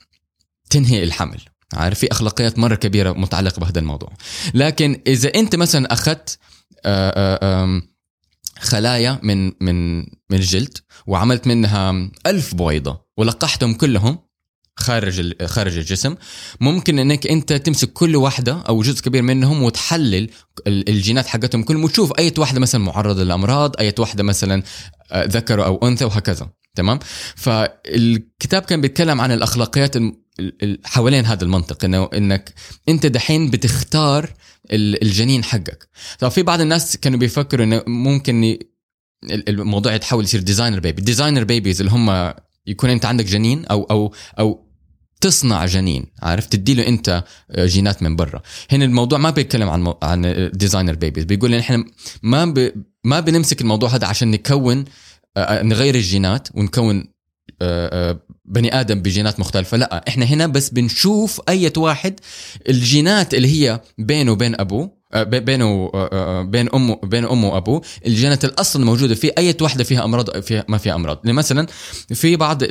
تنهي 0.70 1.02
الحمل. 1.02 1.40
عارف؟ 1.72 1.98
في 1.98 2.12
أخلاقيات 2.12 2.58
مرة 2.58 2.74
كبيرة 2.74 3.12
متعلقة 3.12 3.60
بهذا 3.60 3.78
الموضوع. 3.78 4.12
لكن 4.54 5.02
إذا 5.06 5.34
أنت 5.34 5.56
مثلا 5.56 5.92
أخذت 5.92 6.38
آه، 6.84 7.38
آه، 7.42 7.82
خلايا 8.58 9.20
من 9.22 9.52
من 9.60 9.98
من 10.00 10.38
الجلد 10.38 10.78
وعملت 11.06 11.46
منها 11.46 12.10
ألف 12.26 12.54
بويضة 12.54 13.04
ولقحتهم 13.16 13.74
كلهم 13.74 14.18
خارج 14.80 15.44
خارج 15.44 15.76
الجسم. 15.78 16.14
ممكن 16.60 16.98
إنك 16.98 17.26
أنت 17.26 17.52
تمسك 17.52 17.92
كل 17.92 18.16
واحدة 18.16 18.52
أو 18.68 18.82
جزء 18.82 19.02
كبير 19.02 19.22
منهم 19.22 19.62
وتحلل 19.62 20.30
ال- 20.66 20.88
الجينات 20.88 21.26
حقتهم 21.26 21.62
كلهم 21.62 21.84
وتشوف 21.84 22.12
أي 22.18 22.34
واحدة 22.38 22.60
مثلا 22.60 22.80
معرضة 22.80 23.22
للأمراض 23.24 23.76
أي 23.80 23.94
واحدة 23.98 24.22
مثلا 24.22 24.62
آه، 25.12 25.24
ذكر 25.24 25.64
أو 25.64 25.88
أنثى 25.88 26.04
وهكذا. 26.04 26.48
تمام؟ 26.74 26.98
فالكتاب 27.36 28.62
كان 28.62 28.80
بيتكلم 28.80 29.20
عن 29.20 29.32
الأخلاقيات 29.32 29.94
حوالين 30.84 31.24
هذا 31.26 31.44
المنطق 31.44 31.84
إنه 31.84 32.08
إنك 32.14 32.54
أنت 32.88 33.06
دحين 33.06 33.50
بتختار 33.50 34.30
ال- 34.72 35.02
الجنين 35.02 35.44
حقك. 35.44 35.88
طب 36.18 36.28
في 36.28 36.42
بعض 36.42 36.60
الناس 36.60 36.96
كانوا 36.96 37.18
بيفكروا 37.18 37.64
إنه 37.66 37.82
ممكن 37.86 38.58
الموضوع 39.30 39.94
يتحول 39.94 40.24
يصير 40.24 40.40
designer 40.40 40.80
baby 40.80 41.02
designer 41.02 41.44
babies 41.44 41.80
اللي 41.80 41.92
هم 41.92 42.32
يكون 42.66 42.90
أنت 42.90 43.04
عندك 43.04 43.24
جنين 43.24 43.66
أو 43.66 43.82
أو 43.82 44.14
أو 44.38 44.69
تصنع 45.20 45.66
جنين 45.66 46.06
عارف؟ 46.22 46.46
تديله 46.46 46.86
انت 46.86 47.24
جينات 47.58 48.02
من 48.02 48.16
برا. 48.16 48.42
هنا 48.70 48.84
الموضوع 48.84 49.18
ما 49.18 49.30
بيتكلم 49.30 49.68
عن. 49.68 49.94
عن 50.02 50.50
designer 50.54 50.94
babies 50.94 51.24
بيقول 51.24 51.54
إن 51.54 51.60
إحنا 51.60 51.84
ما 52.22 52.44
ب... 52.44 52.72
ما 53.04 53.20
بنمسك 53.20 53.60
الموضوع 53.60 53.88
هذا 53.88 54.06
عشان 54.06 54.30
نكون 54.30 54.84
آه، 55.36 55.62
نغير 55.62 55.94
الجينات 55.94 56.48
ونكون 56.54 57.04
آه، 57.62 58.10
آه، 58.10 58.20
بني 58.44 58.80
آدم 58.80 59.02
بجينات 59.02 59.40
مختلفة. 59.40 59.76
لا 59.76 60.04
إحنا 60.08 60.24
هنا 60.24 60.46
بس 60.46 60.68
بنشوف 60.70 61.40
أي 61.48 61.72
واحد 61.76 62.20
الجينات 62.68 63.34
اللي 63.34 63.48
هي 63.48 63.80
بينه 63.98 64.32
وبين 64.32 64.60
أبوه 64.60 65.00
آه، 65.12 65.22
بي- 65.22 65.40
بينه 65.40 65.90
آه، 65.94 66.08
آه، 66.12 66.42
بين 66.42 66.68
أمه 66.74 66.96
بين 67.02 67.24
أمه 67.24 67.48
وأبوه 67.48 67.82
الجينات 68.06 68.44
الأصل 68.44 68.80
الموجوده 68.80 69.14
فيه 69.14 69.32
أي 69.38 69.54
واحدة 69.60 69.84
فيها 69.84 70.04
أمراض 70.04 70.40
فيها 70.40 70.64
ما 70.68 70.78
فيها 70.78 70.94
أمراض. 70.94 71.20
مثلا 71.26 71.66
في 72.14 72.36
بعض 72.36 72.62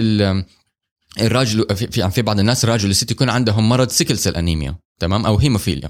ال 1.18 1.26
الراجل 1.26 1.66
في 1.76 1.88
في, 1.88 1.99
يعني 1.99 2.12
في 2.12 2.22
بعض 2.22 2.39
الناس 2.39 2.64
الراجل 2.64 2.88
والست 2.88 3.12
يكون 3.12 3.30
عندهم 3.30 3.70
مرض 3.70 3.89
sickle 3.90 4.18
cell 4.18 4.36
anemia 4.36 4.76
تمام؟ 4.99 5.26
أو 5.26 5.38
هيموفيليا 5.38 5.89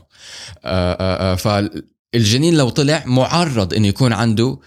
آه، 0.64 0.94
آه، 0.94 1.34
آه، 1.34 1.36
فالجنين 1.36 2.58
لو 2.58 2.70
طلع 2.70 3.04
معرض 3.06 3.74
إنه 3.74 3.88
يكون 3.88 4.14
عنده 4.14 4.60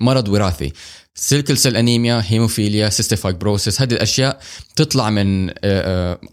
مرض 0.00 0.28
وراثي. 0.28 0.72
sickle 1.14 1.58
cell 1.58 1.76
anemia 1.76 2.22
hemophilia 2.26 2.88
cystic 2.88 3.34
fibrosis 3.34 3.80
هذه 3.80 3.92
الأشياء 3.92 4.40
تطلع 4.76 5.10
من 5.10 5.50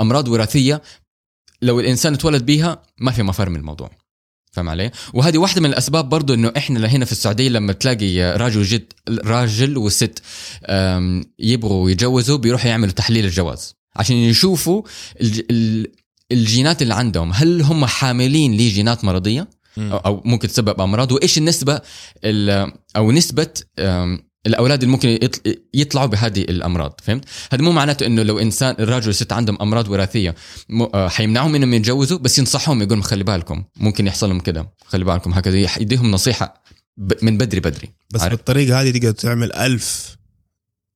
أمراض 0.02 0.28
وراثية 0.28 0.82
لو 1.62 1.80
الإنسان 1.80 2.14
اتولد 2.14 2.46
بيها 2.46 2.84
ما 2.98 3.12
في 3.12 3.24
مفر 3.24 3.50
من 3.50 3.56
الموضوع. 3.56 4.03
فاهم 4.54 4.70
علي؟ 4.70 4.92
وهذه 5.14 5.38
واحدة 5.38 5.62
من 5.62 5.70
الأسباب 5.70 6.10
برضو 6.10 6.34
إنه 6.34 6.52
إحنا 6.58 6.88
هنا 6.88 7.06
في 7.06 7.12
السعودية 7.12 7.50
لما 7.50 7.74
تلاقي 7.74 8.20
راجل 8.38 8.60
وجد 8.60 8.94
راجل 9.10 9.78
وست 9.78 10.20
يبغوا 11.40 11.90
يتجوزوا 11.92 12.38
بيروحوا 12.38 12.70
يعملوا 12.70 12.94
تحليل 12.94 13.26
الجواز 13.26 13.76
عشان 13.96 14.16
يشوفوا 14.16 14.84
الج- 15.22 15.42
ال- 15.52 15.92
الجينات 16.32 16.82
اللي 16.82 16.94
عندهم. 16.94 17.32
هل 17.34 17.62
هم 17.62 17.86
حاملين 17.86 18.54
لجينات 18.54 19.04
مرضية؟ 19.06 19.48
أو- 19.78 20.22
ممكن 20.26 20.48
تسبب 20.48 20.82
أمراض؟ 20.82 21.12
وإيش 21.12 21.38
النسبة 21.38 21.82
ال- 22.24 22.72
أو 22.96 23.12
نسبة 23.12 23.48
الأولاد 24.48 24.84
اللي 24.84 24.92
ممكن 24.92 25.10
يطل- 25.10 25.56
يطلعوا 25.74 26.08
بهذه 26.08 26.42
الأمراض 26.42 27.00
فهمت؟ 27.04 27.26
هذا 27.52 27.62
مو 27.64 27.72
معناته 27.72 28.06
إنه 28.06 28.24
لو 28.24 28.40
إنسان 28.40 28.76
الراجل 28.80 29.08
والست 29.08 29.34
عندهم 29.34 29.58
أمراض 29.62 29.90
وراثية 29.90 30.36
آه، 30.94 31.08
حيمنعهم 31.08 31.56
إنهم 31.56 31.74
يتجوزوا 31.74 32.18
بس 32.20 32.40
ينصحهم 32.40 32.82
يقول 32.82 33.04
خلي 33.04 33.24
بالكم 33.24 33.64
ممكن 33.78 34.08
يحصل 34.08 34.30
لهم 34.30 34.40
كده 34.40 34.70
خلي 34.86 35.06
بالكم 35.06 35.34
هكذا 35.34 35.58
يديهم 35.58 36.12
نصيحة 36.12 36.64
من 37.22 37.38
بدري 37.38 37.60
بدري 37.60 37.90
بس 38.14 38.22
عارف. 38.22 38.34
بالطريقة 38.36 38.82
هذه 38.82 38.92
تقدر 38.92 39.12
تعمل 39.12 39.54
ألف 39.54 40.18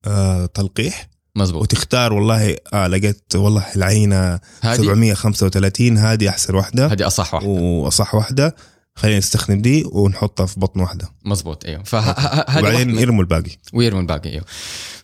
آه 0.06 0.46
تلقيح 0.46 1.08
مزبوط 1.36 1.62
وتختار 1.62 2.12
والله 2.12 2.56
آه 2.72 2.86
لقيت 2.86 3.36
والله 3.36 3.64
العينة 3.76 4.40
هذه 4.60 4.76
735 4.76 5.98
هذه 5.98 6.28
أحسن 6.28 6.54
واحدة. 6.54 6.86
هذه 6.86 7.06
أصح 7.06 7.34
واحدة. 7.34 7.48
وأصح 7.48 8.14
واحدة. 8.14 8.54
خلينا 8.98 9.18
نستخدم 9.18 9.60
دي 9.62 9.84
ونحطها 9.92 10.46
في 10.46 10.60
بطن 10.60 10.80
واحدة. 10.80 11.08
مزبوط 11.24 11.64
إيوه. 11.66 11.82
فهذه 11.82 12.58
وبعدين 12.58 12.98
يرموا 12.98 13.22
الباقي. 13.22 13.50
ويرموا 13.72 14.00
الباقي 14.00 14.30
إيوه. 14.30 14.44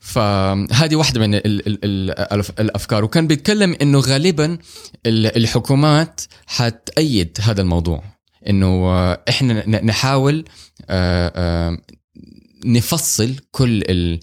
فهذه 0.01 0.97
واحدة 0.97 1.21
من 1.21 1.35
ال 1.35 1.47
ال 1.47 1.79
ال 1.85 2.15
الأف- 2.45 2.61
الأفكار. 2.61 3.05
وكان 3.05 3.27
بيتكلم 3.27 3.77
إنه 3.83 3.99
غالبا 3.99 4.59
ال- 5.07 5.37
الحكومات 5.37 6.21
حتأيد 6.47 7.39
هذا 7.41 7.61
الموضوع. 7.63 8.05
إنه 8.49 8.67
آه، 8.67 9.23
إحنا 9.29 9.67
نحاول 9.83 10.45
آه، 10.89 11.33
آه، 11.37 11.79
نفصل 12.65 13.35
كل 13.51 13.83
ال- 13.83 14.21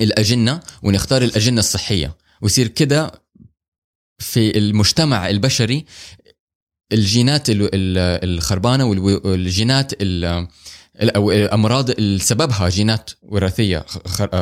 الأجنة 0.00 0.60
ونختار 0.82 1.22
الأجنة 1.22 1.58
الصحية. 1.60 2.16
ويصير 2.42 2.66
كده 2.68 3.12
في 4.18 4.58
المجتمع 4.58 5.28
البشري 5.30 5.84
الجينات 6.92 7.50
ال- 7.50 7.62
ال- 7.62 8.34
الخربانة 8.36 8.84
والجينات 9.24 9.92
ال- 10.02 10.46
ال- 11.02 11.16
أو 11.16 11.32
الأمراض 11.32 11.90
اللي 11.90 12.18
سببها 12.18 12.68
جينات 12.68 13.10
وراثية 13.22 13.84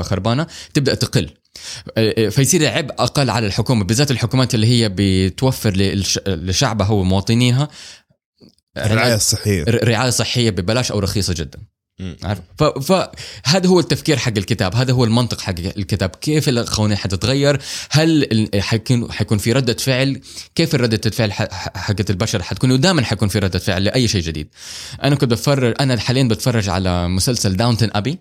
خربانة 0.03 0.47
تبدأ 0.75 0.95
تقل. 0.95 1.31
فيصير 2.31 2.61
العبء 2.61 2.95
أقل 2.99 3.31
على 3.31 3.47
الحكومة 3.47 3.85
بالذات 3.85 4.11
الحكومات 4.11 4.55
اللي 4.55 4.67
هي 4.67 4.91
بتوفر 4.97 5.73
لشعبها 6.27 6.91
ومواطنيها. 6.91 7.69
الرعاية 8.77 9.15
الصحية. 9.15 9.65
ر- 9.65 9.89
رعاية 9.89 10.11
صحية 10.11 10.51
ببلاش 10.51 10.93
أو 10.93 10.99
رخيصة 10.99 11.35
جدا. 11.35 11.59
عارف؟ 12.25 12.41
فهذا 12.63 13.69
هو 13.69 13.81
التفكير 13.81 14.17
حق 14.17 14.33
الكتاب 14.37 14.75
هذا 14.75 14.93
هو 14.93 15.05
المنطق 15.05 15.41
حق 15.41 15.55
الكتاب. 15.59 16.11
كيف 16.11 16.49
القوانين 16.49 16.97
حتتغير؟ 16.97 17.61
هل 17.91 18.49
حيكون 18.59 19.13
حيكون 19.13 19.39
في 19.39 19.53
ردة 19.53 19.75
فعل؟ 19.75 20.21
كيف 20.55 20.75
ردة 20.75 21.01
الفعل 21.07 21.33
حقت 21.33 22.11
البشر 22.11 22.43
حتكون؟ 22.43 22.71
ودائما 22.71 23.05
حيكون 23.05 23.29
في 23.29 23.39
ردة 23.39 23.59
فعل 23.59 23.85
لأي 23.85 24.09
شيء 24.09 24.23
جديد. 24.23 24.49
أنا 25.05 25.17
كنت 25.17 25.31
بتفرج 25.31 25.75
أنا 25.81 26.01
حاليا 26.01 26.25
بتفرج 26.25 26.69
على 26.69 27.09
مسلسل 27.09 27.57
Downton 27.57 27.91
Abbey. 27.95 28.19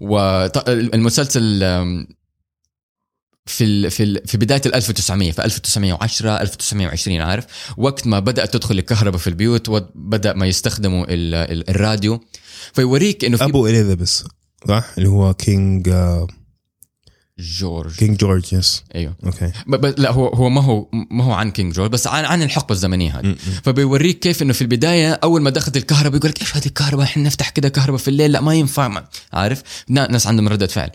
والمسلسل 0.00 1.64
في 3.46 3.64
ال 3.64 3.90
في 3.90 4.02
ال 4.02 4.26
في 4.26 4.38
بداية 4.38 4.62
ال 4.66 4.74
1900 4.74 5.32
في 5.32 5.44
1910 5.44 6.40
1920 6.40 7.20
عارف؟ 7.20 7.46
وقت 7.76 8.06
ما 8.06 8.18
بدأت 8.18 8.52
تدخل 8.52 8.78
الكهرباء 8.78 9.18
في 9.18 9.26
البيوت 9.26 9.68
وبدا 9.68 10.32
ما 10.32 10.46
يستخدموا 10.46 11.04
ال 11.08 11.34
ال 11.34 11.70
الراديو 11.70 12.20
فيوريك 12.72 13.24
إنه 13.24 13.36
في 13.36 13.44
أبو 13.44 13.66
إليزابيث 13.66 14.22
صح؟ 14.68 14.84
اللي 14.98 15.08
هو 15.08 15.34
King 15.34 15.88
آه 15.88 16.26
George. 17.38 17.94
King 17.94 18.16
George 18.18 18.52
yes 18.52 18.82
أيوه. 18.94 19.14
okay 19.26 19.52
ب- 19.66 19.76
ب- 19.76 19.94
لا 20.00 20.10
هو 20.12 20.28
هو 20.28 20.48
ما 20.48 20.60
هو 20.62 20.88
ما 21.10 21.24
هو 21.24 21.32
عن 21.32 21.50
King 21.50 21.74
George 21.74 21.90
بس 21.90 22.06
عن 22.06 22.24
عن 22.24 22.42
الحقبة 22.42 22.72
الزمنية 22.72 23.18
هذه. 23.20 23.34
فبيوريك 23.64 24.18
كيف 24.18 24.42
إنه 24.42 24.52
في 24.52 24.62
البداية 24.62 25.12
أول 25.12 25.42
ما 25.42 25.50
دخلت 25.50 25.76
الكهرباء 25.76 26.16
يقول 26.18 26.30
لك 26.30 26.40
إيش 26.40 26.56
هذه 26.56 26.66
الكهرباء؟ 26.66 27.04
إحنا 27.04 27.22
نفتح 27.22 27.48
كده 27.48 27.68
كهرباء 27.68 27.98
في 28.00 28.08
الليل. 28.08 28.32
لا 28.32 28.40
ما 28.40 28.54
ينفع. 28.54 28.88
ما. 28.88 29.04
عارف؟ 29.32 29.62
نا- 29.88 30.10
ناس 30.10 30.26
عندهم 30.26 30.48
ردة 30.48 30.66
فعل. 30.66 30.90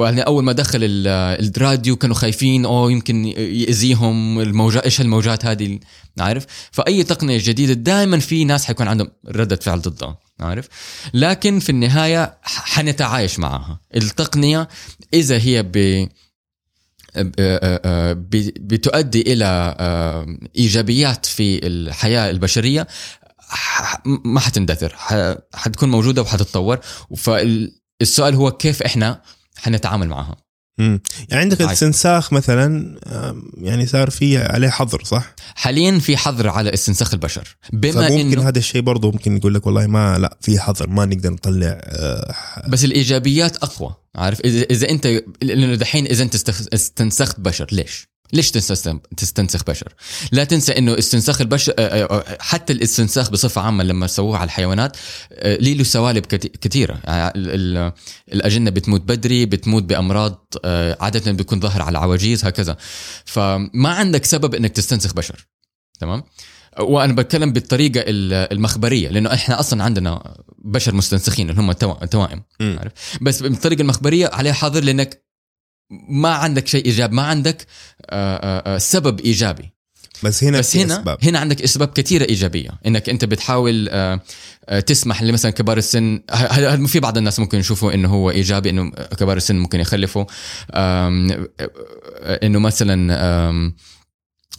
أول 0.00 0.44
ما 0.44 0.52
دخل 0.52 0.78
ال- 0.82 1.08
الراديو 1.56 1.96
كانوا 1.96 2.16
خايفين 2.16 2.64
أو 2.64 2.88
يمكن 2.88 3.24
يأذيهم 3.24 4.40
الموجات 4.40 4.84
إيش 4.84 5.00
الموجات 5.00 5.44
هذه؟ 5.46 5.78
عارف؟ 6.20 6.46
فأي 6.72 7.02
تقنية 7.02 7.38
جديدة 7.42 7.72
دائما 7.72 8.18
في 8.18 8.44
ناس 8.44 8.64
حيكون 8.64 8.88
عندهم 8.88 9.08
ردة 9.28 9.56
فعل 9.56 9.80
ضدها 9.80 10.18
عارف؟ 10.42 10.68
لكن 11.14 11.58
في 11.58 11.70
النهاية 11.70 12.38
ح- 12.42 12.64
حنتعايش 12.74 13.38
معها. 13.38 13.80
التقنية 13.96 14.68
إذا 15.14 15.38
هي 15.38 15.62
ب 15.62 16.08
بتؤدي 18.60 19.20
إلى 19.32 19.74
آه، 19.78 20.26
إيجابيات 20.56 21.26
في 21.26 21.66
الحياة 21.66 22.30
البشرية 22.30 22.86
ح- 23.38 24.02
ما 24.06 24.40
حتندثر. 24.40 24.96
حتكون 25.54 25.90
موجودة 25.90 26.22
وحتتطور. 26.22 26.78
فالسؤال 27.16 28.34
هو 28.34 28.50
كيف 28.50 28.82
إحنا 28.82 29.22
حنتعامل 29.58 30.08
معها؟ 30.08 30.36
يعني 30.80 31.42
عندك 31.42 31.60
عادي. 31.60 31.64
الاستنساخ 31.64 32.32
مثلا 32.32 32.98
يعني 33.58 33.86
صار 33.86 34.10
في 34.10 34.38
عليه 34.38 34.68
حظر 34.68 35.04
صح؟ 35.04 35.34
حاليا 35.54 35.98
في 35.98 36.16
حظر 36.16 36.48
على 36.48 36.74
استنساخ 36.74 37.14
البشر 37.14 37.56
بما 37.72 38.08
إنه 38.08 38.48
هذا 38.48 38.58
الشيء 38.58 38.80
برضه 38.80 39.10
ممكن 39.10 39.36
يقول 39.36 39.54
لك 39.54 39.66
والله 39.66 39.86
ما 39.86 40.18
لا 40.18 40.36
في 40.40 40.60
حظر 40.60 40.88
ما 40.88 41.04
نقدر 41.04 41.30
نطلع 41.30 41.80
آه، 41.82 42.34
بس 42.68 42.84
الإيجابيات 42.84 43.56
أقوى 43.56 43.94
عارف 44.14 44.40
إذا 44.40 44.62
إذا 44.70 44.90
أنت 44.90 45.22
لأنه 45.42 45.74
دحين 45.74 46.06
إذا 46.06 46.22
أنت 46.22 46.34
استنسخت 46.74 47.40
بشر 47.40 47.66
ليش؟ 47.72 48.08
ليش 48.32 48.50
تستنسخ 48.50 48.96
تستنسخ 49.16 49.64
بشر؟ 49.64 49.94
لا 50.32 50.44
تنسى 50.44 50.78
إنه 50.78 50.98
استنساخ 50.98 51.40
البشر 51.40 51.74
آه، 51.78 52.04
آه، 52.04 52.38
حتى 52.40 52.72
الاستنساخ 52.72 53.30
بصفة 53.30 53.60
عامة 53.60 53.84
لما 53.84 54.06
سووه 54.06 54.36
على 54.38 54.44
الحيوانات 54.44 54.96
آه، 55.32 55.56
ليه 55.56 55.74
له 55.74 55.84
سوالب 55.84 56.26
كثيره 56.26 57.00
يعني 57.04 57.32
ال- 57.36 57.76
ال- 57.78 57.92
الأجنة 58.32 58.70
بتموت 58.70 59.00
بدري 59.00 59.46
بتموت 59.46 59.82
بأمراض 59.82 60.46
آه، 60.64 60.96
عادة 61.00 61.32
بيكون 61.32 61.60
ظاهر 61.60 61.82
على 61.82 61.90
العواجيز 61.90 62.44
هكذا 62.44 62.76
فما 63.24 63.88
عندك 63.88 64.24
سبب 64.24 64.54
إنك 64.54 64.72
تستنسخ 64.72 65.14
بشر 65.14 65.46
تمام؟ 66.00 66.22
وأنا 66.80 67.12
بتكلم 67.12 67.52
بالطريقة 67.52 68.00
ال- 68.00 68.52
المخبرية 68.52 69.08
لأنه 69.08 69.34
إحنا 69.34 69.60
أصلا 69.60 69.84
عندنا 69.84 70.36
بشر 70.58 70.94
مستنسخين 70.94 71.50
اللي 71.50 71.60
هم 71.60 71.70
التوائم 71.70 72.42
مم. 72.60 72.76
عارف 72.78 72.92
بس 73.20 73.42
بالطريقة 73.42 73.82
المخبرية 73.82 74.30
عليه 74.32 74.52
حظر 74.52 74.84
لأنك 74.84 75.24
ما 76.08 76.28
عندك 76.34 76.66
شيء 76.68 76.84
إيجابي 76.86 77.16
ما 77.16 77.22
عندك 77.22 77.56
آه، 77.56 77.64
آه، 77.64 77.99
آه، 77.99 77.99
سبب 78.78 79.20
إيجابي. 79.20 79.72
بس 80.22 80.44
هنا 80.44 80.58
بس 80.58 80.76
هنا 80.76 80.94
أسباب. 80.94 81.18
هنا 81.22 81.38
عندك 81.38 81.62
أسباب 81.62 81.88
كثيرة 81.88 82.24
إيجابية. 82.24 82.70
إنك 82.86 83.08
أنت 83.08 83.24
بتحاول 83.24 83.88
آه، 83.90 84.20
آه، 84.68 84.80
تسمح 84.80 85.22
لمثلا 85.22 85.50
كبار 85.50 85.78
السن. 85.78 86.20
في 86.86 87.00
بعض 87.00 87.16
الناس 87.18 87.40
ممكن 87.40 87.58
يشوفوا 87.58 87.94
إنه 87.94 88.08
هو 88.08 88.30
إيجابي 88.30 88.70
إنه 88.70 88.90
كبار 88.90 89.36
السن 89.36 89.56
ممكن 89.56 89.80
يخلفوا. 89.80 90.24
آه، 90.70 91.48
آه، 91.60 92.46
إنه 92.46 92.58
مثلا 92.58 93.14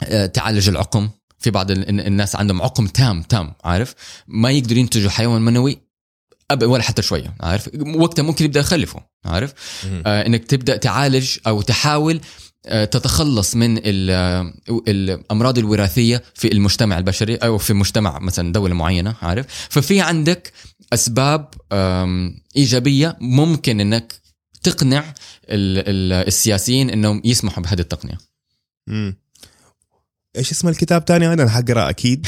آه، 0.04 0.26
تعالج 0.26 0.68
العقم. 0.68 1.08
في 1.38 1.50
بعض 1.50 1.70
ال- 1.70 2.00
الناس 2.06 2.36
عندهم 2.36 2.62
عقم 2.62 2.86
تام 2.86 3.22
تام 3.22 3.52
عارف؟ 3.64 3.94
ما 4.28 4.50
يقدروا 4.50 4.78
ينتجوا 4.78 5.10
حيوان 5.10 5.42
منوي 5.42 5.78
ولا 6.62 6.82
حتى 6.82 7.02
شوية 7.02 7.34
عارف؟ 7.40 7.70
وقتها 7.96 8.22
ممكن 8.22 8.44
يبدأ 8.44 8.60
يخلفوا 8.60 9.00
عارف. 9.24 9.54
آه 10.06 10.26
إنك 10.26 10.44
تبدأ 10.44 10.76
تعالج 10.76 11.36
أو 11.46 11.62
تحاول 11.62 12.16
آه 12.16 12.20
تتخلص 12.64 13.56
من 13.56 13.80
آه، 14.10 14.54
الأمراض 14.88 15.58
الوراثية 15.58 16.22
في 16.34 16.52
المجتمع 16.52 16.98
البشري 16.98 17.34
أو 17.36 17.58
في 17.58 17.72
مجتمع 17.74 18.18
مثلا 18.18 18.52
دولة 18.52 18.74
معينة 18.74 19.14
عارف؟ 19.22 19.46
ففي 19.70 20.00
عندك 20.00 20.52
أسباب 20.92 21.48
إيجابية 22.56 23.16
ممكن 23.20 23.80
إنك 23.80 24.12
تقنع 24.62 24.98
ال- 25.48 25.78
ال- 25.88 26.26
السياسيين 26.28 26.90
إنهم 26.90 27.22
يسمحوا 27.24 27.62
بهذه 27.62 27.80
التقنية. 27.80 28.18
مم. 28.86 29.16
إيش 30.36 30.50
اسم 30.50 30.68
الكتاب 30.68 31.04
تاني 31.04 31.32
أنا 31.32 31.48
حقرا 31.50 31.90
أكيد. 31.90 32.26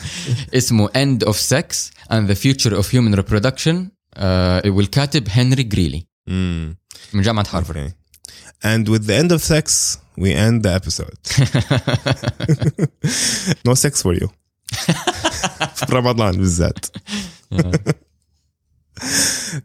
اسمه 0.54 0.88
End 0.88 1.28
of 1.28 1.34
Sex 1.36 1.90
and 2.10 2.28
the 2.30 2.36
Future 2.36 2.72
of 2.80 2.84
Human 2.86 3.18
Reproduction. 3.20 3.74
آه 4.14 4.62
والكاتب 4.70 5.28
هنري 5.30 5.62
جريلي. 5.62 6.06
مم. 6.26 6.76
من 7.12 7.22
جامعة 7.22 7.46
هارفارد 7.50 7.88
Okay. 7.90 8.01
And 8.62 8.88
with 8.88 9.06
the 9.06 9.14
end 9.14 9.32
of 9.32 9.42
sex, 9.42 9.98
we 10.16 10.32
end 10.32 10.62
the 10.62 10.72
episode. 10.80 11.18
no 13.66 13.74
sex 13.74 14.02
for 14.02 14.14
you. 14.14 14.28
في 15.76 15.86
رمضان 15.90 16.36
بالذات. 16.36 16.86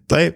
طيب 0.10 0.36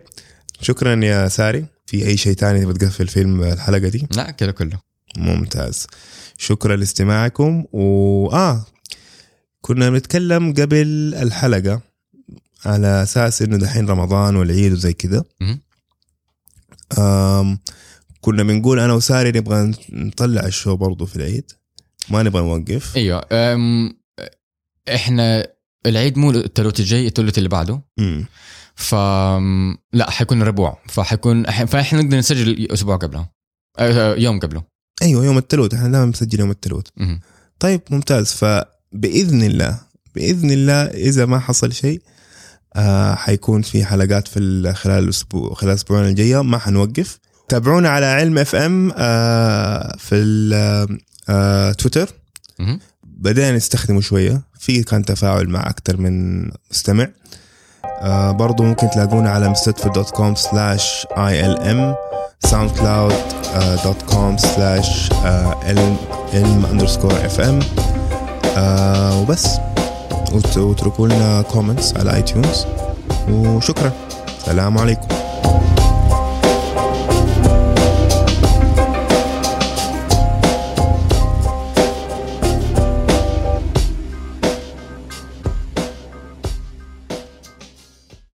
شكرا 0.62 1.06
يا 1.06 1.28
ساري. 1.28 1.66
في 1.86 2.08
أي 2.08 2.18
شيء 2.18 2.34
تاني 2.34 2.62
تبغى 2.62 2.74
تقفل 2.74 3.08
فيلم 3.08 3.44
الحلقة 3.44 3.88
دي؟ 3.88 4.08
لا 4.16 4.32
كده 4.32 4.52
كله 4.52 4.80
ممتاز. 5.18 5.88
شكرا 6.38 6.76
لاستماعكم 6.76 7.66
و 7.74 8.28
آه 8.32 8.66
كنا 9.62 9.90
بنتكلم 9.90 10.54
قبل 10.54 11.14
الحلقة 11.16 11.82
على 12.66 13.04
أساس 13.04 13.42
إنه 13.42 13.58
دحين 13.58 13.90
رمضان 13.90 14.36
والعيد 14.36 14.74
وزي 14.74 14.94
كذا. 14.94 15.24
مهم. 15.42 15.62
كنا 18.22 18.44
بنقول 18.44 18.80
أنا 18.80 18.94
وساري 18.94 19.32
نبغى 19.40 19.72
نطلع 19.90 20.46
الشو 20.46 20.76
برضو 20.76 21.06
في 21.06 21.16
العيد. 21.16 21.52
ما 22.10 22.24
نبغى 22.24 22.44
نوقف. 22.44 22.96
أيوه 22.98 23.26
أم، 23.32 23.94
إحنا 24.96 25.48
العيد 25.86 26.18
مو 26.18 26.32
الثلاث 26.32 26.80
الجاي 26.80 27.08
الثلاث 27.08 27.38
اللي 27.38 27.50
بعده. 27.50 27.82
مم. 27.98 28.26
ف 28.76 28.96
لا 29.94 30.10
حيكون 30.10 30.44
ربوع. 30.44 30.78
فحيكون 30.90 31.44
فإحنا 31.66 32.02
نقدر 32.02 32.18
نسجل 32.18 32.72
أسبوع 32.72 32.96
قبله. 32.96 33.30
أه، 33.80 34.16
يوم 34.16 34.40
قبله. 34.40 34.64
أيوه 35.02 35.26
يوم 35.26 35.38
الثلاث 35.38 35.74
إحنا 35.74 35.88
دائما 35.88 36.06
بنسجل 36.06 36.40
يوم 36.40 36.52
الثلاث 36.52 36.86
مهم. 36.98 37.20
طيب 37.60 37.82
ممتاز. 37.90 38.34
فبإذن 38.34 39.44
الله 39.44 39.80
بإذن 40.16 40.52
الله 40.52 40.84
إذا 40.84 41.26
ما 41.26 41.40
حصل 41.40 41.74
شيء 41.74 42.02
آه 42.76 43.16
حيكون 43.16 43.62
في 43.62 43.86
حلقات 43.86 44.28
في 44.28 44.40
ال- 44.40 44.76
خلال 44.76 45.04
الأسبوع 45.04 45.54
خلال 45.54 45.72
الاسبوعين 45.72 46.06
الجاية. 46.06 46.42
ما 46.44 46.58
حنوقف. 46.58 47.20
تابعونا 47.52 47.90
على 47.90 48.06
علم 48.06 48.38
اف 48.38 48.56
ام 48.56 48.92
آه 48.98 49.96
في 49.98 50.16
ال- 50.16 51.00
آه 51.30 51.72
تويتر. 51.72 52.10
بدأنا 53.04 53.58
نستخدمه 53.58 54.02
شوية. 54.02 54.42
في 54.60 54.84
كان 54.84 55.06
تفاعل 55.06 55.50
مع 55.50 55.70
أكثر 55.70 55.98
من 55.98 56.44
مستمع. 56.72 57.08
آه 57.86 58.32
برضو 58.32 58.64
ممكن 58.64 58.90
تلاقونا 58.90 59.30
على 59.30 59.50
mstdfr.com 59.50 60.36
slash 60.38 61.06
ilm 61.18 61.96
soundcloud.com 62.48 64.38
slash 64.42 65.10
ilm 66.34 66.66
underscore 66.72 67.38
fm 67.38 67.66
آه 68.58 69.22
وبس. 69.22 69.48
وت- 70.32 70.58
واتركوا 70.58 71.08
لنا 71.08 71.42
comments 71.42 71.94
على 71.98 72.16
iTunes 72.16 72.66
وشكرا. 73.30 73.92
السلام 74.40 74.78
عليكم. 74.78 75.08